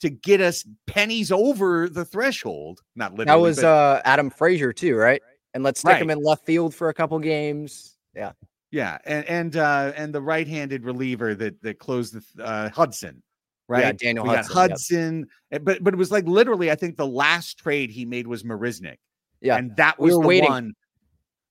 to 0.02 0.10
get 0.10 0.42
us 0.42 0.66
pennies 0.88 1.32
over 1.32 1.88
the 1.88 2.06
threshold. 2.06 2.82
Not 2.96 3.14
literally. 3.14 3.26
That 3.40 3.42
was 3.42 3.58
but- 3.58 3.66
uh, 3.66 4.02
Adam 4.06 4.30
Frazier 4.30 4.74
too, 4.74 4.96
right? 4.96 5.22
And 5.54 5.64
let's 5.64 5.80
stick 5.82 6.02
him 6.02 6.10
in 6.10 6.22
left 6.24 6.46
field 6.46 6.74
for 6.74 6.90
a 6.90 6.94
couple 6.94 7.20
games. 7.20 7.96
Yeah. 8.16 8.32
Yeah, 8.72 8.98
and 9.06 9.24
and 9.28 9.56
uh 9.56 9.94
and 9.96 10.16
the 10.16 10.20
right-handed 10.22 10.84
reliever 10.84 11.36
that 11.36 11.62
that 11.62 11.78
closed 11.78 12.16
the 12.16 12.44
uh 12.44 12.70
Hudson, 12.72 13.22
right? 13.68 13.82
Yeah, 13.82 13.92
Daniel 13.92 14.26
we 14.26 14.34
got 14.34 14.46
Hudson, 14.46 15.28
yep. 15.52 15.62
Eh, 15.62 15.64
but 15.64 15.84
but 15.84 15.94
it 15.94 15.98
was 15.98 16.12
like 16.12 16.26
literally, 16.26 16.72
I 16.72 16.76
think 16.76 16.98
the 16.98 17.08
last 17.08 17.60
trade 17.60 17.90
he 17.90 18.06
made 18.06 18.28
was 18.28 18.44
Marisnick. 18.44 18.98
Yeah, 19.42 19.58
and 19.58 19.76
that 19.78 20.00
was 20.00 20.16
were 20.16 20.22
the 20.22 20.28
waiting- 20.28 20.50
one. 20.50 20.74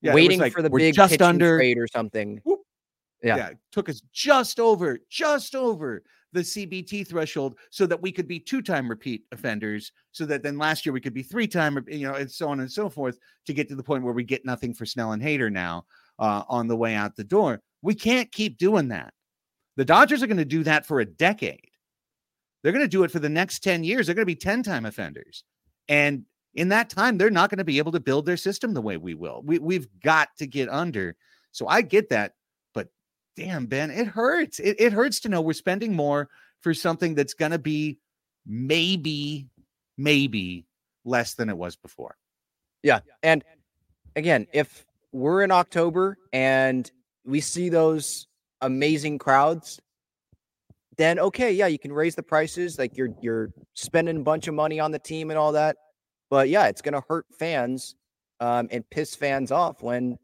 Yeah, 0.01 0.13
waiting 0.13 0.39
like, 0.39 0.51
for 0.51 0.61
the 0.61 0.69
big 0.69 0.93
just 0.93 1.21
under 1.21 1.57
trade 1.57 1.77
or 1.77 1.87
something. 1.87 2.41
Yeah. 3.23 3.37
yeah, 3.37 3.49
took 3.71 3.87
us 3.87 4.01
just 4.11 4.59
over, 4.59 4.99
just 5.09 5.55
over 5.55 6.03
the 6.33 6.41
CBT 6.41 7.07
threshold, 7.07 7.57
so 7.69 7.85
that 7.85 8.01
we 8.01 8.11
could 8.11 8.27
be 8.27 8.37
two-time 8.37 8.89
repeat 8.89 9.23
offenders. 9.31 9.93
So 10.11 10.25
that 10.25 10.43
then 10.43 10.57
last 10.57 10.85
year 10.85 10.91
we 10.91 10.99
could 10.99 11.13
be 11.13 11.23
three-time, 11.23 11.85
you 11.87 12.05
know, 12.05 12.15
and 12.15 12.29
so 12.29 12.49
on 12.49 12.59
and 12.59 12.69
so 12.69 12.89
forth, 12.89 13.17
to 13.45 13.53
get 13.53 13.69
to 13.69 13.75
the 13.75 13.83
point 13.83 14.03
where 14.03 14.13
we 14.13 14.25
get 14.25 14.43
nothing 14.43 14.73
for 14.73 14.85
Snell 14.85 15.13
and 15.13 15.21
Hader 15.21 15.49
now 15.49 15.85
uh, 16.19 16.43
on 16.49 16.67
the 16.67 16.75
way 16.75 16.95
out 16.95 17.15
the 17.15 17.23
door. 17.23 17.61
We 17.81 17.95
can't 17.95 18.29
keep 18.29 18.57
doing 18.57 18.89
that. 18.89 19.13
The 19.77 19.85
Dodgers 19.85 20.21
are 20.21 20.27
going 20.27 20.37
to 20.37 20.45
do 20.45 20.63
that 20.63 20.85
for 20.85 20.99
a 20.99 21.05
decade. 21.05 21.69
They're 22.63 22.71
going 22.71 22.85
to 22.85 22.89
do 22.89 23.03
it 23.03 23.11
for 23.11 23.19
the 23.19 23.29
next 23.29 23.59
10 23.59 23.83
years. 23.83 24.05
They're 24.05 24.15
going 24.15 24.23
to 24.23 24.25
be 24.25 24.35
10 24.35 24.63
time 24.63 24.85
offenders. 24.85 25.43
And 25.89 26.25
in 26.55 26.69
that 26.69 26.89
time, 26.89 27.17
they're 27.17 27.29
not 27.29 27.49
going 27.49 27.57
to 27.57 27.63
be 27.63 27.77
able 27.77 27.91
to 27.91 27.99
build 27.99 28.25
their 28.25 28.37
system 28.37 28.73
the 28.73 28.81
way 28.81 28.97
we 28.97 29.13
will. 29.13 29.41
We, 29.43 29.59
we've 29.59 29.87
got 30.01 30.29
to 30.37 30.47
get 30.47 30.69
under. 30.69 31.15
So 31.51 31.67
I 31.67 31.81
get 31.81 32.09
that. 32.09 32.35
But 32.73 32.87
damn, 33.35 33.65
Ben, 33.65 33.91
it 33.91 34.07
hurts. 34.07 34.59
It, 34.59 34.77
it 34.79 34.93
hurts 34.93 35.19
to 35.21 35.29
know 35.29 35.41
we're 35.41 35.53
spending 35.53 35.95
more 35.95 36.29
for 36.61 36.73
something 36.73 37.15
that's 37.15 37.33
going 37.33 37.51
to 37.51 37.59
be 37.59 37.99
maybe, 38.45 39.47
maybe 39.97 40.65
less 41.05 41.33
than 41.33 41.49
it 41.49 41.57
was 41.57 41.75
before. 41.75 42.15
Yeah. 42.81 42.99
And 43.23 43.43
again, 44.15 44.47
if 44.53 44.85
we're 45.11 45.43
in 45.43 45.51
October 45.51 46.17
and 46.31 46.89
we 47.25 47.41
see 47.41 47.69
those 47.69 48.27
amazing 48.61 49.17
crowds, 49.17 49.79
then 50.97 51.19
okay, 51.19 51.51
yeah, 51.51 51.67
you 51.67 51.79
can 51.79 51.91
raise 51.91 52.15
the 52.15 52.23
prices. 52.23 52.77
Like 52.77 52.97
you're 52.97 53.09
you're 53.21 53.49
spending 53.73 54.17
a 54.17 54.23
bunch 54.23 54.47
of 54.47 54.53
money 54.53 54.79
on 54.79 54.91
the 54.91 54.99
team 54.99 55.29
and 55.29 55.37
all 55.37 55.51
that. 55.53 55.77
But 56.29 56.49
yeah, 56.49 56.67
it's 56.67 56.81
gonna 56.81 57.03
hurt 57.07 57.25
fans 57.37 57.95
um, 58.39 58.67
and 58.71 58.87
piss 58.89 59.15
fans 59.15 59.51
off 59.51 59.81
when 59.81 60.17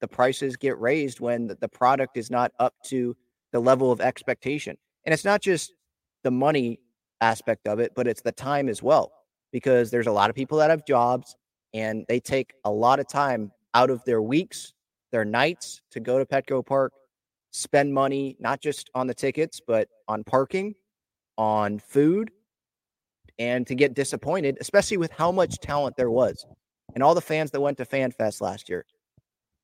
the 0.00 0.08
prices 0.08 0.56
get 0.56 0.78
raised 0.78 1.20
when 1.20 1.56
the 1.60 1.68
product 1.68 2.16
is 2.16 2.30
not 2.30 2.52
up 2.58 2.74
to 2.86 3.16
the 3.52 3.60
level 3.60 3.90
of 3.90 4.00
expectation. 4.00 4.76
And 5.04 5.12
it's 5.12 5.24
not 5.24 5.40
just 5.40 5.72
the 6.22 6.30
money 6.30 6.78
aspect 7.20 7.66
of 7.66 7.78
it, 7.78 7.92
but 7.94 8.06
it's 8.06 8.20
the 8.20 8.32
time 8.32 8.68
as 8.68 8.82
well, 8.82 9.12
because 9.52 9.90
there's 9.90 10.06
a 10.06 10.12
lot 10.12 10.28
of 10.28 10.36
people 10.36 10.58
that 10.58 10.70
have 10.70 10.84
jobs 10.86 11.36
and 11.72 12.04
they 12.08 12.20
take 12.20 12.52
a 12.64 12.70
lot 12.70 13.00
of 13.00 13.08
time 13.08 13.50
out 13.74 13.90
of 13.90 14.04
their 14.04 14.20
weeks, 14.20 14.74
their 15.10 15.24
nights 15.24 15.80
to 15.90 16.00
go 16.00 16.18
to 16.18 16.26
Petco 16.26 16.64
Park, 16.64 16.92
spend 17.54 17.94
money, 17.94 18.36
not 18.40 18.60
just 18.60 18.90
on 18.94 19.06
the 19.06 19.14
tickets, 19.14 19.60
but 19.64 19.88
on 20.08 20.24
parking, 20.24 20.74
on 21.38 21.78
food, 21.78 22.32
and 23.38 23.64
to 23.66 23.76
get 23.76 23.94
disappointed, 23.94 24.58
especially 24.60 24.96
with 24.96 25.12
how 25.12 25.30
much 25.30 25.58
talent 25.60 25.96
there 25.96 26.10
was 26.10 26.44
and 26.94 27.02
all 27.02 27.14
the 27.14 27.20
fans 27.20 27.52
that 27.52 27.60
went 27.60 27.78
to 27.78 27.84
FanFest 27.84 28.40
last 28.40 28.68
year. 28.68 28.84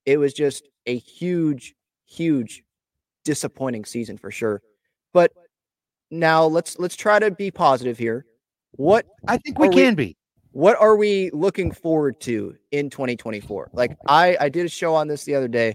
It 0.07 0.19
was 0.19 0.33
just 0.33 0.69
a 0.87 0.97
huge, 0.99 1.75
huge 2.07 2.63
disappointing 3.25 3.85
season 3.85 4.17
for 4.19 4.31
sure. 4.31 4.63
But 5.13 5.33
now 6.13 6.45
let's 6.45 6.79
let's 6.79 6.97
try 6.97 7.19
to 7.19 7.31
be 7.33 7.51
positive 7.51 7.99
here. 7.99 8.25
What 8.73 9.05
I 9.27 9.37
think 9.37 9.59
we 9.59 9.69
can 9.69 9.97
we, 9.97 10.07
be. 10.07 10.17
What 10.53 10.81
are 10.81 10.97
we 10.97 11.31
looking 11.33 11.73
forward 11.73 12.21
to 12.23 12.57
in 12.71 12.89
2024? 12.89 13.71
Like 13.73 13.97
I 14.07 14.37
I 14.41 14.49
did 14.49 14.67
a 14.67 14.69
show 14.69 14.95
on 14.95 15.09
this 15.09 15.25
the 15.25 15.35
other 15.35 15.49
day. 15.49 15.75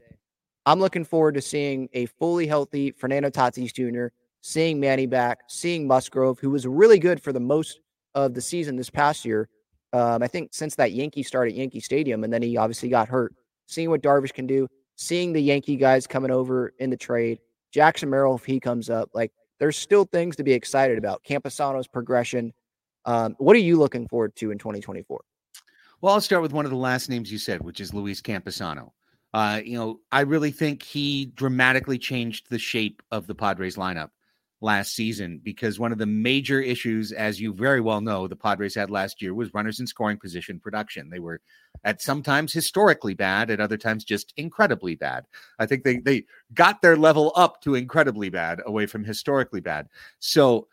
I'm 0.65 0.79
looking 0.79 1.05
forward 1.05 1.35
to 1.35 1.41
seeing 1.41 1.89
a 1.93 2.07
fully 2.07 2.47
healthy 2.47 2.91
Fernando 2.91 3.29
Tatis 3.29 3.73
Jr., 3.73 4.07
seeing 4.41 4.79
Manny 4.79 5.05
back, 5.05 5.41
seeing 5.47 5.87
Musgrove, 5.87 6.39
who 6.39 6.49
was 6.49 6.65
really 6.65 6.99
good 6.99 7.21
for 7.21 7.31
the 7.31 7.39
most 7.39 7.79
of 8.15 8.33
the 8.33 8.41
season 8.41 8.75
this 8.75 8.89
past 8.89 9.25
year. 9.25 9.49
Um, 9.93 10.23
I 10.23 10.27
think 10.27 10.53
since 10.53 10.75
that 10.75 10.91
Yankee 10.91 11.23
start 11.23 11.49
at 11.49 11.55
Yankee 11.55 11.79
Stadium, 11.79 12.23
and 12.23 12.33
then 12.33 12.41
he 12.41 12.57
obviously 12.57 12.89
got 12.89 13.07
hurt. 13.07 13.33
Seeing 13.67 13.89
what 13.89 14.01
Darvish 14.01 14.33
can 14.33 14.45
do, 14.45 14.67
seeing 14.95 15.33
the 15.33 15.41
Yankee 15.41 15.75
guys 15.75 16.05
coming 16.05 16.31
over 16.31 16.73
in 16.79 16.89
the 16.89 16.97
trade, 16.97 17.39
Jackson 17.71 18.09
Merrill 18.09 18.35
if 18.35 18.45
he 18.45 18.59
comes 18.59 18.89
up, 18.89 19.09
like 19.13 19.31
there's 19.59 19.77
still 19.77 20.05
things 20.05 20.35
to 20.35 20.43
be 20.43 20.53
excited 20.53 20.97
about. 20.97 21.23
Campusano's 21.23 21.87
progression. 21.87 22.53
Um, 23.05 23.35
what 23.37 23.55
are 23.55 23.59
you 23.59 23.77
looking 23.77 24.07
forward 24.07 24.35
to 24.37 24.51
in 24.51 24.57
2024? 24.57 25.21
Well, 26.01 26.13
I'll 26.13 26.21
start 26.21 26.41
with 26.41 26.53
one 26.53 26.65
of 26.65 26.71
the 26.71 26.77
last 26.77 27.09
names 27.09 27.31
you 27.31 27.37
said, 27.37 27.61
which 27.61 27.79
is 27.79 27.93
Luis 27.93 28.21
Campusano. 28.21 28.91
Uh, 29.35 29.59
you 29.65 29.77
know, 29.77 29.99
I 30.13 30.21
really 30.21 30.51
think 30.51 30.81
he 30.81 31.25
dramatically 31.25 31.97
changed 31.97 32.49
the 32.49 32.57
shape 32.57 33.03
of 33.11 33.27
the 33.27 33.35
Padres 33.35 33.75
lineup 33.75 34.11
last 34.61 34.95
season 34.95 35.41
because 35.43 35.77
one 35.77 35.91
of 35.91 35.97
the 35.97 36.05
major 36.05 36.61
issues, 36.61 37.11
as 37.11 37.41
you 37.41 37.53
very 37.53 37.81
well 37.81 37.99
know, 37.99 38.29
the 38.29 38.37
Padres 38.37 38.75
had 38.75 38.89
last 38.89 39.21
year 39.21 39.33
was 39.33 39.53
runners 39.53 39.81
in 39.81 39.87
scoring 39.87 40.17
position 40.17 40.57
production. 40.57 41.09
They 41.09 41.19
were 41.19 41.41
at 41.83 42.01
sometimes 42.01 42.53
historically 42.53 43.13
bad, 43.13 43.51
at 43.51 43.59
other 43.59 43.75
times 43.75 44.05
just 44.05 44.33
incredibly 44.37 44.95
bad. 44.95 45.25
I 45.59 45.65
think 45.65 45.83
they 45.83 45.97
they 45.97 46.23
got 46.53 46.81
their 46.81 46.95
level 46.95 47.33
up 47.35 47.59
to 47.63 47.75
incredibly 47.75 48.29
bad 48.29 48.61
away 48.65 48.85
from 48.85 49.03
historically 49.03 49.59
bad. 49.59 49.89
So 50.19 50.69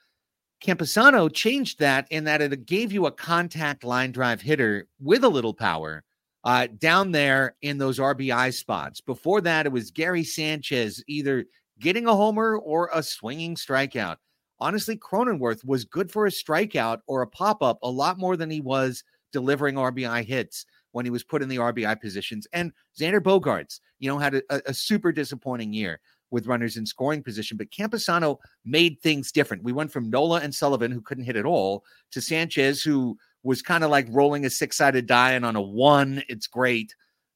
Campusano 0.65 1.35
changed 1.35 1.81
that 1.81 2.07
in 2.13 2.23
that 2.25 2.41
it 2.41 2.65
gave 2.65 2.93
you 2.93 3.07
a 3.07 3.11
contact 3.11 3.83
line 3.83 4.13
drive 4.13 4.41
hitter 4.41 4.87
with 5.01 5.25
a 5.25 5.29
little 5.29 5.53
power 5.53 6.05
uh, 6.45 6.67
down 6.79 7.13
there 7.13 7.57
in 7.63 7.79
those 7.79 7.99
RBI 7.99 8.53
spots. 8.53 9.01
Before 9.01 9.41
that, 9.43 9.67
it 9.67 9.73
was 9.73 9.91
Gary 9.91 10.25
Sanchez 10.25 11.03
either 11.07 11.45
getting 11.79 12.07
a 12.07 12.15
homer 12.15 12.57
or 12.57 12.91
a 12.93 13.03
swinging 13.03 13.55
strikeout. 13.55 14.17
Honestly, 14.61 14.97
Cronenworth 14.97 15.65
was 15.65 15.85
good 15.85 16.11
for 16.11 16.27
a 16.27 16.31
strikeout 16.31 17.01
or 17.07 17.23
a 17.23 17.27
pop 17.27 17.63
up 17.63 17.79
a 17.83 17.91
lot 17.91 18.19
more 18.19 18.37
than 18.37 18.51
he 18.51 18.61
was 18.61 19.03
delivering 19.33 19.75
RBI 19.75 20.25
hits 20.25 20.67
when 20.93 21.05
he 21.05 21.11
was 21.11 21.25
put 21.25 21.43
in 21.43 21.49
the 21.49 21.57
RBI 21.57 22.01
positions. 22.01 22.47
And 22.53 22.73
Xander 22.99 23.21
Bogaerts, 23.21 23.81
you 23.99 24.09
know, 24.09 24.19
had 24.19 24.35
a, 24.35 24.43
a, 24.67 24.75
super 24.75 25.11
disappointing 25.11 25.73
year 25.73 26.01
with 26.31 26.47
runners 26.47 26.77
in 26.77 26.87
scoring 26.87 27.23
position, 27.23 27.57
but 27.57 27.71
Campusano 27.71 28.39
made 28.65 29.01
things 29.01 29.33
different. 29.33 29.65
We 29.65 29.73
went 29.73 29.91
from 29.91 30.11
Nola 30.11 30.41
and 30.41 30.55
Sullivan, 30.55 30.93
who 30.93 31.01
couldn't 31.01 31.25
hit 31.25 31.37
at 31.37 31.47
all, 31.47 31.85
to 32.11 32.21
Sanchez, 32.21 32.83
who 32.83 33.19
was 33.43 33.63
kind 33.63 33.85
of 33.85 33.91
like 33.91 34.07
rolling 34.11 34.45
a 34.45 34.51
six 34.51 34.77
sided 34.77 35.07
die, 35.07 35.33
and 35.33 35.45
on 35.45 35.57
a 35.57 35.63
one, 35.63 36.23
it's 36.29 36.47
great. 36.47 36.95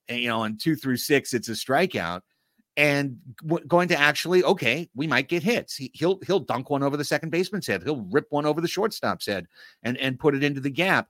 And, 0.08 0.20
you 0.20 0.28
know, 0.28 0.40
on 0.40 0.56
two 0.56 0.76
through 0.76 0.98
six, 0.98 1.34
it's 1.34 1.48
a 1.48 1.52
strikeout 1.52 2.20
and 2.76 3.18
w- 3.42 3.64
going 3.66 3.88
to 3.88 3.98
actually 3.98 4.44
okay 4.44 4.88
we 4.94 5.06
might 5.06 5.28
get 5.28 5.42
hits 5.42 5.76
he, 5.76 5.90
will 6.00 6.20
he'll 6.26 6.40
dunk 6.40 6.70
one 6.70 6.82
over 6.82 6.96
the 6.96 7.04
second 7.04 7.30
baseman's 7.30 7.66
head 7.66 7.82
he'll 7.82 8.06
rip 8.10 8.26
one 8.30 8.46
over 8.46 8.60
the 8.60 8.68
shortstop's 8.68 9.26
head 9.26 9.46
and 9.82 9.96
and 9.98 10.18
put 10.18 10.34
it 10.34 10.44
into 10.44 10.60
the 10.60 10.70
gap 10.70 11.08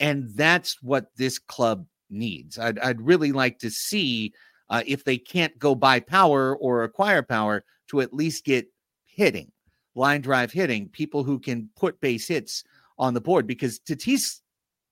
and 0.00 0.28
that's 0.34 0.82
what 0.82 1.06
this 1.16 1.38
club 1.38 1.86
needs 2.10 2.58
i'd, 2.58 2.78
I'd 2.80 3.00
really 3.00 3.32
like 3.32 3.58
to 3.60 3.70
see 3.70 4.32
uh, 4.70 4.82
if 4.86 5.04
they 5.04 5.18
can't 5.18 5.56
go 5.58 5.74
buy 5.74 6.00
power 6.00 6.56
or 6.56 6.82
acquire 6.82 7.22
power 7.22 7.64
to 7.88 8.00
at 8.00 8.14
least 8.14 8.44
get 8.44 8.66
hitting 9.04 9.52
line 9.94 10.20
drive 10.20 10.50
hitting 10.50 10.88
people 10.88 11.22
who 11.22 11.38
can 11.38 11.68
put 11.76 12.00
base 12.00 12.26
hits 12.26 12.64
on 12.98 13.14
the 13.14 13.20
board 13.20 13.46
because 13.46 13.78
tatis 13.80 14.40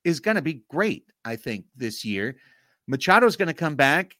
is 0.04 0.20
going 0.20 0.34
to 0.34 0.42
be 0.42 0.62
great 0.68 1.04
i 1.24 1.36
think 1.36 1.64
this 1.76 2.04
year 2.04 2.36
machado's 2.90 3.36
going 3.36 3.48
to 3.48 3.54
come 3.54 3.76
back 3.76 4.16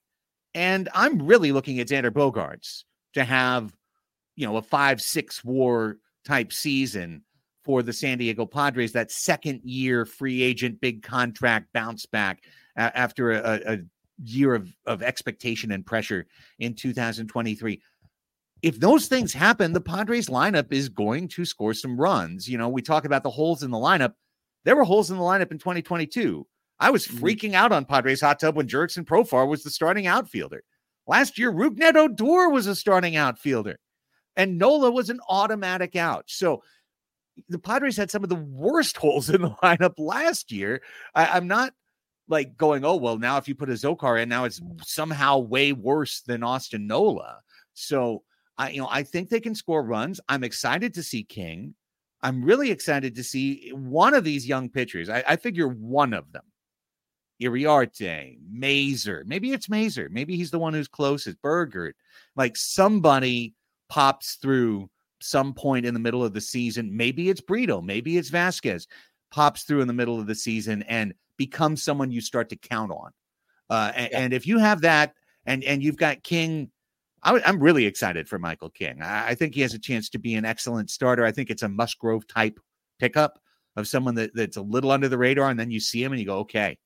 and 0.55 0.89
I'm 0.95 1.25
really 1.25 1.53
looking 1.53 1.81
at 1.81 1.89
Xander 1.89 2.11
Bogaerts 2.11 2.85
to 3.15 3.25
have, 3.25 3.75
you 4.37 4.47
know, 4.47 4.57
a 4.57 4.63
five, 4.63 5.01
six 5.01 5.45
war 5.45 5.99
type 6.25 6.53
season 6.53 7.23
for 7.65 7.83
the 7.83 7.93
San 7.93 8.19
Diego 8.19 8.45
Padres, 8.45 8.93
that 8.93 9.11
second 9.11 9.61
year 9.65 10.05
free 10.05 10.43
agent, 10.43 10.81
big 10.81 11.03
contract 11.03 11.73
bounce 11.73 12.07
back 12.07 12.43
after 12.77 13.33
a, 13.33 13.61
a 13.75 13.79
year 14.25 14.55
of, 14.55 14.75
of 14.87 15.03
expectation 15.03 15.71
and 15.73 15.87
pressure 15.87 16.27
in 16.59 16.75
2023. 16.75 17.81
If 18.63 18.79
those 18.79 19.07
things 19.07 19.33
happen, 19.33 19.73
the 19.73 19.81
Padres 19.81 20.29
lineup 20.29 20.73
is 20.73 20.89
going 20.89 21.29
to 21.29 21.45
score 21.45 21.75
some 21.75 22.01
runs. 22.01 22.49
You 22.49 22.59
know, 22.59 22.69
we 22.69 22.81
talk 22.81 23.05
about 23.05 23.25
the 23.25 23.31
holes 23.31 23.63
in 23.63 23.73
the 23.73 23.79
lineup. 23.79 24.15
There 24.65 24.77
were 24.77 24.85
holes 24.85 25.11
in 25.11 25.17
the 25.17 25.23
lineup 25.23 25.51
in 25.51 25.59
2022. 25.59 26.47
I 26.79 26.91
was 26.91 27.07
mm-hmm. 27.07 27.25
freaking 27.25 27.55
out 27.55 27.73
on 27.73 27.85
Padres 27.85 28.21
hot 28.21 28.39
tub 28.39 28.57
when 28.57 28.69
Jurickson 28.69 29.05
Profar 29.05 29.49
was 29.49 29.63
the 29.63 29.71
starting 29.71 30.07
outfielder. 30.07 30.63
Last 31.07 31.39
year, 31.39 31.53
Rougned 31.53 31.97
Odor 31.97 32.49
was 32.49 32.69
a 32.69 32.77
starting 32.77 33.17
outfielder, 33.17 33.79
and 34.37 34.59
Nola 34.59 34.91
was 34.91 35.11
an 35.11 35.21
automatic 35.29 35.97
out. 35.97 36.25
So 36.29 36.63
the 37.49 37.59
Padres 37.59 37.97
had 37.97 38.11
some 38.11 38.23
of 38.23 38.29
the 38.29 38.37
worst 38.37 38.97
holes 38.99 39.29
in 39.29 39.43
the 39.43 39.51
lineup 39.51 39.95
last 39.99 40.53
year. 40.53 40.83
I, 41.15 41.37
am 41.37 41.49
not 41.49 41.73
like 42.29 42.57
going, 42.57 42.85
oh 42.85 42.97
well, 42.97 43.19
now 43.19 43.37
if 43.39 43.49
you 43.49 43.57
put 43.57 43.71
a 43.71 43.73
Azocar 43.73 44.23
in, 44.23 44.29
now 44.29 44.45
it's 44.45 44.61
somehow 44.83 45.39
way 45.39 45.73
worse 45.73 46.21
than 46.21 46.45
Austin 46.45 46.87
Nola. 46.87 47.41
So 47.75 48.23
I, 48.59 48.71
you 48.71 48.81
know, 48.81 48.89
I 48.91 49.03
think 49.03 49.29
they 49.29 49.41
can 49.41 49.55
score 49.55 49.83
runs. 49.83 50.21
I'm 50.29 50.45
excited 50.45 50.95
to 50.95 51.03
see 51.03 51.25
King. 51.25 51.75
I'm 52.23 52.45
really 52.45 52.71
excited 52.71 53.15
to 53.17 53.25
see 53.25 53.71
one 53.71 54.15
of 54.15 54.25
these 54.25 54.47
young 54.47 54.69
pitchers. 54.69 55.09
I, 55.09 55.25
I 55.27 55.37
figure 55.37 55.69
one 55.69 56.13
of 56.13 56.31
them 56.33 56.45
Iriarte, 57.43 58.39
Mazur. 58.51 59.25
Maybe 59.27 59.53
it's 59.53 59.69
Mazur. 59.69 60.09
Maybe 60.11 60.37
he's 60.37 60.51
the 60.51 60.59
one 60.59 60.75
who's 60.75 60.89
closest. 60.89 61.41
Bergert. 61.43 61.97
Like 62.37 62.57
somebody 62.57 63.55
pops 63.89 64.37
through 64.37 64.89
some 65.21 65.55
point 65.55 65.87
in 65.87 65.95
the 65.95 66.01
middle 66.01 66.25
of 66.25 66.33
the 66.33 66.41
season. 66.41 66.97
Maybe 66.97 67.29
it's 67.29 67.41
Brito. 67.41 67.81
Maybe 67.81 68.17
it's 68.17 68.29
Vasquez. 68.29 68.87
Pops 69.31 69.65
through 69.65 69.81
in 69.81 69.89
the 69.89 69.95
middle 69.95 70.21
of 70.21 70.27
the 70.27 70.35
season 70.35 70.83
and 70.85 71.15
becomes 71.37 71.83
someone 71.83 72.11
you 72.11 72.21
start 72.21 72.49
to 72.51 72.57
count 72.57 72.93
on. 72.93 73.11
Uh, 73.71 73.93
and, 73.95 74.09
yeah. 74.11 74.19
and, 74.21 74.33
if 74.33 74.47
you 74.47 74.59
have 74.59 74.83
that, 74.83 75.15
and 75.47 75.65
and 75.65 75.83
you've 75.83 75.97
got 75.97 76.23
King, 76.23 76.71
I, 77.23 77.41
am 77.49 77.61
really 77.61 77.87
excited 77.87 78.29
for 78.29 78.39
Michael 78.39 78.71
King. 78.71 79.01
I, 79.01 79.29
I 79.29 79.35
think 79.35 79.55
he 79.55 79.61
has 79.61 79.75
a 79.75 79.79
chance 79.79 80.09
to 80.11 80.19
be 80.19 80.35
an 80.35 80.45
excellent 80.45 80.91
starter. 80.91 81.25
I 81.25 81.33
think 81.33 81.51
it's 81.51 81.63
a 81.63 81.69
Musgrove 81.69 82.27
type 82.27 82.59
pickup 82.99 83.39
of 83.77 83.89
someone 83.89 84.15
that, 84.17 84.35
that's 84.35 84.57
a 84.57 84.63
little 84.63 84.91
under 84.91 85.09
the 85.09 85.19
radar, 85.19 85.51
and 85.51 85.59
then 85.59 85.71
you 85.71 85.81
see 85.81 86.03
him 86.03 86.13
and 86.13 86.21
you 86.21 86.27
go, 86.27 86.39
okay, 86.39 86.79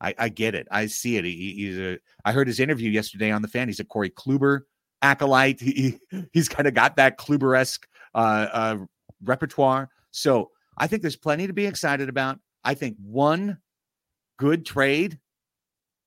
I, 0.00 0.14
I 0.18 0.28
get 0.28 0.54
it. 0.54 0.66
I 0.70 0.86
see 0.86 1.16
it. 1.16 1.24
He, 1.24 1.54
he's 1.54 1.78
a. 1.78 1.98
I 2.24 2.32
heard 2.32 2.48
his 2.48 2.58
interview 2.58 2.90
yesterday 2.90 3.30
on 3.30 3.42
the 3.42 3.48
fan. 3.48 3.68
He's 3.68 3.80
a 3.80 3.84
Corey 3.84 4.10
Kluber 4.10 4.62
acolyte. 5.00 5.60
He, 5.60 5.98
he's 6.32 6.48
kind 6.48 6.66
of 6.66 6.74
got 6.74 6.96
that 6.96 7.18
Kluber 7.18 7.58
esque 7.58 7.86
uh, 8.14 8.48
uh, 8.52 8.76
repertoire. 9.22 9.90
So 10.10 10.50
I 10.76 10.86
think 10.86 11.02
there's 11.02 11.16
plenty 11.16 11.46
to 11.46 11.52
be 11.52 11.66
excited 11.66 12.08
about. 12.08 12.40
I 12.64 12.74
think 12.74 12.96
one 13.00 13.58
good 14.38 14.66
trade 14.66 15.18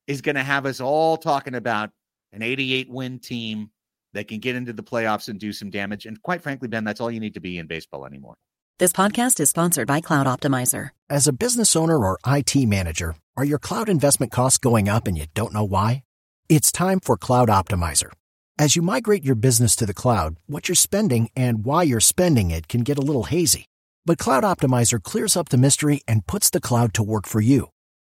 is 0.07 0.21
going 0.21 0.35
to 0.35 0.43
have 0.43 0.65
us 0.65 0.81
all 0.81 1.17
talking 1.17 1.55
about 1.55 1.89
an 2.31 2.41
88 2.41 2.89
win 2.89 3.19
team 3.19 3.69
that 4.15 4.27
can 4.27 4.39
get 4.39 4.55
into 4.55 4.73
the 4.73 4.83
playoffs 4.83 5.29
and 5.29 5.39
do 5.39 5.53
some 5.53 5.69
damage. 5.69 6.05
And 6.05 6.21
quite 6.21 6.41
frankly, 6.41 6.67
Ben, 6.67 6.83
that's 6.83 6.99
all 6.99 7.11
you 7.11 7.19
need 7.19 7.35
to 7.35 7.39
be 7.39 7.57
in 7.57 7.67
baseball 7.67 8.05
anymore. 8.05 8.35
This 8.79 8.91
podcast 8.91 9.39
is 9.39 9.49
sponsored 9.49 9.87
by 9.87 10.01
Cloud 10.01 10.27
Optimizer. 10.27 10.89
As 11.09 11.27
a 11.27 11.33
business 11.33 11.75
owner 11.75 11.97
or 11.97 12.17
IT 12.27 12.55
manager, 12.67 13.15
are 13.37 13.45
your 13.45 13.59
cloud 13.59 13.87
investment 13.87 14.31
costs 14.31 14.57
going 14.57 14.89
up 14.89 15.07
and 15.07 15.17
you 15.17 15.27
don't 15.33 15.53
know 15.53 15.63
why? 15.63 16.03
It's 16.49 16.71
time 16.71 16.99
for 16.99 17.15
Cloud 17.15 17.47
Optimizer. 17.47 18.11
As 18.57 18.75
you 18.75 18.81
migrate 18.81 19.23
your 19.23 19.35
business 19.35 19.75
to 19.77 19.85
the 19.85 19.93
cloud, 19.93 20.37
what 20.47 20.67
you're 20.67 20.75
spending 20.75 21.29
and 21.35 21.63
why 21.63 21.83
you're 21.83 21.99
spending 21.99 22.51
it 22.51 22.67
can 22.67 22.81
get 22.81 22.97
a 22.97 23.01
little 23.01 23.25
hazy. 23.25 23.65
But 24.05 24.17
Cloud 24.17 24.43
Optimizer 24.43 25.01
clears 25.01 25.37
up 25.37 25.49
the 25.49 25.57
mystery 25.57 26.01
and 26.07 26.27
puts 26.27 26.49
the 26.49 26.61
cloud 26.61 26.93
to 26.95 27.03
work 27.03 27.27
for 27.27 27.41
you. 27.41 27.69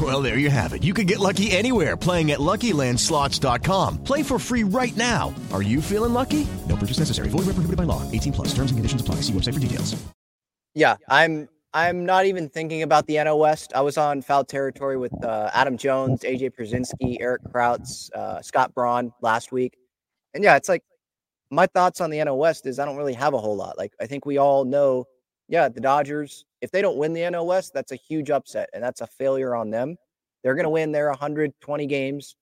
Well, 0.00 0.20
there 0.22 0.38
you 0.38 0.50
have 0.50 0.72
it. 0.72 0.82
You 0.82 0.92
can 0.92 1.06
get 1.06 1.20
lucky 1.20 1.52
anywhere 1.52 1.96
playing 1.96 2.32
at 2.32 2.40
LuckyLandSlots.com. 2.40 4.02
Play 4.02 4.24
for 4.24 4.40
free 4.40 4.64
right 4.64 4.96
now. 4.96 5.32
Are 5.52 5.62
you 5.62 5.80
feeling 5.80 6.12
lucky? 6.12 6.48
No 6.68 6.74
purchase 6.74 6.98
necessary. 6.98 7.28
Void 7.28 7.46
where 7.46 7.54
prohibited 7.54 7.76
by 7.76 7.84
law. 7.84 8.02
18 8.10 8.32
plus. 8.32 8.48
Terms 8.48 8.72
and 8.72 8.78
conditions 8.78 9.00
apply. 9.00 9.16
See 9.16 9.32
website 9.32 9.54
for 9.54 9.60
details. 9.60 9.94
Yeah, 10.74 10.96
I'm. 11.08 11.48
I'm 11.76 12.06
not 12.06 12.26
even 12.26 12.48
thinking 12.48 12.82
about 12.84 13.08
the 13.08 13.16
NL 13.16 13.36
West. 13.36 13.72
I 13.74 13.80
was 13.80 13.98
on 13.98 14.22
foul 14.22 14.44
territory 14.44 14.96
with 14.96 15.12
uh, 15.24 15.50
Adam 15.52 15.76
Jones, 15.76 16.20
AJ 16.20 16.52
Pierzynski, 16.54 17.16
Erik 17.20 17.42
Kratz, 17.42 18.12
uh, 18.12 18.40
Scott 18.42 18.72
Braun 18.76 19.12
last 19.20 19.50
week, 19.50 19.76
and 20.34 20.44
yeah, 20.44 20.54
it's 20.54 20.68
like 20.68 20.84
my 21.50 21.66
thoughts 21.66 22.00
on 22.00 22.10
the 22.10 22.18
NL 22.18 22.38
West 22.38 22.66
is 22.66 22.78
I 22.78 22.84
don't 22.84 22.96
really 22.96 23.14
have 23.14 23.34
a 23.34 23.38
whole 23.38 23.56
lot. 23.56 23.76
Like 23.76 23.92
I 24.00 24.06
think 24.06 24.24
we 24.24 24.38
all 24.38 24.64
know, 24.64 25.06
yeah, 25.48 25.68
the 25.68 25.80
Dodgers. 25.80 26.44
If 26.60 26.70
they 26.70 26.82
don't 26.82 26.96
win 26.96 27.12
the 27.12 27.20
NL 27.20 27.46
West, 27.46 27.72
that's 27.74 27.92
a 27.92 27.96
huge 27.96 28.30
upset, 28.30 28.70
and 28.72 28.82
that's 28.82 29.00
a 29.00 29.06
failure 29.06 29.54
on 29.54 29.70
them. 29.70 29.96
They're 30.42 30.54
going 30.54 30.64
to 30.64 30.70
win 30.70 30.92
their 30.92 31.08
120 31.08 31.86
games. 31.86 32.36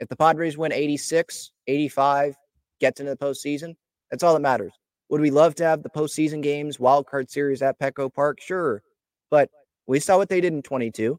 If 0.00 0.08
the 0.08 0.16
Padres 0.16 0.58
win 0.58 0.72
86, 0.72 1.52
85, 1.66 2.36
gets 2.80 3.00
into 3.00 3.14
the 3.14 3.16
postseason, 3.16 3.74
that's 4.10 4.22
all 4.22 4.34
that 4.34 4.40
matters. 4.40 4.72
Would 5.08 5.20
we 5.20 5.30
love 5.30 5.54
to 5.56 5.64
have 5.64 5.82
the 5.82 5.90
postseason 5.90 6.42
games, 6.42 6.80
wild 6.80 7.06
card 7.06 7.30
series 7.30 7.62
at 7.62 7.78
Petco 7.78 8.12
Park? 8.12 8.40
Sure. 8.40 8.82
But 9.30 9.50
we 9.86 10.00
saw 10.00 10.16
what 10.16 10.28
they 10.28 10.40
did 10.40 10.52
in 10.52 10.62
22. 10.62 11.18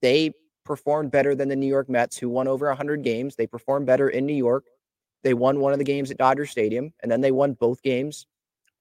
They 0.00 0.32
performed 0.64 1.10
better 1.10 1.34
than 1.34 1.48
the 1.48 1.56
New 1.56 1.66
York 1.66 1.88
Mets, 1.88 2.16
who 2.16 2.28
won 2.28 2.46
over 2.46 2.68
100 2.68 3.02
games. 3.02 3.34
They 3.34 3.46
performed 3.46 3.86
better 3.86 4.08
in 4.08 4.26
New 4.26 4.34
York. 4.34 4.64
They 5.22 5.34
won 5.34 5.60
one 5.60 5.72
of 5.72 5.78
the 5.78 5.84
games 5.84 6.10
at 6.10 6.18
Dodger 6.18 6.46
Stadium, 6.46 6.92
and 7.00 7.10
then 7.10 7.20
they 7.20 7.32
won 7.32 7.54
both 7.54 7.82
games 7.82 8.26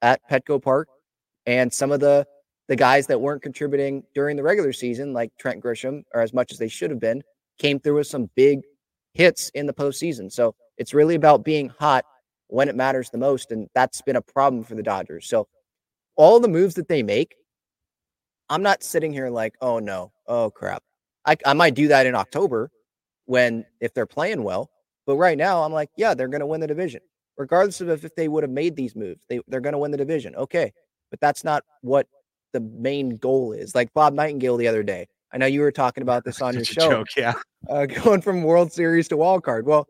at 0.01 0.21
Petco 0.29 0.61
Park. 0.61 0.87
And 1.51 1.73
some 1.73 1.91
of 1.91 1.99
the 1.99 2.25
the 2.69 2.77
guys 2.77 3.07
that 3.07 3.19
weren't 3.19 3.41
contributing 3.41 4.03
during 4.15 4.37
the 4.37 4.43
regular 4.43 4.71
season, 4.71 5.11
like 5.11 5.33
Trent 5.37 5.61
Grisham, 5.61 6.03
or 6.13 6.21
as 6.21 6.33
much 6.33 6.53
as 6.53 6.57
they 6.57 6.69
should 6.69 6.89
have 6.89 7.01
been, 7.01 7.21
came 7.59 7.77
through 7.77 7.95
with 7.95 8.07
some 8.07 8.29
big 8.35 8.61
hits 9.13 9.49
in 9.49 9.65
the 9.65 9.73
postseason. 9.73 10.31
So 10.31 10.55
it's 10.77 10.93
really 10.93 11.15
about 11.15 11.43
being 11.43 11.67
hot 11.67 12.05
when 12.47 12.69
it 12.69 12.75
matters 12.77 13.09
the 13.09 13.17
most. 13.17 13.51
And 13.51 13.67
that's 13.75 14.01
been 14.01 14.15
a 14.15 14.21
problem 14.21 14.63
for 14.63 14.75
the 14.75 14.83
Dodgers. 14.83 15.27
So 15.27 15.49
all 16.15 16.39
the 16.39 16.47
moves 16.47 16.75
that 16.75 16.87
they 16.87 17.03
make, 17.03 17.35
I'm 18.49 18.63
not 18.63 18.81
sitting 18.81 19.11
here 19.11 19.29
like, 19.29 19.55
oh 19.59 19.79
no, 19.79 20.13
oh 20.27 20.51
crap. 20.51 20.83
I, 21.25 21.35
I 21.45 21.51
might 21.51 21.75
do 21.75 21.89
that 21.89 22.05
in 22.05 22.15
October 22.15 22.71
when 23.25 23.65
if 23.81 23.93
they're 23.93 24.05
playing 24.05 24.43
well. 24.43 24.69
But 25.05 25.17
right 25.17 25.37
now, 25.37 25.63
I'm 25.63 25.73
like, 25.73 25.89
yeah, 25.97 26.13
they're 26.13 26.29
going 26.29 26.39
to 26.39 26.45
win 26.45 26.61
the 26.61 26.67
division. 26.67 27.01
Regardless 27.37 27.81
of 27.81 27.89
if, 27.89 28.15
they 28.15 28.29
would 28.29 28.43
have 28.43 28.51
made 28.51 28.77
these 28.77 28.95
moves, 28.95 29.25
they, 29.27 29.41
they're 29.49 29.59
going 29.59 29.73
to 29.73 29.79
win 29.79 29.91
the 29.91 29.97
division. 29.97 30.33
Okay. 30.37 30.71
But 31.11 31.19
that's 31.19 31.43
not 31.43 31.63
what 31.81 32.07
the 32.53 32.59
main 32.59 33.17
goal 33.17 33.51
is. 33.53 33.75
Like 33.75 33.93
Bob 33.93 34.13
Nightingale 34.13 34.57
the 34.57 34.67
other 34.67 34.83
day. 34.83 35.07
I 35.33 35.37
know 35.37 35.45
you 35.45 35.61
were 35.61 35.71
talking 35.71 36.01
about 36.01 36.23
this 36.23 36.41
on 36.41 36.53
your 36.55 36.65
show. 36.65 36.89
Joke, 36.89 37.07
yeah. 37.15 37.33
Uh, 37.69 37.85
going 38.03 38.21
from 38.21 38.43
World 38.43 38.71
Series 38.71 39.07
to 39.09 39.17
wild 39.17 39.43
card. 39.43 39.65
Well, 39.65 39.87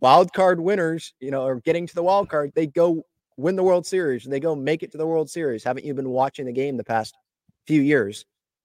wild 0.00 0.32
card 0.32 0.60
winners, 0.60 1.14
you 1.20 1.30
know, 1.30 1.44
or 1.44 1.60
getting 1.60 1.86
to 1.86 1.94
the 1.94 2.02
wild 2.02 2.28
card, 2.28 2.52
they 2.54 2.66
go 2.66 3.04
win 3.36 3.56
the 3.56 3.62
World 3.62 3.86
Series 3.86 4.24
and 4.24 4.32
they 4.32 4.40
go 4.40 4.54
make 4.54 4.82
it 4.82 4.92
to 4.92 4.98
the 4.98 5.06
World 5.06 5.30
Series. 5.30 5.64
Haven't 5.64 5.84
you 5.84 5.94
been 5.94 6.10
watching 6.10 6.46
the 6.46 6.52
game 6.52 6.76
the 6.76 6.84
past 6.84 7.14
few 7.66 7.80
years? 7.80 8.24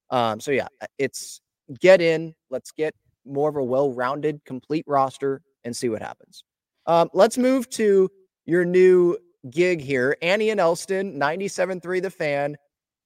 Um, 0.09 0.39
so 0.39 0.51
yeah, 0.51 0.67
it's 0.97 1.41
get 1.79 2.01
in. 2.01 2.33
Let's 2.49 2.71
get 2.71 2.93
more 3.25 3.49
of 3.49 3.55
a 3.55 3.63
well-rounded, 3.63 4.41
complete 4.45 4.85
roster 4.87 5.41
and 5.63 5.75
see 5.75 5.89
what 5.89 6.01
happens. 6.01 6.43
Um, 6.85 7.09
let's 7.13 7.37
move 7.37 7.69
to 7.71 8.09
your 8.45 8.63
new 8.63 9.17
gig 9.49 9.81
here, 9.81 10.17
Annie 10.21 10.49
and 10.49 10.59
Elsten, 10.59 11.19
97.3 11.19 12.01
The 12.01 12.09
Fan. 12.09 12.57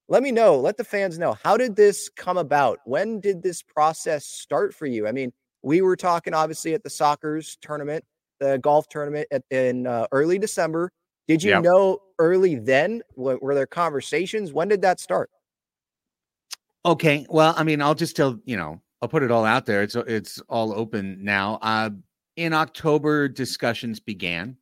Let 0.08 0.22
me 0.22 0.32
know. 0.32 0.58
Let 0.58 0.76
the 0.76 0.84
fans 0.84 1.18
know. 1.18 1.36
How 1.44 1.56
did 1.56 1.76
this 1.76 2.08
come 2.08 2.36
about? 2.36 2.80
When 2.84 3.20
did 3.20 3.42
this 3.42 3.62
process 3.62 4.26
start 4.26 4.74
for 4.74 4.86
you? 4.86 5.06
I 5.06 5.12
mean, 5.12 5.32
we 5.62 5.82
were 5.82 5.94
talking 5.94 6.34
obviously 6.34 6.74
at 6.74 6.82
the 6.82 6.88
Sockers 6.88 7.56
tournament 7.60 8.04
the 8.40 8.58
golf 8.58 8.88
tournament 8.88 9.28
at, 9.30 9.44
in 9.50 9.86
uh, 9.86 10.06
early 10.10 10.38
December. 10.38 10.90
Did 11.28 11.42
you 11.44 11.50
yep. 11.50 11.62
know 11.62 12.00
early 12.18 12.56
then? 12.56 13.02
Were 13.14 13.54
there 13.54 13.66
conversations? 13.66 14.52
When 14.52 14.66
did 14.66 14.82
that 14.82 14.98
start? 14.98 15.30
Okay, 16.84 17.26
well, 17.28 17.54
I 17.56 17.62
mean, 17.62 17.80
I'll 17.80 17.94
just 17.94 18.16
tell 18.16 18.40
you 18.46 18.56
know, 18.56 18.80
I'll 19.00 19.08
put 19.08 19.22
it 19.22 19.30
all 19.30 19.44
out 19.44 19.66
there. 19.66 19.82
It's 19.82 19.94
it's 19.94 20.40
all 20.48 20.72
open 20.72 21.22
now. 21.22 21.58
Uh, 21.62 21.90
in 22.36 22.52
October, 22.52 23.28
discussions 23.28 24.00
began. 24.00 24.56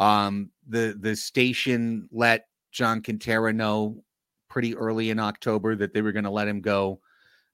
Um, 0.00 0.50
the 0.66 0.96
the 0.98 1.14
station 1.14 2.08
let 2.10 2.46
John 2.72 3.02
Kentera 3.02 3.54
know 3.54 4.02
pretty 4.48 4.74
early 4.74 5.10
in 5.10 5.20
October 5.20 5.76
that 5.76 5.94
they 5.94 6.02
were 6.02 6.12
going 6.12 6.24
to 6.24 6.30
let 6.30 6.48
him 6.48 6.60
go 6.60 7.00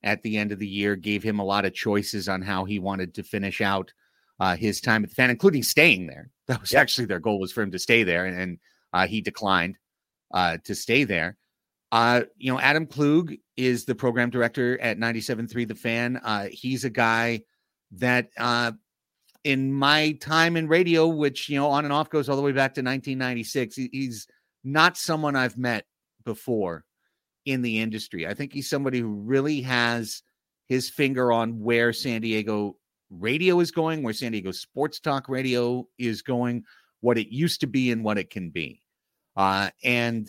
at 0.02 0.22
the 0.22 0.38
end 0.38 0.52
of 0.52 0.58
the 0.58 0.66
year. 0.66 0.96
Gave 0.96 1.22
him 1.22 1.40
a 1.40 1.44
lot 1.44 1.66
of 1.66 1.74
choices 1.74 2.28
on 2.28 2.40
how 2.40 2.64
he 2.64 2.78
wanted 2.78 3.12
to 3.14 3.22
finish 3.22 3.60
out 3.60 3.92
uh, 4.40 4.56
his 4.56 4.80
time 4.80 5.02
at 5.02 5.10
the 5.10 5.14
fan, 5.14 5.28
including 5.28 5.62
staying 5.62 6.06
there. 6.06 6.30
That 6.46 6.60
was 6.60 6.72
yep. 6.72 6.82
actually 6.82 7.06
their 7.06 7.18
goal 7.18 7.40
was 7.40 7.50
for 7.50 7.62
him 7.62 7.72
to 7.72 7.78
stay 7.80 8.04
there, 8.04 8.24
and, 8.24 8.40
and 8.40 8.58
uh, 8.92 9.08
he 9.08 9.20
declined 9.20 9.78
uh, 10.32 10.58
to 10.62 10.76
stay 10.76 11.02
there. 11.02 11.36
Uh, 11.90 12.22
you 12.36 12.52
know, 12.52 12.60
Adam 12.60 12.86
Klug 12.86 13.34
is 13.56 13.84
the 13.84 13.96
program 13.96 14.30
director 14.30 14.80
at 14.80 14.96
97.3 14.96 15.66
The 15.66 15.74
Fan. 15.74 16.18
Uh, 16.18 16.46
he's 16.52 16.84
a 16.84 16.90
guy 16.90 17.42
that 17.92 18.28
uh, 18.38 18.70
in 19.46 19.72
my 19.72 20.10
time 20.20 20.56
in 20.56 20.66
radio, 20.66 21.06
which, 21.06 21.48
you 21.48 21.56
know, 21.56 21.68
on 21.68 21.84
and 21.84 21.92
off 21.92 22.10
goes 22.10 22.28
all 22.28 22.34
the 22.34 22.42
way 22.42 22.50
back 22.50 22.74
to 22.74 22.80
1996, 22.80 23.76
he's 23.76 24.26
not 24.64 24.96
someone 24.96 25.36
I've 25.36 25.56
met 25.56 25.86
before 26.24 26.84
in 27.44 27.62
the 27.62 27.78
industry. 27.78 28.26
I 28.26 28.34
think 28.34 28.52
he's 28.52 28.68
somebody 28.68 28.98
who 28.98 29.14
really 29.14 29.60
has 29.62 30.24
his 30.66 30.90
finger 30.90 31.30
on 31.30 31.60
where 31.60 31.92
San 31.92 32.22
Diego 32.22 32.76
radio 33.08 33.60
is 33.60 33.70
going, 33.70 34.02
where 34.02 34.12
San 34.12 34.32
Diego 34.32 34.50
sports 34.50 34.98
talk 34.98 35.28
radio 35.28 35.86
is 35.96 36.22
going, 36.22 36.64
what 37.00 37.16
it 37.16 37.28
used 37.28 37.60
to 37.60 37.68
be 37.68 37.92
and 37.92 38.02
what 38.02 38.18
it 38.18 38.30
can 38.30 38.50
be. 38.50 38.82
Uh, 39.36 39.70
and 39.84 40.28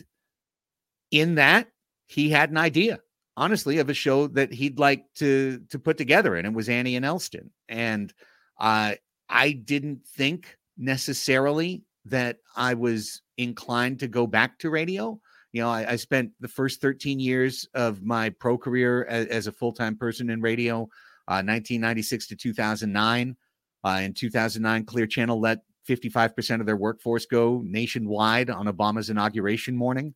in 1.09 1.35
that, 1.35 1.69
he 2.05 2.29
had 2.29 2.51
an 2.51 2.57
idea, 2.57 2.99
honestly, 3.35 3.79
of 3.79 3.89
a 3.89 3.95
show 3.95 4.27
that 4.27 4.53
he'd 4.53 4.77
like 4.77 5.05
to 5.15 5.59
to 5.71 5.79
put 5.79 5.97
together, 5.97 6.35
and 6.35 6.45
it 6.45 6.53
was 6.53 6.69
Annie 6.69 6.95
and 6.95 7.03
Elsten. 7.03 7.49
And 7.67 8.13
uh, 8.59 8.93
I 9.29 9.51
didn't 9.51 10.05
think 10.05 10.57
necessarily 10.77 11.83
that 12.05 12.37
I 12.55 12.73
was 12.73 13.21
inclined 13.37 13.99
to 13.99 14.07
go 14.07 14.27
back 14.27 14.57
to 14.59 14.69
radio. 14.69 15.19
You 15.51 15.61
know, 15.61 15.69
I, 15.69 15.91
I 15.91 15.95
spent 15.95 16.31
the 16.39 16.47
first 16.47 16.81
13 16.81 17.19
years 17.19 17.67
of 17.73 18.03
my 18.03 18.29
pro 18.29 18.57
career 18.57 19.05
as, 19.05 19.27
as 19.27 19.47
a 19.47 19.51
full 19.51 19.73
time 19.73 19.97
person 19.97 20.29
in 20.29 20.41
radio, 20.41 20.83
uh, 21.27 21.43
1996 21.43 22.27
to 22.27 22.35
2009. 22.35 23.35
Uh, 23.83 24.01
in 24.03 24.13
2009, 24.13 24.85
Clear 24.85 25.07
Channel 25.07 25.39
let 25.39 25.59
55% 25.87 26.59
of 26.59 26.65
their 26.65 26.75
workforce 26.75 27.25
go 27.25 27.61
nationwide 27.65 28.49
on 28.49 28.67
Obama's 28.67 29.09
inauguration 29.09 29.75
morning. 29.75 30.13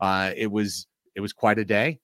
Uh, 0.00 0.32
it 0.36 0.50
was 0.50 0.86
it 1.14 1.20
was 1.20 1.32
quite 1.32 1.58
a 1.58 1.64
day, 1.64 2.00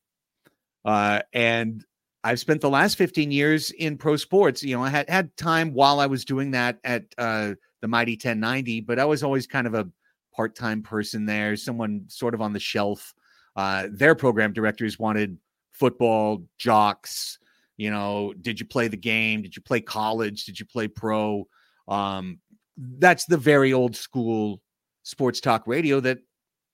uh, 0.84 1.20
and 1.32 1.84
I've 2.26 2.40
spent 2.40 2.60
the 2.60 2.68
last 2.68 2.98
15 2.98 3.30
years 3.30 3.70
in 3.70 3.96
pro 3.96 4.16
sports. 4.16 4.60
You 4.60 4.76
know, 4.76 4.82
I 4.82 4.88
had 4.88 5.08
had 5.08 5.36
time 5.36 5.72
while 5.72 6.00
I 6.00 6.06
was 6.06 6.24
doing 6.24 6.50
that 6.50 6.80
at 6.82 7.04
uh, 7.18 7.52
the 7.80 7.86
Mighty 7.86 8.14
1090, 8.14 8.80
but 8.80 8.98
I 8.98 9.04
was 9.04 9.22
always 9.22 9.46
kind 9.46 9.64
of 9.64 9.74
a 9.74 9.88
part 10.34 10.56
time 10.56 10.82
person 10.82 11.24
there, 11.24 11.54
someone 11.54 12.04
sort 12.08 12.34
of 12.34 12.40
on 12.40 12.52
the 12.52 12.58
shelf. 12.58 13.14
Uh, 13.54 13.86
their 13.92 14.16
program 14.16 14.52
directors 14.52 14.98
wanted 14.98 15.38
football 15.70 16.42
jocks. 16.58 17.38
You 17.76 17.92
know, 17.92 18.34
did 18.40 18.58
you 18.58 18.66
play 18.66 18.88
the 18.88 18.96
game? 18.96 19.40
Did 19.40 19.54
you 19.54 19.62
play 19.62 19.80
college? 19.80 20.46
Did 20.46 20.58
you 20.58 20.66
play 20.66 20.88
pro? 20.88 21.46
Um, 21.86 22.40
that's 22.76 23.26
the 23.26 23.38
very 23.38 23.72
old 23.72 23.94
school 23.94 24.60
sports 25.04 25.40
talk 25.40 25.68
radio 25.68 26.00
that 26.00 26.18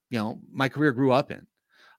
you 0.08 0.18
know 0.18 0.40
my 0.50 0.70
career 0.70 0.92
grew 0.92 1.12
up 1.12 1.30
in. 1.30 1.46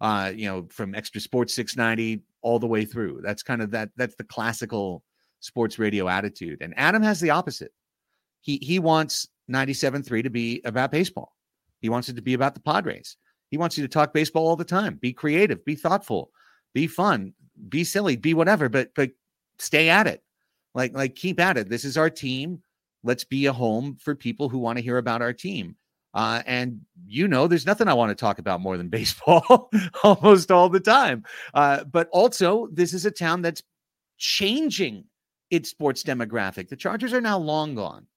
Uh, 0.01 0.31
you 0.35 0.47
know, 0.47 0.65
from 0.71 0.93
XTRA 0.93 1.21
Sports 1.21 1.53
690 1.53 2.23
all 2.43 2.59
the 2.59 2.67
way 2.67 2.85
through. 2.85 3.21
That's 3.23 3.41
kind 3.41 3.61
of 3.61 3.71
that. 3.71 3.89
That's 3.97 4.15
the 4.15 4.23
classical 4.23 5.03
sports 5.39 5.79
radio 5.79 6.07
attitude. 6.07 6.61
And 6.61 6.73
Adam 6.77 7.01
has 7.01 7.19
the 7.19 7.31
opposite. 7.31 7.71
He 8.41 8.57
he 8.57 8.79
wants 8.79 9.27
97.3 9.51 10.23
to 10.23 10.29
be 10.29 10.61
about 10.65 10.91
baseball. 10.91 11.33
He 11.79 11.89
wants 11.89 12.09
it 12.09 12.15
to 12.15 12.21
be 12.21 12.33
about 12.33 12.53
the 12.53 12.61
Padres. 12.61 13.17
He 13.49 13.57
wants 13.57 13.77
you 13.77 13.83
to 13.83 13.87
talk 13.87 14.13
baseball 14.13 14.47
all 14.47 14.55
the 14.55 14.63
time. 14.63 14.95
Be 14.95 15.13
creative, 15.13 15.63
be 15.65 15.75
thoughtful, 15.75 16.31
be 16.73 16.87
fun, 16.87 17.33
be 17.69 17.83
silly, 17.83 18.15
be 18.15 18.33
whatever, 18.33 18.69
but 18.69 18.89
but 18.95 19.11
stay 19.57 19.89
at 19.89 20.07
it. 20.07 20.23
Like 20.73 20.93
like 20.93 21.15
keep 21.15 21.39
at 21.39 21.57
it. 21.57 21.69
This 21.69 21.85
is 21.85 21.97
our 21.97 22.09
team. 22.09 22.61
Let's 23.03 23.23
be 23.23 23.47
a 23.47 23.53
home 23.53 23.97
for 23.99 24.15
people 24.15 24.49
who 24.49 24.59
want 24.59 24.77
to 24.77 24.83
hear 24.83 24.97
about 24.97 25.21
our 25.21 25.33
team. 25.33 25.75
Uh, 26.13 26.41
and 26.45 26.81
you 27.07 27.27
know, 27.27 27.47
there's 27.47 27.65
nothing 27.65 27.87
I 27.87 27.93
want 27.93 28.09
to 28.09 28.15
talk 28.15 28.39
about 28.39 28.61
more 28.61 28.77
than 28.77 28.89
baseball 28.89 29.71
almost 30.03 30.51
all 30.51 30.69
the 30.69 30.79
time. 30.79 31.23
Uh, 31.53 31.83
but 31.83 32.07
also, 32.11 32.67
this 32.71 32.93
is 32.93 33.05
a 33.05 33.11
town 33.11 33.41
that's 33.41 33.63
changing 34.17 35.05
its 35.49 35.69
sports 35.69 36.03
demographic. 36.03 36.69
The 36.69 36.75
Chargers 36.75 37.13
are 37.13 37.21
now 37.21 37.37
long 37.37 37.75
gone. 37.75 38.07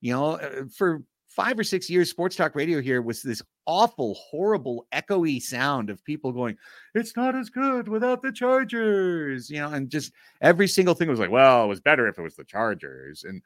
You 0.00 0.14
know, 0.14 0.24
uh, 0.32 0.64
for 0.74 1.04
five 1.28 1.58
or 1.58 1.64
six 1.64 1.88
years, 1.88 2.10
sports 2.10 2.36
talk 2.36 2.54
radio 2.54 2.80
here 2.80 3.00
was 3.00 3.22
this 3.22 3.42
awful, 3.66 4.14
horrible, 4.14 4.86
echoey 4.92 5.40
sound 5.40 5.90
of 5.90 6.04
people 6.04 6.32
going, 6.32 6.56
It's 6.94 7.16
not 7.16 7.34
as 7.34 7.50
good 7.50 7.88
without 7.88 8.22
the 8.22 8.32
Chargers, 8.32 9.48
you 9.48 9.60
know, 9.60 9.70
and 9.70 9.88
just 9.88 10.12
every 10.40 10.68
single 10.68 10.94
thing 10.94 11.08
was 11.08 11.20
like, 11.20 11.30
Well, 11.30 11.64
it 11.64 11.68
was 11.68 11.80
better 11.80 12.08
if 12.08 12.18
it 12.18 12.22
was 12.22 12.36
the 12.36 12.44
Chargers. 12.44 13.24
And 13.24 13.42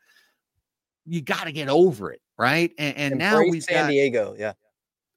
you 1.07 1.21
got 1.23 1.45
to 1.45 1.53
get 1.53 1.69
over 1.69 2.13
it, 2.13 2.21
right? 2.39 2.73
And, 2.79 2.97
and 2.97 3.19
now 3.19 3.41
we've 3.43 3.63
San 3.63 3.85
got, 3.85 3.91
Diego, 3.91 4.35
yeah. 4.39 4.53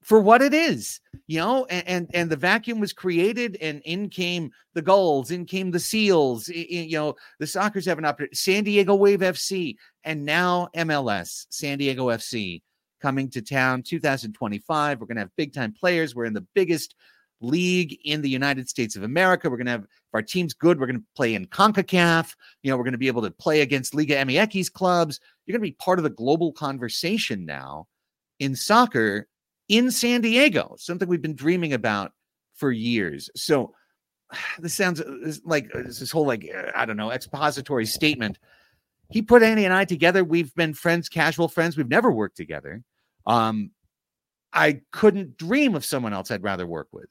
for 0.04 0.20
what 0.22 0.42
it 0.42 0.54
is, 0.54 1.00
you 1.28 1.40
know, 1.40 1.66
and, 1.66 1.88
and 1.88 2.10
and 2.14 2.30
the 2.30 2.36
vacuum 2.38 2.80
was 2.80 2.94
created, 2.94 3.58
and 3.62 3.82
in 3.86 4.10
came 4.10 4.52
the 4.74 4.82
gulls, 4.82 5.32
in 5.32 5.46
came 5.46 5.72
the 5.72 5.80
seals, 5.80 6.50
i- 6.50 6.54
i- 6.54 6.86
you 6.88 6.98
know, 6.98 7.16
the 7.40 7.46
Sockers 7.46 7.86
have 7.86 7.98
an 7.98 8.06
opportunity, 8.06 8.36
San 8.36 8.64
Diego 8.64 8.96
Wave 8.96 9.20
FC, 9.20 9.76
and 10.04 10.24
now 10.26 10.70
MLS, 10.76 11.46
San 11.50 11.78
Diego 11.78 12.08
FC 12.08 12.62
coming 13.02 13.30
to 13.30 13.42
town 13.42 13.82
2025. 13.82 15.00
We're 15.00 15.08
gonna 15.08 15.22
have 15.22 15.36
big 15.38 15.54
time 15.54 15.74
players. 15.74 16.16
We're 16.16 16.26
in 16.26 16.34
the 16.34 16.46
biggest 16.54 16.96
league 17.42 17.98
in 18.04 18.22
the 18.22 18.30
United 18.30 18.70
States 18.70 18.96
of 18.96 19.04
America. 19.04 19.50
We're 19.50 19.58
gonna 19.58 19.72
have 19.72 19.84
if 19.84 20.14
our 20.14 20.22
team's 20.22 20.54
good, 20.54 20.80
we're 20.80 20.88
gonna 20.88 21.00
play 21.16 21.36
in 21.36 21.46
CONCACAF. 21.48 22.36
You 22.64 22.72
know, 22.72 22.78
we're 22.78 22.84
gonna 22.84 22.98
be 22.98 23.08
able 23.08 23.22
to 23.22 23.32
play 23.32 23.62
against 23.62 23.94
Liga 23.94 24.16
MX 24.16 24.72
clubs. 24.72 25.20
You're 25.46 25.54
gonna 25.58 25.68
be 25.68 25.74
part 25.74 26.00
of 26.00 26.04
the 26.04 26.10
global 26.10 26.52
conversation 26.52 27.46
now 27.46 27.88
in 28.40 28.56
soccer 28.56 29.28
in 29.68 29.92
San 29.92 30.22
Diego, 30.22 30.76
something 30.78 31.08
we've 31.08 31.22
been 31.22 31.36
dreaming 31.36 31.74
about 31.74 32.12
for 32.56 32.72
years. 32.72 33.30
So 33.36 33.74
this 34.60 34.74
sounds 34.74 35.02
uh, 35.02 35.34
like 35.46 35.70
uh, 35.74 35.84
this 35.84 36.12
whole 36.12 36.26
like 36.26 36.50
uh, 36.54 36.72
I 36.76 36.86
don't 36.86 36.98
know 36.98 37.12
expository 37.12 37.86
statement. 37.86 38.40
He 39.12 39.22
put 39.22 39.42
Annie 39.42 39.66
and 39.66 39.74
I 39.74 39.86
together. 39.86 40.24
We've 40.24 40.54
been 40.54 40.74
friends, 40.74 41.10
casual 41.10 41.48
friends. 41.48 41.76
We've 41.76 41.90
never 41.90 42.12
worked 42.12 42.38
together. 42.38 42.84
Um, 43.26 43.72
I 44.54 44.82
couldn't 44.92 45.38
dream 45.38 45.76
of 45.76 45.84
someone 45.84 46.14
else 46.14 46.32
I'd 46.32 46.44
rather 46.44 46.68
work 46.68 46.88
with 46.92 47.10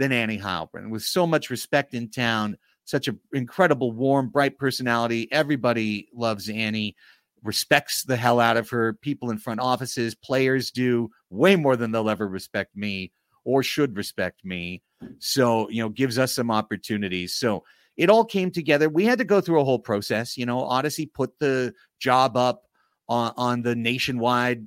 than 0.00 0.12
Annie 0.12 0.38
Heilbronn. 0.38 0.88
With 0.88 1.02
so 1.02 1.26
much 1.26 1.50
respect 1.50 1.92
in 1.92 2.08
town, 2.08 2.56
such 2.84 3.06
an 3.06 3.20
incredible, 3.34 3.92
warm, 3.92 4.30
bright 4.30 4.58
personality. 4.58 5.28
Everybody 5.30 6.08
loves 6.14 6.48
Annie 6.48 6.96
respects 7.42 8.02
the 8.04 8.16
hell 8.16 8.40
out 8.40 8.56
of 8.56 8.68
her. 8.70 8.94
People 8.94 9.30
in 9.30 9.38
front 9.38 9.60
offices, 9.60 10.14
players 10.14 10.70
do 10.70 11.10
way 11.28 11.54
more 11.54 11.76
than 11.76 11.92
they'll 11.92 12.10
ever 12.10 12.26
respect 12.26 12.74
me 12.74 13.12
or 13.44 13.62
should 13.62 13.94
respect 13.96 14.42
me. 14.42 14.82
So, 15.18 15.68
you 15.68 15.82
know, 15.82 15.90
gives 15.90 16.18
us 16.18 16.32
some 16.32 16.50
opportunities. 16.50 17.34
So 17.34 17.62
it 17.98 18.08
all 18.08 18.24
came 18.24 18.50
together. 18.50 18.88
We 18.88 19.04
had 19.04 19.18
to 19.18 19.24
go 19.24 19.42
through 19.42 19.60
a 19.60 19.64
whole 19.64 19.78
process. 19.78 20.36
You 20.36 20.46
know, 20.46 20.60
Odyssey 20.60 21.06
put 21.06 21.38
the 21.38 21.74
job 21.98 22.36
up 22.38 22.64
on, 23.08 23.32
on 23.36 23.62
the 23.62 23.74
nationwide 23.74 24.66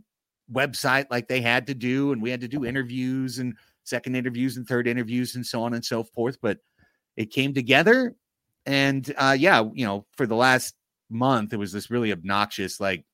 website 0.51 1.05
like 1.09 1.27
they 1.27 1.41
had 1.41 1.67
to 1.67 1.73
do, 1.73 2.11
and 2.11 2.21
we 2.21 2.29
had 2.29 2.41
to 2.41 2.47
do 2.47 2.65
interviews 2.65 3.39
and 3.39 3.55
second 3.83 4.15
interviews 4.15 4.57
and 4.57 4.67
third 4.67 4.87
interviews 4.87 5.35
and 5.35 5.45
so 5.45 5.63
on 5.63 5.73
and 5.73 5.83
so 5.83 6.03
forth. 6.03 6.37
But 6.41 6.57
it 7.17 7.31
came 7.31 7.53
together. 7.53 8.15
And 8.65 9.13
uh, 9.17 9.35
yeah, 9.37 9.63
you 9.73 9.85
know, 9.85 10.05
for 10.15 10.25
the 10.25 10.35
last 10.35 10.75
month, 11.09 11.53
it 11.53 11.57
was 11.57 11.71
this 11.71 11.91
really 11.91 12.11
obnoxious, 12.11 12.79
like, 12.79 13.05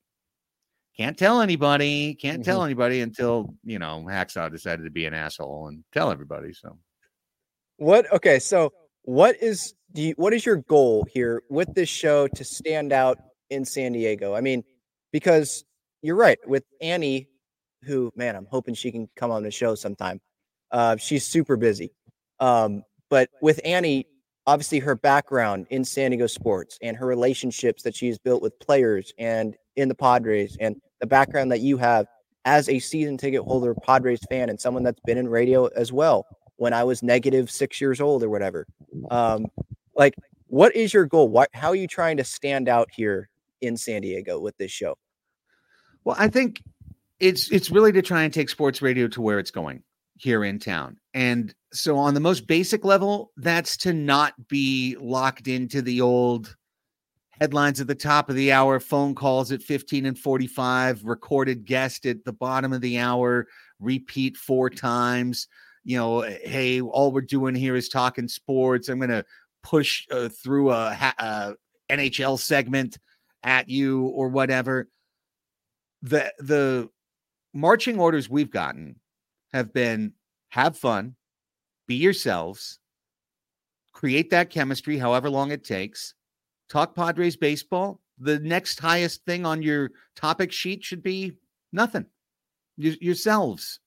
can't 0.96 1.18
tell 1.18 1.42
anybody, 1.42 2.14
can't 2.14 2.44
tell 2.44 2.64
anybody 2.64 3.00
until, 3.00 3.56
you 3.64 3.80
know, 3.80 4.06
Hacksaw 4.06 4.52
decided 4.52 4.84
to 4.84 4.92
be 4.92 5.06
an 5.06 5.14
asshole 5.14 5.70
and 5.70 5.84
tell 5.94 6.12
everybody. 6.12 6.54
So 6.54 6.78
What? 7.78 8.12
Okay, 8.12 8.38
so 8.38 8.74
what 9.04 9.42
is 9.42 9.74
the 9.94 10.12
what 10.18 10.34
is 10.34 10.46
your 10.46 10.58
goal 10.58 11.06
here 11.10 11.42
with 11.50 11.74
this 11.74 11.88
show 11.90 12.28
to 12.28 12.44
stand 12.44 12.92
out 12.92 13.18
in 13.50 13.64
San 13.64 13.94
Diego? 13.94 14.36
I 14.36 14.42
mean, 14.42 14.64
because 15.14 15.64
you're 16.02 16.18
right 16.18 16.38
with 16.46 16.66
Annie, 16.82 17.30
who 17.84 18.12
man, 18.16 18.36
I'm 18.36 18.48
hoping 18.52 18.74
she 18.74 18.92
can 18.92 19.10
come 19.16 19.32
on 19.32 19.42
the 19.42 19.52
show 19.52 19.76
sometime. 19.76 20.20
Uh, 20.72 20.98
she's 20.98 21.26
super 21.26 21.58
busy, 21.58 21.92
um, 22.40 22.84
but 23.10 23.30
with 23.42 23.60
Annie, 23.66 24.06
obviously 24.50 24.80
her 24.80 24.96
background 24.96 25.68
in 25.70 25.84
San 25.86 26.12
Diego 26.12 26.28
sports 26.28 26.80
and 26.82 26.98
her 26.98 27.06
relationships 27.06 27.84
that 27.84 27.96
she's 27.96 28.18
built 28.18 28.42
with 28.42 28.58
players 28.60 29.14
and 29.18 29.56
in 29.76 29.90
the 29.90 29.96
Padres 29.96 30.58
and 30.60 30.76
the 31.02 31.08
background 31.08 31.52
that 31.52 31.60
you 31.60 31.78
have 31.78 32.08
as 32.46 32.68
a 32.68 32.80
season 32.80 33.18
ticket 33.18 33.42
holder 33.42 33.76
Padres 33.76 34.22
fan 34.30 34.50
and 34.50 34.60
someone 34.60 34.84
that's 34.84 35.00
been 35.06 35.18
in 35.18 35.28
radio 35.28 35.68
as 35.68 35.92
well 35.92 36.26
when 36.56 36.74
I 36.74 36.84
was 36.84 37.04
negative 37.04 37.52
six 37.52 37.80
years 37.80 38.02
old 38.02 38.24
or 38.24 38.30
whatever. 38.30 38.66
Um, 39.12 39.46
like, 39.96 40.16
what 40.48 40.76
is 40.76 40.94
your 40.94 41.06
goal? 41.06 41.30
What, 41.30 41.50
how 41.54 41.70
are 41.70 41.76
you 41.76 41.88
trying 41.88 42.18
to 42.18 42.24
stand 42.24 42.68
out 42.68 42.90
here 42.92 43.30
in 43.62 43.78
San 43.78 44.02
Diego 44.02 44.40
with 44.40 44.58
this 44.58 44.72
show? 44.72 44.98
Well, 46.04 46.16
I 46.18 46.28
think 46.28 46.64
it's 47.20 47.52
it's 47.52 47.70
really 47.70 47.92
to 47.92 48.02
try 48.02 48.24
and 48.24 48.34
take 48.34 48.50
sports 48.50 48.82
radio 48.82 49.08
to 49.10 49.22
where 49.22 49.38
it's 49.38 49.52
going 49.52 49.84
here 50.20 50.44
in 50.44 50.60
town. 50.60 50.98
And 51.14 51.54
so 51.74 51.98
on 51.98 52.14
the 52.14 52.20
most 52.20 52.48
basic 52.48 52.86
level, 52.86 53.32
that's 53.38 53.78
to 53.78 53.94
not 53.94 54.34
be 54.48 54.96
locked 55.00 55.48
into 55.48 55.82
the 55.82 56.02
old 56.02 56.56
headlines 57.40 57.80
at 57.80 57.88
the 57.88 57.96
top 57.96 58.30
of 58.30 58.36
the 58.36 58.52
hour, 58.52 58.80
phone 58.80 59.16
calls 59.16 59.52
at 59.52 59.62
15 59.62 60.06
and 60.06 60.18
45, 60.18 61.04
recorded 61.04 61.66
guest 61.66 62.06
at 62.06 62.24
the 62.26 62.34
bottom 62.34 62.74
of 62.74 62.82
the 62.82 63.00
hour, 63.00 63.48
repeat 63.80 64.36
four 64.36 64.70
times. 64.70 65.48
You 65.86 65.98
know, 65.98 66.22
hey, 66.22 66.82
all 66.82 67.12
we're 67.12 67.22
doing 67.22 67.56
here 67.56 67.76
is 67.76 67.90
talking 67.90 68.28
sports. 68.28 68.90
I'm 68.90 69.00
going 69.00 69.10
to 69.10 69.26
push 69.64 70.06
uh, 70.12 70.30
through 70.30 70.72
a, 70.72 70.94
ha- 70.94 71.16
uh 71.18 71.54
NHL 71.90 72.38
segment 72.40 72.98
at 73.44 73.70
you 73.70 74.06
or 74.06 74.30
whatever. 74.30 74.88
The 76.02 76.32
the 76.40 76.90
marching 77.54 78.00
orders 78.00 78.30
we've 78.30 78.52
gotten 78.52 78.99
have 79.54 79.74
been 79.74 80.14
have 80.50 80.78
fun, 80.78 81.16
be 81.88 81.96
yourselves, 81.96 82.80
create 83.94 84.30
that 84.30 84.50
chemistry, 84.50 84.98
however 84.98 85.30
long 85.30 85.52
it 85.52 85.64
takes. 85.64 86.14
Talk 86.70 86.96
Padres 86.96 87.36
baseball. 87.36 88.00
The 88.20 88.40
next 88.40 88.80
highest 88.80 89.26
thing 89.26 89.46
on 89.46 89.62
your 89.62 89.92
topic 90.16 90.52
sheet 90.52 90.84
should 90.84 91.02
be 91.02 91.34
nothing. 91.72 92.06
Y- 92.78 92.98
yourselves, 93.02 93.80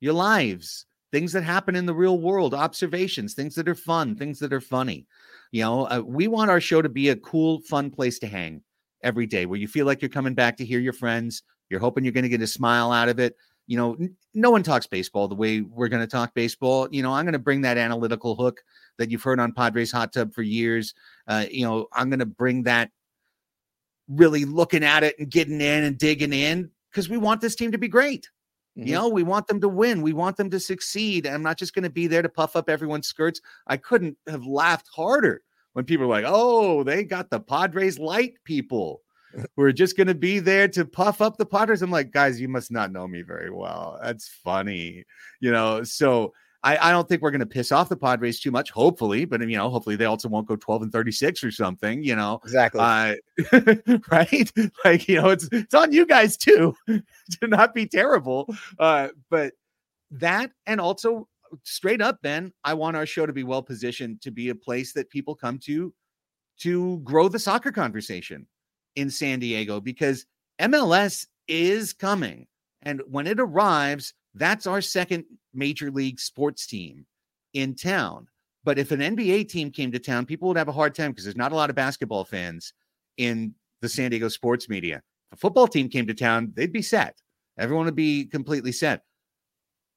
your 0.00 0.14
lives, 0.14 0.86
things 1.10 1.32
that 1.32 1.42
happen 1.42 1.76
in 1.76 1.86
the 1.86 1.94
real 1.94 2.18
world, 2.18 2.54
observations, 2.54 3.34
things 3.34 3.54
that 3.54 3.68
are 3.68 3.74
fun, 3.74 4.16
things 4.16 4.38
that 4.38 4.52
are 4.52 4.60
funny. 4.60 5.06
You 5.50 5.62
know, 5.62 5.86
uh, 5.86 6.02
we 6.04 6.26
want 6.26 6.50
our 6.50 6.60
show 6.60 6.80
to 6.80 6.88
be 6.88 7.10
a 7.10 7.16
cool, 7.16 7.60
fun 7.60 7.90
place 7.90 8.18
to 8.20 8.26
hang 8.26 8.62
every 9.02 9.26
day 9.26 9.46
where 9.46 9.58
you 9.58 9.68
feel 9.68 9.84
like 9.84 10.00
you're 10.00 10.08
coming 10.08 10.34
back 10.34 10.56
to 10.56 10.64
hear 10.64 10.80
your 10.80 10.92
friends. 10.92 11.42
You're 11.68 11.80
hoping 11.80 12.04
you're 12.04 12.12
going 12.12 12.22
to 12.22 12.28
get 12.28 12.40
a 12.40 12.46
smile 12.46 12.92
out 12.92 13.08
of 13.08 13.18
it. 13.18 13.36
You 13.66 13.76
know, 13.76 13.96
no 14.34 14.50
one 14.50 14.62
talks 14.62 14.86
baseball 14.86 15.28
the 15.28 15.34
way 15.34 15.60
we're 15.60 15.88
going 15.88 16.02
to 16.02 16.06
talk 16.06 16.34
baseball. 16.34 16.88
You 16.90 17.02
know, 17.02 17.12
I'm 17.12 17.24
going 17.24 17.32
to 17.32 17.38
bring 17.38 17.62
that 17.62 17.78
analytical 17.78 18.34
hook 18.34 18.62
that 18.98 19.10
you've 19.10 19.22
heard 19.22 19.40
on 19.40 19.52
Padres 19.52 19.92
Hot 19.92 20.12
Tub 20.12 20.34
for 20.34 20.42
years. 20.42 20.94
Uh, 21.26 21.46
you 21.50 21.64
know, 21.64 21.86
I'm 21.92 22.10
going 22.10 22.18
to 22.18 22.26
bring 22.26 22.64
that 22.64 22.90
really 24.08 24.44
looking 24.44 24.84
at 24.84 25.04
it 25.04 25.18
and 25.18 25.30
getting 25.30 25.60
in 25.60 25.84
and 25.84 25.96
digging 25.96 26.32
in 26.32 26.70
because 26.90 27.08
we 27.08 27.16
want 27.16 27.40
this 27.40 27.54
team 27.54 27.72
to 27.72 27.78
be 27.78 27.88
great. 27.88 28.28
Mm-hmm. 28.76 28.88
You 28.88 28.94
know, 28.94 29.08
we 29.08 29.22
want 29.22 29.46
them 29.46 29.60
to 29.60 29.68
win. 29.68 30.02
We 30.02 30.12
want 30.12 30.36
them 30.36 30.50
to 30.50 30.60
succeed. 30.60 31.26
I'm 31.26 31.42
not 31.42 31.58
just 31.58 31.74
going 31.74 31.84
to 31.84 31.90
be 31.90 32.06
there 32.06 32.22
to 32.22 32.28
puff 32.28 32.56
up 32.56 32.68
everyone's 32.68 33.06
skirts. 33.06 33.40
I 33.66 33.76
couldn't 33.76 34.16
have 34.26 34.44
laughed 34.46 34.88
harder 34.94 35.42
when 35.74 35.84
people 35.84 36.06
are 36.06 36.08
like, 36.08 36.24
oh, 36.26 36.82
they 36.82 37.04
got 37.04 37.30
the 37.30 37.40
Padres 37.40 37.98
light 37.98 38.34
people 38.44 39.01
who 39.56 39.62
are 39.62 39.72
just 39.72 39.96
going 39.96 40.06
to 40.06 40.14
be 40.14 40.38
there 40.38 40.68
to 40.68 40.84
puff 40.84 41.20
up 41.20 41.36
the 41.36 41.46
Padres. 41.46 41.82
I'm 41.82 41.90
like, 41.90 42.10
guys, 42.10 42.40
you 42.40 42.48
must 42.48 42.70
not 42.70 42.92
know 42.92 43.06
me 43.06 43.22
very 43.22 43.50
well. 43.50 43.98
That's 44.02 44.28
funny. 44.28 45.04
You 45.40 45.52
know, 45.52 45.82
so 45.82 46.32
I, 46.64 46.88
I 46.88 46.92
don't 46.92 47.08
think 47.08 47.22
we're 47.22 47.32
going 47.32 47.40
to 47.40 47.46
piss 47.46 47.72
off 47.72 47.88
the 47.88 47.96
Padres 47.96 48.38
too 48.38 48.52
much, 48.52 48.70
hopefully, 48.70 49.24
but 49.24 49.40
you 49.40 49.56
know, 49.56 49.68
hopefully 49.68 49.96
they 49.96 50.04
also 50.04 50.28
won't 50.28 50.46
go 50.46 50.54
12 50.56 50.82
and 50.82 50.92
36 50.92 51.42
or 51.42 51.50
something, 51.50 52.04
you 52.04 52.14
know. 52.14 52.40
Exactly. 52.44 52.80
Uh, 52.80 53.14
right? 54.10 54.52
Like, 54.84 55.08
you 55.08 55.20
know, 55.20 55.30
it's 55.30 55.48
it's 55.50 55.74
on 55.74 55.92
you 55.92 56.06
guys 56.06 56.36
too 56.36 56.74
to 56.86 57.02
not 57.48 57.74
be 57.74 57.86
terrible. 57.86 58.54
Uh, 58.78 59.08
but 59.28 59.54
that 60.12 60.52
and 60.66 60.80
also 60.80 61.28
straight 61.64 62.00
up, 62.00 62.22
Ben, 62.22 62.52
I 62.64 62.74
want 62.74 62.96
our 62.96 63.06
show 63.06 63.26
to 63.26 63.32
be 63.32 63.44
well 63.44 63.62
positioned 63.62 64.20
to 64.22 64.30
be 64.30 64.50
a 64.50 64.54
place 64.54 64.92
that 64.92 65.10
people 65.10 65.34
come 65.34 65.58
to 65.60 65.92
to 66.60 66.98
grow 67.00 67.28
the 67.28 67.38
soccer 67.38 67.72
conversation 67.72 68.46
in 68.96 69.10
San 69.10 69.38
Diego 69.38 69.80
because 69.80 70.26
MLS 70.60 71.26
is 71.48 71.92
coming. 71.92 72.46
And 72.82 73.02
when 73.08 73.26
it 73.26 73.40
arrives, 73.40 74.14
that's 74.34 74.66
our 74.66 74.80
second 74.80 75.24
major 75.54 75.90
league 75.90 76.20
sports 76.20 76.66
team 76.66 77.06
in 77.54 77.74
town. 77.74 78.26
But 78.64 78.78
if 78.78 78.92
an 78.92 79.00
NBA 79.00 79.48
team 79.48 79.70
came 79.70 79.90
to 79.92 79.98
town, 79.98 80.26
people 80.26 80.48
would 80.48 80.56
have 80.56 80.68
a 80.68 80.72
hard 80.72 80.94
time 80.94 81.10
because 81.10 81.24
there's 81.24 81.36
not 81.36 81.52
a 81.52 81.56
lot 81.56 81.70
of 81.70 81.76
basketball 81.76 82.24
fans 82.24 82.72
in 83.16 83.54
the 83.80 83.88
San 83.88 84.10
Diego 84.10 84.28
sports 84.28 84.68
media. 84.68 85.02
If 85.30 85.38
a 85.38 85.40
football 85.40 85.66
team 85.66 85.88
came 85.88 86.06
to 86.06 86.14
town, 86.14 86.52
they'd 86.54 86.72
be 86.72 86.82
set. 86.82 87.20
Everyone 87.58 87.86
would 87.86 87.96
be 87.96 88.24
completely 88.24 88.72
set. 88.72 89.02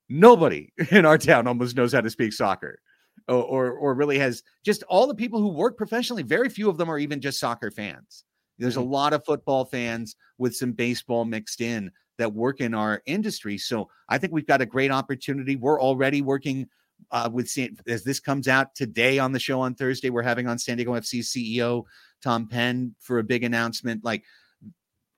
Nobody 0.09 0.73
in 0.91 1.05
our 1.05 1.17
town 1.17 1.47
almost 1.47 1.75
knows 1.75 1.93
how 1.93 2.01
to 2.01 2.09
speak 2.09 2.33
soccer 2.33 2.79
or, 3.27 3.43
or, 3.43 3.71
or 3.71 3.93
really 3.93 4.17
has 4.17 4.43
just 4.63 4.83
all 4.83 5.07
the 5.07 5.15
people 5.15 5.39
who 5.39 5.49
work 5.49 5.77
professionally. 5.77 6.23
Very 6.23 6.49
few 6.49 6.69
of 6.69 6.77
them 6.77 6.89
are 6.89 6.99
even 6.99 7.21
just 7.21 7.39
soccer 7.39 7.71
fans. 7.71 8.23
There's 8.57 8.77
a 8.77 8.81
lot 8.81 9.13
of 9.13 9.25
football 9.25 9.65
fans 9.65 10.15
with 10.37 10.55
some 10.55 10.71
baseball 10.71 11.25
mixed 11.25 11.61
in 11.61 11.91
that 12.17 12.33
work 12.33 12.61
in 12.61 12.73
our 12.73 13.01
industry. 13.05 13.57
So 13.57 13.89
I 14.07 14.17
think 14.17 14.33
we've 14.33 14.47
got 14.47 14.61
a 14.61 14.65
great 14.65 14.91
opportunity. 14.91 15.55
We're 15.55 15.81
already 15.81 16.21
working 16.21 16.67
uh, 17.11 17.29
with 17.31 17.49
San, 17.49 17.77
as 17.87 18.03
this 18.03 18.19
comes 18.19 18.47
out 18.47 18.73
today 18.73 19.19
on 19.19 19.31
the 19.31 19.39
show 19.39 19.61
on 19.61 19.75
Thursday. 19.75 20.09
We're 20.09 20.21
having 20.21 20.47
on 20.47 20.57
San 20.57 20.77
Diego 20.77 20.93
FC 20.93 21.19
CEO 21.19 21.83
Tom 22.23 22.47
Penn 22.47 22.95
for 22.99 23.19
a 23.19 23.23
big 23.23 23.43
announcement. 23.43 24.03
Like 24.03 24.23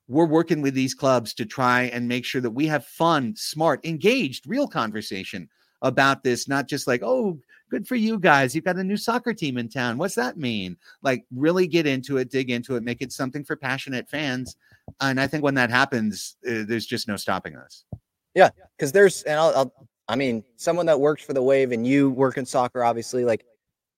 we're 0.07 0.25
working 0.25 0.61
with 0.61 0.73
these 0.73 0.93
clubs 0.93 1.33
to 1.35 1.45
try 1.45 1.83
and 1.83 2.07
make 2.07 2.25
sure 2.25 2.41
that 2.41 2.51
we 2.51 2.67
have 2.67 2.85
fun, 2.85 3.35
smart, 3.35 3.85
engaged, 3.85 4.47
real 4.47 4.67
conversation 4.67 5.49
about 5.81 6.23
this, 6.23 6.47
not 6.47 6.67
just 6.67 6.87
like, 6.87 7.03
oh, 7.03 7.39
good 7.69 7.87
for 7.87 7.95
you 7.95 8.19
guys. 8.19 8.55
You've 8.55 8.65
got 8.65 8.77
a 8.77 8.83
new 8.83 8.97
soccer 8.97 9.33
team 9.33 9.57
in 9.57 9.69
town. 9.69 9.97
What's 9.97 10.15
that 10.15 10.37
mean? 10.37 10.77
Like, 11.01 11.25
really 11.35 11.67
get 11.67 11.85
into 11.85 12.17
it, 12.17 12.29
dig 12.29 12.49
into 12.49 12.75
it, 12.75 12.83
make 12.83 13.01
it 13.01 13.11
something 13.11 13.43
for 13.43 13.55
passionate 13.55 14.09
fans. 14.09 14.55
And 15.01 15.19
I 15.19 15.27
think 15.27 15.43
when 15.43 15.55
that 15.55 15.69
happens, 15.69 16.37
uh, 16.47 16.63
there's 16.67 16.85
just 16.85 17.07
no 17.07 17.17
stopping 17.17 17.55
us. 17.55 17.85
Yeah, 18.35 18.49
because 18.77 18.91
there's, 18.91 19.23
and 19.23 19.39
I'll, 19.39 19.53
I'll, 19.55 19.87
I 20.07 20.15
mean, 20.15 20.43
someone 20.55 20.85
that 20.85 20.99
works 20.99 21.23
for 21.23 21.33
the 21.33 21.43
Wave 21.43 21.71
and 21.71 21.85
you 21.85 22.09
work 22.11 22.37
in 22.37 22.45
soccer, 22.45 22.83
obviously, 22.83 23.25
like 23.25 23.45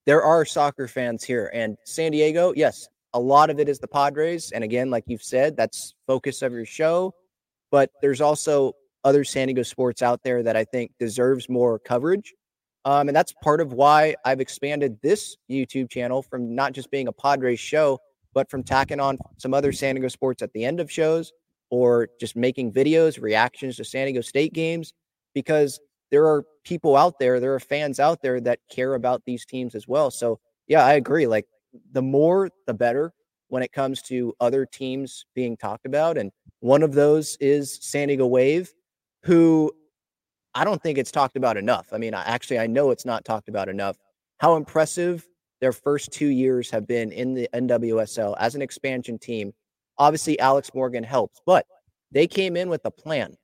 there 0.05 0.23
are 0.23 0.45
soccer 0.45 0.87
fans 0.87 1.23
here. 1.23 1.51
And 1.53 1.77
San 1.85 2.11
Diego, 2.11 2.53
yes, 2.55 2.87
a 3.13 3.19
lot 3.19 3.49
of 3.49 3.59
it 3.59 3.69
is 3.69 3.79
the 3.79 3.87
Padres. 3.87 4.51
And 4.51 4.63
again, 4.63 4.89
like 4.89 5.03
you've 5.07 5.21
said, 5.21 5.55
that's 5.55 5.93
focus 6.07 6.41
of 6.41 6.51
your 6.51 6.65
show. 6.65 7.13
But 7.69 7.91
there's 8.01 8.21
also 8.21 8.73
other 9.03 9.23
San 9.23 9.47
Diego 9.47 9.61
sports 9.61 10.01
out 10.01 10.23
there 10.23 10.41
that 10.41 10.55
I 10.55 10.63
think 10.63 10.91
deserves 10.99 11.47
more 11.47 11.77
coverage. 11.77 12.33
Um, 12.85 13.09
and 13.09 13.15
that's 13.15 13.33
part 13.43 13.61
of 13.61 13.73
why 13.73 14.15
I've 14.25 14.39
expanded 14.39 14.97
this 15.01 15.37
YouTube 15.49 15.89
channel 15.89 16.21
from 16.21 16.55
not 16.55 16.73
just 16.73 16.89
being 16.91 17.07
a 17.07 17.11
Padres 17.11 17.59
show, 17.59 17.99
but 18.33 18.49
from 18.49 18.63
tacking 18.63 18.99
on 18.99 19.17
some 19.37 19.53
other 19.53 19.71
San 19.71 19.95
Diego 19.95 20.07
sports 20.07 20.41
at 20.41 20.53
the 20.53 20.63
end 20.63 20.79
of 20.79 20.91
shows 20.91 21.33
or 21.69 22.09
just 22.19 22.35
making 22.35 22.71
videos, 22.71 23.21
reactions 23.21 23.75
to 23.77 23.83
San 23.83 24.05
Diego 24.05 24.21
State 24.21 24.53
games, 24.53 24.93
because 25.33 25.79
there 26.09 26.25
are 26.25 26.43
people 26.63 26.95
out 26.95 27.19
there, 27.19 27.39
there 27.39 27.53
are 27.53 27.59
fans 27.59 27.99
out 27.99 28.21
there 28.21 28.39
that 28.41 28.59
care 28.71 28.95
about 28.95 29.23
these 29.25 29.45
teams 29.45 29.75
as 29.75 29.87
well. 29.87 30.09
So, 30.09 30.39
yeah, 30.67 30.85
I 30.85 30.93
agree. 30.93 31.27
Like, 31.27 31.45
the 31.91 32.01
more, 32.01 32.49
the 32.65 32.73
better 32.73 33.13
when 33.49 33.61
it 33.61 33.71
comes 33.71 34.01
to 34.03 34.33
other 34.39 34.65
teams 34.65 35.25
being 35.35 35.57
talked 35.57 35.85
about. 35.85 36.17
And 36.17 36.31
one 36.61 36.81
of 36.81 36.93
those 36.93 37.37
is 37.39 37.77
San 37.81 38.07
Diego 38.07 38.25
Wave, 38.25 38.73
who 39.23 39.71
I 40.55 40.63
don't 40.63 40.81
think 40.81 40.97
it's 40.97 41.11
talked 41.11 41.35
about 41.35 41.57
enough. 41.57 41.87
I 41.91 41.97
mean, 41.97 42.13
I, 42.13 42.23
actually, 42.23 42.59
I 42.59 42.67
know 42.67 42.91
it's 42.91 43.05
not 43.05 43.25
talked 43.25 43.49
about 43.49 43.69
enough. 43.69 43.97
How 44.39 44.55
impressive 44.55 45.27
their 45.61 45.73
first 45.73 46.11
two 46.11 46.27
years 46.27 46.69
have 46.71 46.87
been 46.87 47.11
in 47.11 47.33
the 47.33 47.49
NWSL 47.53 48.35
as 48.39 48.55
an 48.55 48.61
expansion 48.61 49.19
team. 49.19 49.53
Obviously, 49.97 50.39
Alex 50.39 50.71
Morgan 50.73 51.03
helps, 51.03 51.41
but 51.45 51.65
they 52.11 52.25
came 52.27 52.55
in 52.55 52.69
with 52.69 52.81
a 52.85 52.91
plan. 52.91 53.35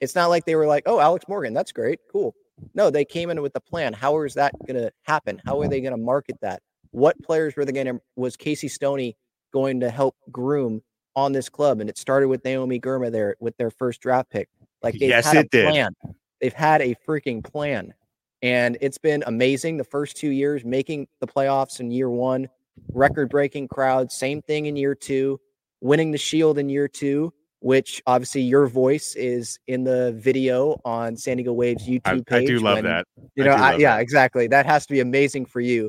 It's 0.00 0.14
not 0.14 0.28
like 0.28 0.44
they 0.44 0.56
were 0.56 0.66
like, 0.66 0.82
oh, 0.86 1.00
Alex 1.00 1.24
Morgan, 1.28 1.54
that's 1.54 1.72
great. 1.72 2.00
Cool. 2.10 2.34
No, 2.74 2.90
they 2.90 3.04
came 3.04 3.30
in 3.30 3.40
with 3.42 3.52
a 3.54 3.60
plan. 3.60 3.92
How 3.92 4.20
is 4.22 4.34
that 4.34 4.52
going 4.66 4.76
to 4.80 4.90
happen? 5.02 5.40
How 5.46 5.60
are 5.60 5.68
they 5.68 5.80
going 5.80 5.92
to 5.92 6.02
market 6.02 6.36
that? 6.42 6.60
What 6.90 7.16
players 7.22 7.56
were 7.56 7.64
they 7.64 7.72
going 7.72 7.86
to, 7.86 8.00
was 8.16 8.36
Casey 8.36 8.68
Stoney 8.68 9.16
going 9.52 9.80
to 9.80 9.90
help 9.90 10.16
groom 10.30 10.82
on 11.16 11.32
this 11.32 11.48
club? 11.48 11.80
And 11.80 11.88
it 11.88 11.98
started 11.98 12.28
with 12.28 12.44
Naomi 12.44 12.80
Girma 12.80 13.10
there 13.10 13.36
with 13.40 13.56
their 13.56 13.70
first 13.70 14.00
draft 14.00 14.30
pick. 14.30 14.48
Like, 14.82 14.94
they've 14.94 15.08
Yes, 15.08 15.26
had 15.26 15.36
it 15.36 15.46
a 15.46 15.48
did. 15.48 15.70
plan. 15.70 15.94
They've 16.40 16.52
had 16.52 16.82
a 16.82 16.94
freaking 17.06 17.42
plan. 17.42 17.94
And 18.42 18.76
it's 18.80 18.98
been 18.98 19.24
amazing 19.26 19.78
the 19.78 19.84
first 19.84 20.16
two 20.16 20.28
years, 20.28 20.64
making 20.64 21.08
the 21.20 21.26
playoffs 21.26 21.80
in 21.80 21.90
year 21.90 22.10
one, 22.10 22.48
record 22.92 23.30
breaking 23.30 23.68
crowd. 23.68 24.12
Same 24.12 24.42
thing 24.42 24.66
in 24.66 24.76
year 24.76 24.94
two, 24.94 25.40
winning 25.80 26.10
the 26.10 26.18
Shield 26.18 26.58
in 26.58 26.68
year 26.68 26.86
two, 26.86 27.32
which 27.60 28.02
obviously 28.06 28.42
your 28.42 28.66
voice 28.66 29.14
is 29.14 29.58
in 29.66 29.84
the 29.84 30.12
video 30.18 30.78
on 30.84 31.16
San 31.16 31.38
Diego 31.38 31.54
Waves 31.54 31.86
YouTube 31.86 32.00
I, 32.04 32.14
page. 32.20 32.42
I 32.42 32.44
do 32.44 32.58
love 32.58 32.74
when- 32.76 32.84
that. 32.84 33.06
You 33.34 33.44
know, 33.44 33.56
do 33.56 33.62
I, 33.62 33.76
yeah, 33.76 33.96
that. 33.96 34.02
exactly. 34.02 34.46
That 34.46 34.66
has 34.66 34.86
to 34.86 34.92
be 34.92 35.00
amazing 35.00 35.46
for 35.46 35.60
you. 35.60 35.88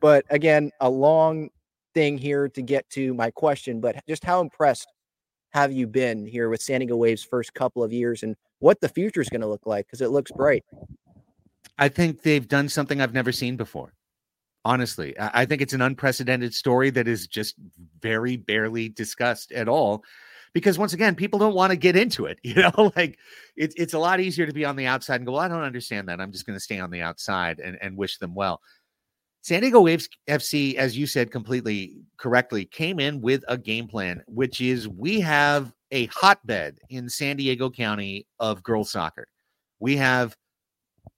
But 0.00 0.26
again, 0.28 0.72
a 0.80 0.90
long 0.90 1.48
thing 1.94 2.18
here 2.18 2.48
to 2.50 2.60
get 2.60 2.88
to 2.90 3.14
my 3.14 3.30
question, 3.30 3.80
but 3.80 3.96
just 4.06 4.22
how 4.22 4.42
impressed 4.42 4.86
have 5.50 5.72
you 5.72 5.86
been 5.86 6.26
here 6.26 6.48
with 6.48 6.62
San 6.62 6.80
Diego 6.80 6.96
Waves' 6.96 7.24
first 7.24 7.54
couple 7.54 7.82
of 7.82 7.92
years 7.92 8.22
and 8.22 8.36
what 8.58 8.80
the 8.80 8.88
future 8.88 9.20
is 9.20 9.28
going 9.28 9.40
to 9.40 9.46
look 9.46 9.66
like? 9.66 9.86
Because 9.86 10.00
it 10.00 10.10
looks 10.10 10.30
bright. 10.30 10.64
I 11.78 11.88
think 11.88 12.22
they've 12.22 12.46
done 12.46 12.68
something 12.68 13.00
I've 13.00 13.14
never 13.14 13.32
seen 13.32 13.56
before. 13.56 13.92
Honestly, 14.64 15.14
I 15.18 15.44
think 15.46 15.62
it's 15.62 15.74
an 15.74 15.82
unprecedented 15.82 16.52
story 16.52 16.90
that 16.90 17.06
is 17.06 17.28
just 17.28 17.54
very 18.00 18.36
barely 18.36 18.88
discussed 18.88 19.52
at 19.52 19.68
all. 19.68 20.02
Because 20.54 20.78
once 20.78 20.92
again, 20.92 21.14
people 21.14 21.38
don't 21.38 21.54
want 21.54 21.70
to 21.70 21.76
get 21.76 21.96
into 21.96 22.26
it. 22.26 22.40
You 22.44 22.54
know, 22.54 22.92
like 22.96 23.18
it's 23.56 23.74
it's 23.76 23.94
a 23.94 23.98
lot 23.98 24.20
easier 24.20 24.46
to 24.46 24.52
be 24.52 24.64
on 24.64 24.74
the 24.74 24.86
outside 24.86 25.16
and 25.16 25.26
go, 25.26 25.32
well, 25.32 25.42
I 25.42 25.48
don't 25.48 25.62
understand 25.62 26.08
that. 26.08 26.20
I'm 26.20 26.32
just 26.32 26.46
going 26.46 26.56
to 26.56 26.62
stay 26.62 26.80
on 26.80 26.90
the 26.90 27.02
outside 27.02 27.60
and, 27.60 27.78
and 27.80 27.96
wish 27.96 28.18
them 28.18 28.34
well. 28.34 28.60
San 29.46 29.60
Diego 29.60 29.80
Waves 29.80 30.08
FC, 30.26 30.74
as 30.74 30.98
you 30.98 31.06
said 31.06 31.30
completely 31.30 32.00
correctly, 32.16 32.64
came 32.64 32.98
in 32.98 33.20
with 33.20 33.44
a 33.46 33.56
game 33.56 33.86
plan, 33.86 34.20
which 34.26 34.60
is 34.60 34.88
we 34.88 35.20
have 35.20 35.72
a 35.92 36.06
hotbed 36.06 36.80
in 36.88 37.08
San 37.08 37.36
Diego 37.36 37.70
County 37.70 38.26
of 38.40 38.60
girls 38.64 38.90
soccer. 38.90 39.28
We 39.78 39.96
have 39.98 40.36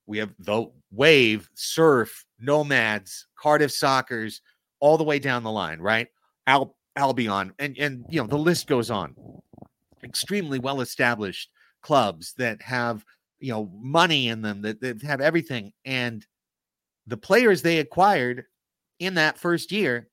we 0.05 0.19
have 0.19 0.29
the 0.37 0.67
wave, 0.91 1.49
surf, 1.55 2.23
nomads, 2.39 3.25
Cardiff 3.35 3.71
Sockers, 3.71 4.41
all 4.79 4.99
the 4.99 5.03
way 5.03 5.17
down 5.17 5.41
the 5.41 5.49
line, 5.49 5.79
right? 5.79 6.07
Al- 6.45 6.75
Albion, 6.97 7.51
and 7.57 7.75
and 7.79 8.05
you 8.09 8.21
know 8.21 8.27
the 8.27 8.37
list 8.37 8.67
goes 8.67 8.91
on. 8.91 9.15
Extremely 10.03 10.59
well 10.59 10.81
established 10.81 11.49
clubs 11.81 12.35
that 12.37 12.61
have 12.61 13.03
you 13.39 13.51
know 13.51 13.71
money 13.73 14.27
in 14.27 14.43
them 14.43 14.61
that, 14.61 14.81
that 14.81 15.01
have 15.01 15.19
everything, 15.19 15.73
and 15.83 16.27
the 17.09 17.17
players 17.17 17.61
they 17.61 17.79
acquired 17.79 18.45
in 18.99 19.15
that 19.15 19.37
first 19.37 19.71
year, 19.71 20.09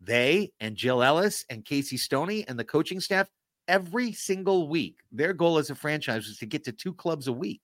they 0.00 0.52
and 0.60 0.76
Jill 0.76 1.02
Ellis 1.02 1.44
and 1.48 1.64
Casey 1.64 1.96
Stoney 1.96 2.44
and 2.48 2.58
the 2.58 2.64
coaching 2.64 3.00
staff, 3.00 3.28
every 3.68 4.12
single 4.12 4.68
week, 4.68 4.96
their 5.12 5.32
goal 5.32 5.58
as 5.58 5.70
a 5.70 5.74
franchise 5.74 6.26
was 6.26 6.38
to 6.38 6.46
get 6.46 6.64
to 6.64 6.72
two 6.72 6.92
clubs 6.92 7.28
a 7.28 7.32
week. 7.32 7.62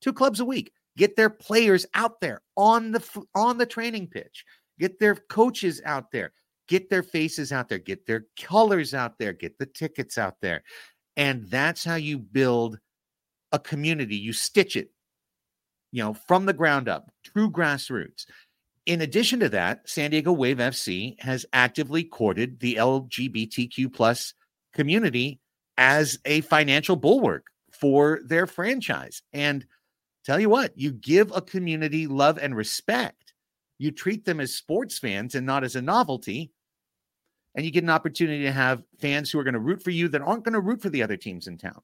Two 0.00 0.12
clubs 0.12 0.40
a 0.40 0.44
week. 0.44 0.72
Get 0.96 1.16
their 1.16 1.30
players 1.30 1.84
out 1.94 2.20
there 2.20 2.40
on 2.56 2.92
the 2.92 3.24
on 3.34 3.58
the 3.58 3.66
training 3.66 4.08
pitch. 4.08 4.44
Get 4.78 4.98
their 4.98 5.16
coaches 5.16 5.82
out 5.84 6.10
there. 6.10 6.32
Get 6.66 6.88
their 6.88 7.02
faces 7.02 7.52
out 7.52 7.68
there. 7.68 7.78
Get 7.78 8.06
their 8.06 8.26
colors 8.40 8.94
out 8.94 9.18
there. 9.18 9.32
Get 9.32 9.58
the 9.58 9.66
tickets 9.66 10.18
out 10.18 10.36
there. 10.40 10.62
And 11.16 11.44
that's 11.50 11.84
how 11.84 11.96
you 11.96 12.18
build 12.18 12.78
a 13.52 13.58
community. 13.58 14.16
You 14.16 14.32
stitch 14.32 14.76
it, 14.76 14.90
you 15.92 16.02
know, 16.02 16.14
from 16.14 16.46
the 16.46 16.52
ground 16.52 16.88
up, 16.88 17.10
true 17.24 17.50
grassroots. 17.50 18.26
In 18.86 19.02
addition 19.02 19.40
to 19.40 19.48
that, 19.50 19.88
San 19.88 20.10
Diego 20.10 20.32
Wave 20.32 20.58
FC 20.58 21.20
has 21.20 21.44
actively 21.52 22.04
courted 22.04 22.60
the 22.60 22.76
LGBTQ 22.76 23.92
plus 23.92 24.34
community 24.72 25.40
as 25.76 26.18
a 26.24 26.40
financial 26.42 26.96
bulwark 26.96 27.46
for 27.70 28.20
their 28.24 28.46
franchise. 28.46 29.22
And 29.32 29.66
tell 30.24 30.40
you 30.40 30.48
what, 30.48 30.72
you 30.76 30.92
give 30.92 31.30
a 31.34 31.42
community 31.42 32.06
love 32.06 32.38
and 32.38 32.56
respect. 32.56 33.34
You 33.78 33.90
treat 33.90 34.24
them 34.24 34.40
as 34.40 34.54
sports 34.54 34.98
fans 34.98 35.34
and 35.34 35.46
not 35.46 35.64
as 35.64 35.76
a 35.76 35.82
novelty. 35.82 36.50
And 37.54 37.64
you 37.64 37.70
get 37.70 37.84
an 37.84 37.90
opportunity 37.90 38.44
to 38.44 38.52
have 38.52 38.82
fans 39.00 39.30
who 39.30 39.38
are 39.38 39.44
going 39.44 39.54
to 39.54 39.60
root 39.60 39.82
for 39.82 39.90
you 39.90 40.08
that 40.08 40.22
aren't 40.22 40.44
going 40.44 40.54
to 40.54 40.60
root 40.60 40.82
for 40.82 40.90
the 40.90 41.02
other 41.02 41.16
teams 41.16 41.46
in 41.46 41.58
town. 41.58 41.80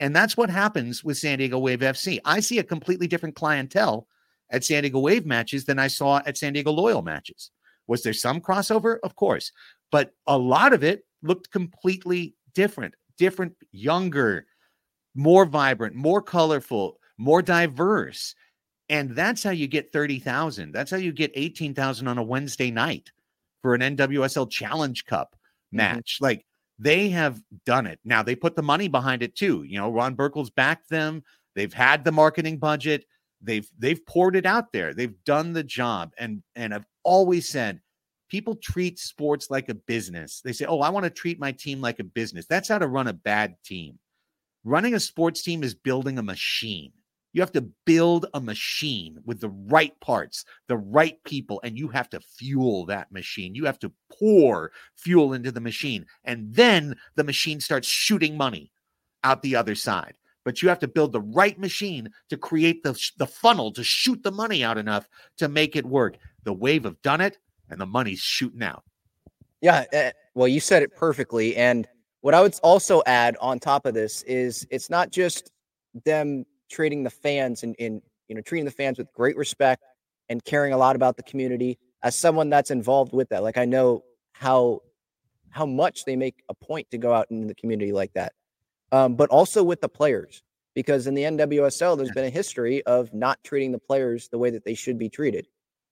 And 0.00 0.14
that's 0.14 0.36
what 0.36 0.50
happens 0.50 1.02
with 1.02 1.16
San 1.16 1.38
Diego 1.38 1.58
Wave 1.58 1.80
FC. 1.80 2.18
I 2.24 2.40
see 2.40 2.58
a 2.58 2.64
completely 2.64 3.06
different 3.06 3.34
clientele 3.34 4.06
at 4.50 4.64
San 4.64 4.82
Diego 4.82 5.00
Wave 5.00 5.26
matches 5.26 5.64
than 5.64 5.78
I 5.78 5.88
saw 5.88 6.20
at 6.26 6.36
San 6.36 6.52
Diego 6.52 6.70
Loyal 6.70 7.02
matches. 7.02 7.50
Was 7.86 8.02
there 8.02 8.12
some 8.12 8.40
crossover? 8.40 8.98
Of 9.02 9.16
course. 9.16 9.52
But 9.90 10.12
a 10.26 10.36
lot 10.36 10.72
of 10.72 10.84
it 10.84 11.04
looked 11.22 11.50
completely 11.50 12.34
different, 12.54 12.94
different, 13.16 13.54
younger, 13.72 14.46
more 15.14 15.44
vibrant, 15.44 15.94
more 15.94 16.20
colorful, 16.20 17.00
more 17.16 17.42
diverse. 17.42 18.34
And 18.88 19.10
that's 19.16 19.42
how 19.42 19.50
you 19.50 19.66
get 19.66 19.92
30,000. 19.92 20.72
That's 20.72 20.90
how 20.90 20.96
you 20.96 21.12
get 21.12 21.32
18,000 21.34 22.06
on 22.06 22.18
a 22.18 22.22
Wednesday 22.22 22.70
night 22.70 23.10
for 23.62 23.74
an 23.74 23.80
NWSL 23.80 24.50
Challenge 24.50 25.04
Cup 25.06 25.34
match. 25.72 26.16
Mm-hmm. 26.16 26.24
Like 26.24 26.46
they 26.78 27.08
have 27.08 27.40
done 27.64 27.86
it. 27.86 27.98
Now 28.04 28.22
they 28.22 28.34
put 28.36 28.56
the 28.56 28.62
money 28.62 28.88
behind 28.88 29.22
it 29.22 29.34
too. 29.34 29.62
You 29.62 29.78
know, 29.78 29.90
Ron 29.90 30.14
Burkle's 30.14 30.50
backed 30.50 30.90
them. 30.90 31.22
They've 31.54 31.72
had 31.72 32.04
the 32.04 32.12
marketing 32.12 32.58
budget. 32.58 33.04
They've 33.40 33.68
they've 33.78 34.04
poured 34.06 34.36
it 34.36 34.46
out 34.46 34.72
there. 34.72 34.94
They've 34.94 35.14
done 35.24 35.52
the 35.52 35.64
job. 35.64 36.12
And 36.18 36.42
and 36.54 36.74
I've 36.74 36.86
always 37.02 37.48
said 37.48 37.80
people 38.28 38.56
treat 38.56 38.98
sports 38.98 39.50
like 39.50 39.68
a 39.68 39.74
business. 39.74 40.40
They 40.44 40.52
say, 40.52 40.66
"Oh, 40.66 40.80
I 40.80 40.90
want 40.90 41.04
to 41.04 41.10
treat 41.10 41.38
my 41.38 41.52
team 41.52 41.80
like 41.80 41.98
a 41.98 42.04
business." 42.04 42.46
That's 42.46 42.68
how 42.68 42.78
to 42.78 42.86
run 42.88 43.08
a 43.08 43.12
bad 43.12 43.56
team. 43.64 43.98
Running 44.64 44.94
a 44.94 45.00
sports 45.00 45.42
team 45.42 45.62
is 45.62 45.74
building 45.74 46.18
a 46.18 46.22
machine. 46.22 46.92
You 47.36 47.42
have 47.42 47.52
to 47.52 47.68
build 47.84 48.24
a 48.32 48.40
machine 48.40 49.18
with 49.26 49.40
the 49.40 49.50
right 49.50 49.92
parts, 50.00 50.46
the 50.68 50.78
right 50.78 51.22
people, 51.24 51.60
and 51.62 51.78
you 51.78 51.86
have 51.88 52.08
to 52.08 52.20
fuel 52.20 52.86
that 52.86 53.12
machine. 53.12 53.54
You 53.54 53.66
have 53.66 53.78
to 53.80 53.92
pour 54.10 54.72
fuel 54.96 55.34
into 55.34 55.52
the 55.52 55.60
machine, 55.60 56.06
and 56.24 56.50
then 56.54 56.96
the 57.14 57.24
machine 57.24 57.60
starts 57.60 57.88
shooting 57.88 58.38
money 58.38 58.72
out 59.22 59.42
the 59.42 59.54
other 59.54 59.74
side. 59.74 60.14
But 60.46 60.62
you 60.62 60.70
have 60.70 60.78
to 60.78 60.88
build 60.88 61.12
the 61.12 61.20
right 61.20 61.58
machine 61.58 62.08
to 62.30 62.38
create 62.38 62.82
the, 62.82 62.98
the 63.18 63.26
funnel 63.26 63.70
to 63.72 63.84
shoot 63.84 64.22
the 64.22 64.32
money 64.32 64.64
out 64.64 64.78
enough 64.78 65.06
to 65.36 65.48
make 65.48 65.76
it 65.76 65.84
work. 65.84 66.16
The 66.44 66.54
Wave 66.54 66.84
have 66.84 67.02
done 67.02 67.20
it, 67.20 67.36
and 67.68 67.78
the 67.78 67.84
money's 67.84 68.20
shooting 68.20 68.62
out. 68.62 68.82
Yeah. 69.60 69.84
Uh, 69.92 70.12
well, 70.34 70.48
you 70.48 70.60
said 70.60 70.82
it 70.82 70.96
perfectly. 70.96 71.54
And 71.54 71.86
what 72.22 72.32
I 72.32 72.40
would 72.40 72.58
also 72.62 73.02
add 73.04 73.36
on 73.42 73.58
top 73.58 73.84
of 73.84 73.92
this 73.92 74.22
is 74.22 74.66
it's 74.70 74.88
not 74.88 75.10
just 75.10 75.50
them 76.06 76.46
treating 76.68 77.02
the 77.02 77.10
fans 77.10 77.62
and, 77.62 77.74
in 77.76 78.02
you 78.28 78.34
know 78.34 78.40
treating 78.40 78.64
the 78.64 78.70
fans 78.70 78.98
with 78.98 79.12
great 79.12 79.36
respect 79.36 79.82
and 80.28 80.44
caring 80.44 80.72
a 80.72 80.76
lot 80.76 80.96
about 80.96 81.16
the 81.16 81.22
community 81.22 81.78
as 82.02 82.16
someone 82.16 82.50
that's 82.50 82.70
involved 82.70 83.12
with 83.12 83.28
that 83.28 83.42
like 83.42 83.56
i 83.56 83.64
know 83.64 84.02
how 84.32 84.80
how 85.56 85.64
much 85.64 86.04
they 86.04 86.16
make 86.16 86.42
a 86.50 86.54
point 86.54 86.90
to 86.90 86.98
go 86.98 87.14
out 87.14 87.30
in 87.30 87.46
the 87.46 87.54
community 87.54 87.90
like 87.90 88.12
that. 88.12 88.32
Um, 88.92 89.14
but 89.16 89.30
also 89.30 89.64
with 89.64 89.80
the 89.80 89.88
players 89.88 90.42
because 90.74 91.06
in 91.06 91.14
the 91.14 91.22
nwsl 91.22 91.96
there's 91.96 92.12
been 92.12 92.26
a 92.26 92.30
history 92.30 92.84
of 92.84 93.12
not 93.12 93.42
treating 93.42 93.72
the 93.72 93.78
players 93.78 94.28
the 94.28 94.38
way 94.38 94.50
that 94.50 94.64
they 94.64 94.74
should 94.74 94.98
be 94.98 95.08
treated 95.08 95.48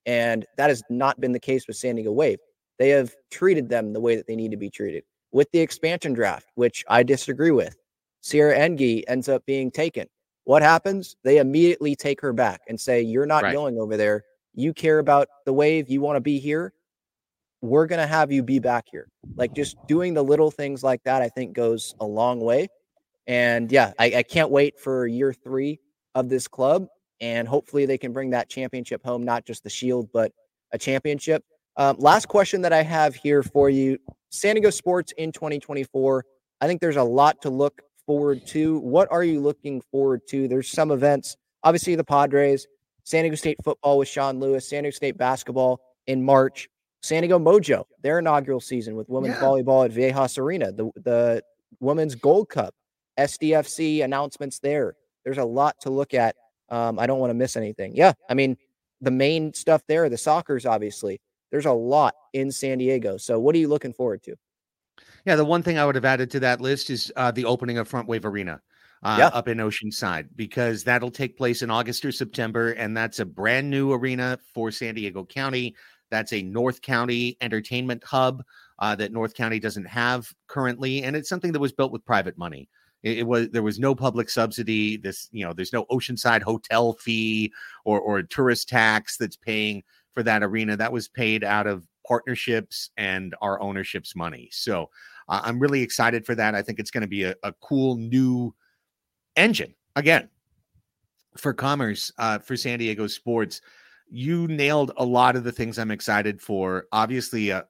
and 0.07 0.45
that 0.59 0.69
has 0.69 0.83
not 0.91 1.19
been 1.21 1.33
the 1.33 1.41
case 1.41 1.67
with 1.67 1.77
san 1.77 1.97
diego 1.97 2.13
wave. 2.13 2.39
They 2.79 2.91
have 2.91 3.15
treated 3.31 3.69
them 3.69 3.93
the 3.93 4.01
way 4.01 4.17
that 4.17 4.27
they 4.27 4.37
need 4.37 4.51
to 4.51 4.57
be 4.57 4.71
treated. 4.71 5.05
With 5.33 5.51
the 5.51 5.61
expansion 5.61 6.13
draft 6.13 6.51
which 6.55 6.85
i 6.89 7.03
disagree 7.03 7.51
with 7.51 7.77
Sierra 8.21 8.57
Enge 8.57 9.03
ends 9.09 9.29
up 9.29 9.45
being 9.45 9.71
taken 9.71 10.07
what 10.45 10.63
happens? 10.63 11.17
They 11.25 11.39
immediately 11.39 11.97
take 11.97 12.21
her 12.21 12.33
back 12.33 12.63
and 12.69 12.81
say, 12.81 13.03
You're 13.03 13.27
not 13.27 13.43
right. 13.43 13.53
going 13.53 13.79
over 13.79 13.97
there. 13.97 14.25
You 14.55 14.73
care 14.73 14.99
about 14.99 15.29
the 15.45 15.53
wave. 15.53 15.91
You 15.91 16.01
want 16.01 16.17
to 16.17 16.21
be 16.21 16.39
here. 16.39 16.73
We're 17.61 17.87
going 17.87 18.01
to 18.01 18.07
have 18.07 18.31
you 18.31 18.43
be 18.43 18.59
back 18.59 18.87
here. 18.91 19.09
Like 19.37 19.55
just 19.55 19.77
doing 19.87 20.15
the 20.15 20.23
little 20.23 20.51
things 20.51 20.83
like 20.83 21.03
that, 21.05 21.23
I 21.23 21.29
think 21.29 21.55
goes 21.55 21.95
a 21.99 22.05
long 22.05 22.41
way. 22.41 22.69
And 23.27 23.73
yeah, 23.73 23.95
I, 23.99 24.17
I 24.17 24.23
can't 24.23 24.51
wait 24.51 24.79
for 24.79 25.07
year 25.07 25.33
three 25.33 25.81
of 26.15 26.29
this 26.29 26.47
club. 26.47 26.87
And 27.21 27.49
hopefully 27.49 27.87
they 27.87 27.97
can 27.97 28.13
bring 28.13 28.31
that 28.31 28.51
championship 28.51 29.03
home, 29.03 29.25
not 29.25 29.47
just 29.47 29.65
the 29.65 29.71
shield, 29.71 30.11
but 30.13 30.31
a 30.73 30.79
championship. 30.79 31.43
Um, 31.77 31.97
last 31.99 32.29
question 32.29 32.61
that 32.63 32.73
I 32.73 32.83
have 32.83 33.15
here 33.15 33.43
for 33.43 33.71
you 33.71 33.99
San 34.31 34.57
Diego 34.57 34.71
Sports 34.71 35.13
in 35.17 35.33
2024. 35.33 36.25
I 36.61 36.67
think 36.67 36.81
there's 36.81 36.97
a 36.97 37.03
lot 37.03 37.41
to 37.43 37.51
look 37.51 37.81
forward 38.07 38.47
to? 38.49 38.79
What 38.79 39.11
are 39.11 39.25
you 39.25 39.41
looking 39.41 39.81
forward 39.81 40.23
to? 40.29 40.49
There's 40.49 40.71
some 40.71 40.91
events, 40.91 41.37
obviously 41.63 41.95
the 41.95 42.05
Padres, 42.05 42.67
San 43.05 43.23
Diego 43.23 43.37
State 43.37 43.59
football 43.63 43.99
with 43.99 44.09
Sean 44.09 44.41
Lewis, 44.41 44.69
San 44.69 44.83
Diego 44.83 44.95
State 44.95 45.17
basketball 45.19 45.81
in 46.07 46.25
March, 46.25 46.69
San 47.03 47.23
Diego 47.23 47.39
Mojo, 47.39 47.85
their 48.03 48.19
inaugural 48.19 48.61
season 48.61 48.97
with 48.97 49.09
women's 49.09 49.37
yeah. 49.37 49.43
volleyball 49.43 49.85
at 49.85 49.93
Viejas 49.93 50.39
Arena, 50.39 50.73
the 50.73 50.91
the 50.97 51.43
women's 51.81 52.15
Gold 52.15 52.49
Cup, 52.49 52.75
SDFC 53.19 54.03
announcements 54.03 54.59
there. 54.59 54.97
There's 55.25 55.39
a 55.39 55.45
lot 55.45 55.77
to 55.83 55.91
look 55.91 56.15
at. 56.15 56.35
Um, 56.71 56.99
I 56.99 57.07
don't 57.07 57.19
want 57.19 57.31
to 57.31 57.35
miss 57.35 57.57
anything. 57.57 57.95
Yeah, 57.95 58.15
I 58.29 58.35
mean 58.35 58.57
the 59.01 59.11
main 59.11 59.53
stuff 59.53 59.83
there, 59.87 60.09
the 60.09 60.17
Sockers 60.17 60.69
obviously. 60.69 61.21
There's 61.51 61.67
a 61.67 61.73
lot 61.73 62.15
in 62.33 62.51
San 62.51 62.79
Diego. 62.79 63.17
So 63.17 63.39
what 63.39 63.55
are 63.55 63.59
you 63.59 63.69
looking 63.69 63.93
forward 63.93 64.23
to? 64.25 64.35
Yeah, 65.25 65.37
the 65.37 65.45
one 65.45 65.63
thing 65.63 65.79
I 65.79 65.87
would 65.87 65.95
have 65.95 66.05
added 66.05 66.31
to 66.33 66.41
that 66.41 66.61
list 66.61 66.91
is 66.91 67.13
uh, 67.17 67.31
the 67.31 67.47
opening 67.47 67.79
of 67.79 67.89
Front 67.89 68.09
Wave 68.09 68.25
Arena. 68.25 68.61
Uh, 69.03 69.17
yeah. 69.19 69.27
up 69.29 69.49
in 69.49 69.59
Oceanside 69.59 70.29
because 70.35 70.83
that'll 70.83 71.11
take 71.11 71.37
place 71.37 71.61
in 71.61 71.71
August 71.71 72.07
or 72.07 72.11
September. 72.11 72.71
And 72.71 72.97
that's 72.97 73.19
a 73.19 73.27
brand 73.27 73.69
new 73.69 73.93
arena 73.93 74.39
for 74.55 74.71
San 74.71 74.95
Diego 74.95 75.27
County. 75.27 75.75
That's 76.11 76.33
a 76.33 76.41
North 76.41 76.81
County 76.81 77.37
entertainment 77.43 78.03
hub 78.03 78.43
uh, 78.79 78.95
that 78.97 79.13
North 79.13 79.35
County 79.35 79.61
doesn't 79.61 79.85
have 79.85 80.33
currently. 80.47 81.03
And 81.03 81.17
it's 81.17 81.29
something 81.29 81.53
that 81.53 81.61
was 81.61 81.73
built 81.73 81.93
with 81.93 82.03
private 82.07 82.39
money. 82.39 82.71
It, 83.03 83.19
it, 83.19 83.27
was 83.27 83.51
there 83.51 83.63
was 83.63 83.79
no 83.79 83.95
public 83.95 84.31
subsidy. 84.31 84.97
This, 84.97 85.29
you 85.33 85.45
know, 85.45 85.53
there's 85.53 85.75
no 85.75 85.85
Oceanside 85.91 86.43
hotel 86.43 86.95
fee 86.95 87.53
or 87.85 88.01
or 88.01 88.23
tourist 88.23 88.71
tax 88.71 89.19
that's 89.19 89.37
paying 89.37 89.83
for 90.15 90.23
that 90.23 90.43
arena. 90.43 90.79
That 90.79 90.93
was 90.93 91.09
paid 91.09 91.45
out 91.45 91.67
of 91.67 91.87
partnerships 92.07 92.91
and 92.97 93.35
our 93.41 93.61
ownership's 93.61 94.17
money. 94.17 94.49
So 94.51 94.89
uh, 95.29 95.41
I'm 95.45 95.59
really 95.59 95.83
excited 95.83 96.27
for 96.27 96.35
that. 96.35 96.55
I 96.55 96.63
think 96.63 96.79
it's 96.79 96.91
going 96.91 97.03
to 97.03 97.09
be 97.09 97.25
a, 97.25 97.35
a, 97.43 97.53
cool 97.61 97.97
new 97.97 98.55
engine 99.37 99.75
again 99.97 100.29
for 101.37 101.53
commerce 101.53 102.13
uh, 102.19 102.39
for 102.39 102.57
San 102.57 102.79
Diego 102.79 103.07
sports. 103.07 103.61
You 104.11 104.47
nailed 104.49 104.93
a 104.97 105.05
lot 105.05 105.37
of 105.37 105.45
the 105.45 105.53
things 105.53 105.79
I'm 105.79 105.91
excited 105.91 106.41
for. 106.41 106.87
Obviously, 106.93 107.51
a, 107.51 107.65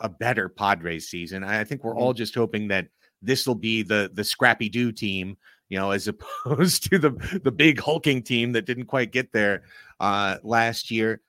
a 0.00 0.08
better 0.08 0.48
Padres 0.48 1.08
season. 1.08 1.42
I 1.42 1.64
think 1.64 1.82
we're 1.82 1.92
mm-hmm. 1.92 2.02
all 2.02 2.12
just 2.12 2.34
hoping 2.34 2.68
that 2.68 2.88
this 3.22 3.46
will 3.46 3.54
be 3.54 3.82
the 3.82 4.10
the 4.12 4.24
scrappy 4.24 4.68
do 4.68 4.92
team, 4.92 5.36
you 5.68 5.78
know, 5.78 5.90
as 5.90 6.08
opposed 6.44 6.88
to 6.90 6.98
the 6.98 7.40
the 7.42 7.52
big 7.52 7.80
hulking 7.80 8.22
team 8.22 8.52
that 8.52 8.66
didn't 8.66 8.86
quite 8.86 9.12
get 9.12 9.32
there 9.32 9.64
uh, 10.00 10.36
last 10.42 10.90
year. 10.90 11.20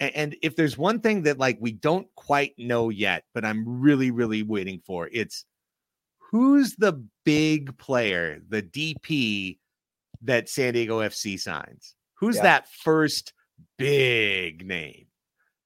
And 0.00 0.36
if 0.42 0.54
there's 0.54 0.78
one 0.78 1.00
thing 1.00 1.22
that 1.22 1.38
like 1.38 1.58
we 1.60 1.72
don't 1.72 2.06
quite 2.14 2.54
know 2.56 2.88
yet, 2.88 3.24
but 3.34 3.44
I'm 3.44 3.80
really, 3.80 4.10
really 4.10 4.44
waiting 4.44 4.80
for, 4.86 5.08
it's 5.12 5.44
who's 6.18 6.76
the 6.76 7.04
big 7.24 7.76
player, 7.78 8.40
the 8.48 8.62
DP 8.62 9.58
that 10.22 10.48
San 10.48 10.74
Diego 10.74 11.00
FC 11.00 11.38
signs? 11.38 11.96
Who's 12.14 12.36
yeah. 12.36 12.42
that 12.42 12.68
first 12.68 13.32
big 13.76 14.64
name? 14.64 15.06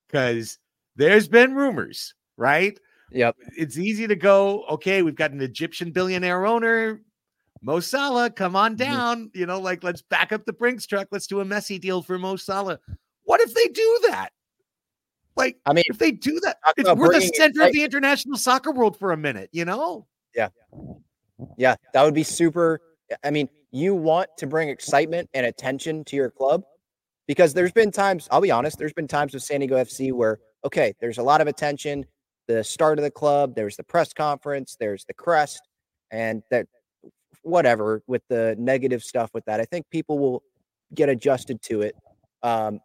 Because 0.08 0.58
there's 0.96 1.28
been 1.28 1.54
rumors, 1.54 2.14
right? 2.38 2.78
Yep. 3.10 3.36
It's 3.58 3.76
easy 3.76 4.06
to 4.06 4.16
go, 4.16 4.64
okay, 4.64 5.02
we've 5.02 5.14
got 5.14 5.32
an 5.32 5.42
Egyptian 5.42 5.90
billionaire 5.90 6.46
owner. 6.46 7.02
Mo 7.60 7.80
Salah, 7.80 8.30
come 8.30 8.56
on 8.56 8.76
mm-hmm. 8.76 8.90
down. 8.90 9.18
Mm-hmm. 9.26 9.38
You 9.38 9.46
know, 9.46 9.60
like 9.60 9.84
let's 9.84 10.00
back 10.00 10.32
up 10.32 10.46
the 10.46 10.54
Brinks 10.54 10.86
truck. 10.86 11.08
Let's 11.10 11.26
do 11.26 11.40
a 11.40 11.44
Messi 11.44 11.78
deal 11.78 12.00
for 12.00 12.18
Mo 12.18 12.36
Salah 12.36 12.78
What 13.24 13.40
if 13.40 13.54
they 13.54 13.68
do 13.68 14.00
that? 14.08 14.32
Like, 15.36 15.56
I 15.64 15.72
mean, 15.72 15.84
if 15.88 15.98
they 15.98 16.12
do 16.12 16.40
that, 16.40 16.58
we're 16.96 17.12
the 17.12 17.32
center 17.34 17.62
of 17.62 17.72
the 17.72 17.84
international 17.84 18.36
soccer 18.36 18.70
world 18.70 18.98
for 18.98 19.12
a 19.12 19.16
minute, 19.16 19.48
you 19.52 19.64
know? 19.64 20.06
Yeah. 20.34 20.48
Yeah, 21.56 21.76
that 21.94 22.02
would 22.04 22.14
be 22.14 22.22
super. 22.22 22.80
I 23.24 23.30
mean, 23.30 23.48
you 23.70 23.94
want 23.94 24.28
to 24.38 24.46
bring 24.46 24.68
excitement 24.68 25.28
and 25.34 25.46
attention 25.46 26.04
to 26.04 26.16
your 26.16 26.30
club 26.30 26.62
because 27.26 27.54
there's 27.54 27.72
been 27.72 27.90
times, 27.90 28.28
I'll 28.30 28.40
be 28.40 28.50
honest, 28.50 28.78
there's 28.78 28.92
been 28.92 29.08
times 29.08 29.32
with 29.32 29.42
San 29.42 29.60
Diego 29.60 29.76
FC 29.76 30.12
where, 30.12 30.38
okay, 30.64 30.94
there's 31.00 31.18
a 31.18 31.22
lot 31.22 31.40
of 31.40 31.46
attention, 31.46 32.04
the 32.46 32.62
start 32.62 32.98
of 32.98 33.02
the 33.02 33.10
club, 33.10 33.54
there's 33.54 33.76
the 33.76 33.84
press 33.84 34.12
conference, 34.12 34.76
there's 34.78 35.04
the 35.06 35.14
crest, 35.14 35.60
and 36.10 36.42
that 36.50 36.66
whatever 37.42 38.02
with 38.06 38.22
the 38.28 38.54
negative 38.58 39.02
stuff 39.02 39.30
with 39.32 39.44
that. 39.46 39.60
I 39.60 39.64
think 39.64 39.88
people 39.90 40.18
will 40.18 40.42
get 40.94 41.08
adjusted 41.08 41.62
to 41.62 41.82
it. 41.82 41.94
Um, 42.42 42.80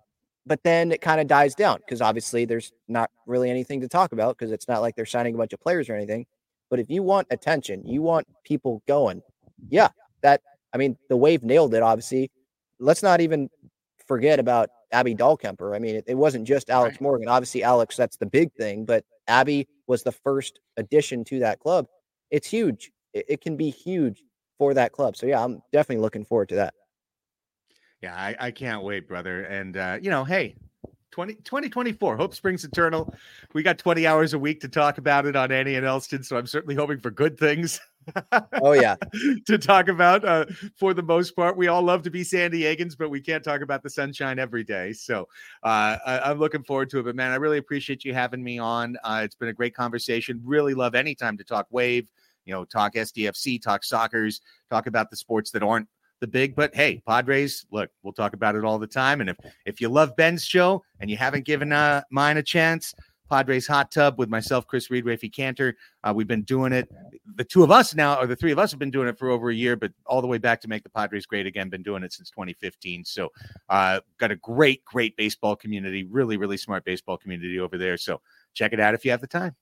but 0.47 0.63
then 0.63 0.91
it 0.91 1.01
kind 1.01 1.19
of 1.19 1.27
dies 1.27 1.53
down 1.53 1.79
because 1.79 2.01
obviously 2.01 2.45
there's 2.45 2.71
not 2.87 3.11
really 3.25 3.49
anything 3.49 3.81
to 3.81 3.87
talk 3.87 4.13
about 4.13 4.37
because 4.37 4.51
it's 4.51 4.67
not 4.67 4.81
like 4.81 4.95
they're 4.95 5.05
signing 5.05 5.35
a 5.35 5.37
bunch 5.37 5.53
of 5.53 5.59
players 5.59 5.89
or 5.89 5.95
anything. 5.95 6.25
But 6.69 6.79
if 6.79 6.89
you 6.89 7.03
want 7.03 7.27
attention, 7.31 7.85
you 7.85 8.01
want 8.01 8.27
people 8.43 8.81
going, 8.87 9.21
yeah, 9.69 9.89
that 10.21 10.41
I 10.73 10.77
mean, 10.77 10.97
the 11.09 11.17
wave 11.17 11.43
nailed 11.43 11.73
it, 11.73 11.83
obviously. 11.83 12.31
Let's 12.79 13.03
not 13.03 13.21
even 13.21 13.49
forget 14.07 14.39
about 14.39 14.69
Abby 14.91 15.15
Dahlkemper. 15.15 15.75
I 15.75 15.79
mean, 15.79 15.95
it, 15.95 16.05
it 16.07 16.15
wasn't 16.15 16.47
just 16.47 16.69
Alex 16.69 17.01
Morgan. 17.01 17.27
Obviously, 17.27 17.63
Alex, 17.63 17.97
that's 17.97 18.17
the 18.17 18.25
big 18.25 18.53
thing, 18.53 18.85
but 18.85 19.03
Abby 19.27 19.67
was 19.87 20.03
the 20.03 20.11
first 20.11 20.59
addition 20.77 21.23
to 21.25 21.39
that 21.39 21.59
club. 21.59 21.87
It's 22.31 22.47
huge. 22.47 22.91
It, 23.13 23.25
it 23.27 23.41
can 23.41 23.57
be 23.57 23.69
huge 23.69 24.23
for 24.57 24.73
that 24.73 24.91
club. 24.91 25.15
So 25.17 25.25
yeah, 25.25 25.43
I'm 25.43 25.61
definitely 25.71 26.01
looking 26.01 26.25
forward 26.25 26.49
to 26.49 26.55
that. 26.55 26.73
Yeah, 28.01 28.15
I, 28.15 28.35
I 28.39 28.51
can't 28.51 28.83
wait, 28.83 29.07
brother. 29.07 29.43
And 29.43 29.75
uh, 29.75 29.97
you 30.01 30.09
know, 30.09 30.23
hey, 30.23 30.55
20, 31.11 31.35
2024, 31.35 32.15
hope 32.15 32.35
springs 32.35 32.63
eternal. 32.63 33.13
We 33.53 33.63
got 33.63 33.79
20 33.79 34.05
hours 34.05 34.33
a 34.33 34.39
week 34.39 34.59
to 34.61 34.67
talk 34.67 34.99
about 34.99 35.25
it 35.25 35.35
on 35.35 35.51
Annie 35.51 35.75
and 35.75 35.85
Elsten, 35.85 36.23
so 36.23 36.37
I'm 36.37 36.45
certainly 36.45 36.75
hoping 36.75 36.99
for 36.99 37.09
good 37.09 37.39
things. 37.39 37.79
Oh 38.61 38.73
yeah. 38.73 38.95
to 39.47 39.57
talk 39.57 39.87
about 39.89 40.23
uh, 40.23 40.45
for 40.77 40.93
the 40.93 41.03
most 41.03 41.35
part. 41.35 41.57
We 41.57 41.67
all 41.67 41.81
love 41.81 42.03
to 42.03 42.09
be 42.09 42.23
San 42.23 42.51
Diegans, 42.51 42.97
but 42.97 43.09
we 43.09 43.19
can't 43.19 43.43
talk 43.43 43.61
about 43.61 43.83
the 43.83 43.89
sunshine 43.89 44.39
every 44.39 44.63
day. 44.63 44.93
So 44.93 45.27
uh, 45.63 45.97
I, 46.05 46.19
I'm 46.25 46.39
looking 46.39 46.63
forward 46.63 46.89
to 46.91 46.99
it. 46.99 47.03
But 47.03 47.15
man, 47.15 47.31
I 47.31 47.35
really 47.35 47.57
appreciate 47.57 48.05
you 48.05 48.13
having 48.13 48.43
me 48.43 48.59
on. 48.59 48.95
Uh, 49.03 49.21
it's 49.23 49.35
been 49.35 49.49
a 49.49 49.53
great 49.53 49.75
conversation. 49.75 50.39
Really 50.43 50.73
love 50.73 50.95
any 50.95 51.15
time 51.15 51.37
to 51.37 51.43
talk 51.43 51.67
wave, 51.69 52.07
you 52.45 52.53
know, 52.53 52.63
talk 52.63 52.93
SDFC, 52.93 53.61
talk 53.61 53.81
Sockers, 53.81 54.39
talk 54.69 54.87
about 54.87 55.09
the 55.09 55.17
sports 55.17 55.51
that 55.51 55.63
aren't 55.63 55.87
the 56.19 56.27
big. 56.27 56.55
But 56.55 56.75
hey, 56.75 57.01
Padres, 57.07 57.65
look, 57.71 57.89
we'll 58.03 58.13
talk 58.13 58.33
about 58.33 58.55
it 58.55 58.63
all 58.63 58.79
the 58.79 58.87
time. 58.87 59.21
And 59.21 59.29
if 59.29 59.37
if 59.65 59.81
you 59.81 59.89
love 59.89 60.15
Ben's 60.15 60.43
show 60.43 60.83
and 60.99 61.09
you 61.09 61.17
haven't 61.17 61.45
given 61.45 61.71
uh, 61.71 62.01
mine 62.11 62.37
a 62.37 62.43
chance, 62.43 62.93
Padres 63.29 63.67
Hot 63.67 63.91
Tub 63.91 64.17
with 64.17 64.29
myself, 64.29 64.67
Chris 64.67 64.89
Reed, 64.89 65.05
Rafi 65.05 65.31
Cantor. 65.33 65.75
Uh, 66.03 66.13
we've 66.15 66.27
been 66.27 66.43
doing 66.43 66.73
it. 66.73 66.89
The 67.35 67.43
two 67.43 67.63
of 67.63 67.71
us 67.71 67.93
now, 67.93 68.19
or 68.19 68.27
the 68.27 68.35
three 68.35 68.51
of 68.51 68.59
us, 68.59 68.71
have 68.71 68.79
been 68.79 68.91
doing 68.91 69.07
it 69.07 69.17
for 69.17 69.29
over 69.29 69.49
a 69.49 69.55
year, 69.55 69.75
but 69.75 69.91
all 70.05 70.21
the 70.21 70.27
way 70.27 70.37
back 70.37 70.61
to 70.61 70.67
make 70.67 70.83
the 70.83 70.89
Padres 70.89 71.25
great 71.25 71.45
again. 71.45 71.69
Been 71.69 71.83
doing 71.83 72.03
it 72.03 72.13
since 72.13 72.29
2015. 72.29 73.05
So, 73.05 73.29
uh, 73.69 73.99
got 74.17 74.31
a 74.31 74.35
great, 74.37 74.83
great 74.85 75.15
baseball 75.17 75.55
community. 75.55 76.03
Really, 76.03 76.37
really 76.37 76.57
smart 76.57 76.85
baseball 76.85 77.17
community 77.17 77.59
over 77.59 77.77
there. 77.77 77.97
So, 77.97 78.21
check 78.53 78.73
it 78.73 78.79
out 78.79 78.93
if 78.93 79.05
you 79.05 79.11
have 79.11 79.21
the 79.21 79.27
time. 79.27 79.55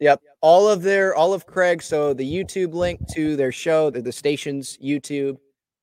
Yep. 0.00 0.20
All 0.40 0.68
of 0.68 0.82
their, 0.82 1.14
all 1.14 1.32
of 1.32 1.46
Craig. 1.46 1.80
So 1.80 2.12
the 2.12 2.28
YouTube 2.28 2.74
link 2.74 3.00
to 3.14 3.36
their 3.36 3.52
show, 3.52 3.88
the, 3.88 4.02
the 4.02 4.10
station's 4.10 4.76
YouTube, 4.78 5.36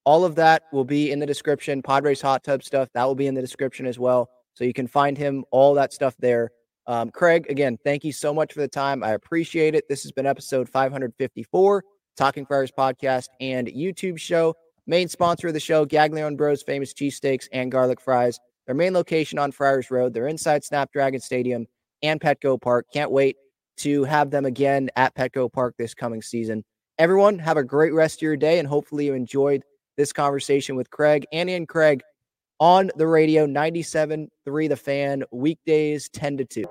all 0.04 0.24
of 0.24 0.34
that 0.36 0.64
will 0.72 0.84
be 0.84 1.10
in 1.10 1.18
the 1.18 1.26
description. 1.26 1.82
Padres 1.82 2.20
hot 2.20 2.42
tub 2.42 2.62
stuff 2.62 2.88
that 2.94 3.04
will 3.04 3.14
be 3.14 3.26
in 3.26 3.34
the 3.34 3.40
description 3.40 3.86
as 3.86 3.98
well. 3.98 4.30
So 4.54 4.64
you 4.64 4.72
can 4.72 4.86
find 4.86 5.16
him, 5.16 5.44
all 5.50 5.74
that 5.74 5.92
stuff 5.92 6.14
there. 6.18 6.50
Um, 6.86 7.10
Craig, 7.10 7.46
again, 7.48 7.78
thank 7.84 8.04
you 8.04 8.12
so 8.12 8.34
much 8.34 8.52
for 8.52 8.60
the 8.60 8.68
time. 8.68 9.04
I 9.04 9.12
appreciate 9.12 9.74
it. 9.74 9.88
This 9.88 10.02
has 10.02 10.12
been 10.12 10.26
episode 10.26 10.68
554, 10.68 11.84
Talking 12.16 12.46
Friars 12.46 12.72
podcast 12.76 13.28
and 13.40 13.68
YouTube 13.68 14.18
show. 14.18 14.54
Main 14.86 15.08
sponsor 15.08 15.48
of 15.48 15.54
the 15.54 15.60
show, 15.60 15.86
Gaglione 15.86 16.36
Bros, 16.36 16.62
famous 16.62 16.92
cheesesteaks 16.92 17.46
and 17.52 17.70
garlic 17.70 18.00
fries. 18.00 18.40
Their 18.66 18.74
main 18.74 18.92
location 18.92 19.38
on 19.38 19.52
Friars 19.52 19.90
Road. 19.90 20.14
They're 20.14 20.26
inside 20.26 20.64
Snapdragon 20.64 21.20
Stadium 21.20 21.66
and 22.02 22.20
Petco 22.20 22.60
Park. 22.60 22.86
Can't 22.92 23.10
wait 23.10 23.36
to 23.78 24.04
have 24.04 24.30
them 24.30 24.44
again 24.44 24.90
at 24.96 25.14
Petco 25.14 25.52
Park 25.52 25.74
this 25.78 25.94
coming 25.94 26.22
season. 26.22 26.64
Everyone, 26.98 27.38
have 27.38 27.56
a 27.56 27.64
great 27.64 27.94
rest 27.94 28.18
of 28.18 28.22
your 28.22 28.36
day, 28.36 28.58
and 28.58 28.68
hopefully 28.68 29.06
you 29.06 29.14
enjoyed 29.14 29.62
this 30.00 30.12
conversation 30.14 30.76
with 30.76 30.90
Craig, 30.90 31.26
Annie 31.30 31.54
and 31.54 31.68
Craig 31.68 32.02
on 32.58 32.90
the 32.96 33.06
radio 33.06 33.46
97.3 33.46 34.68
The 34.68 34.76
Fan, 34.76 35.24
weekdays 35.30 36.08
10 36.08 36.38
to 36.38 36.44
2. 36.46 36.64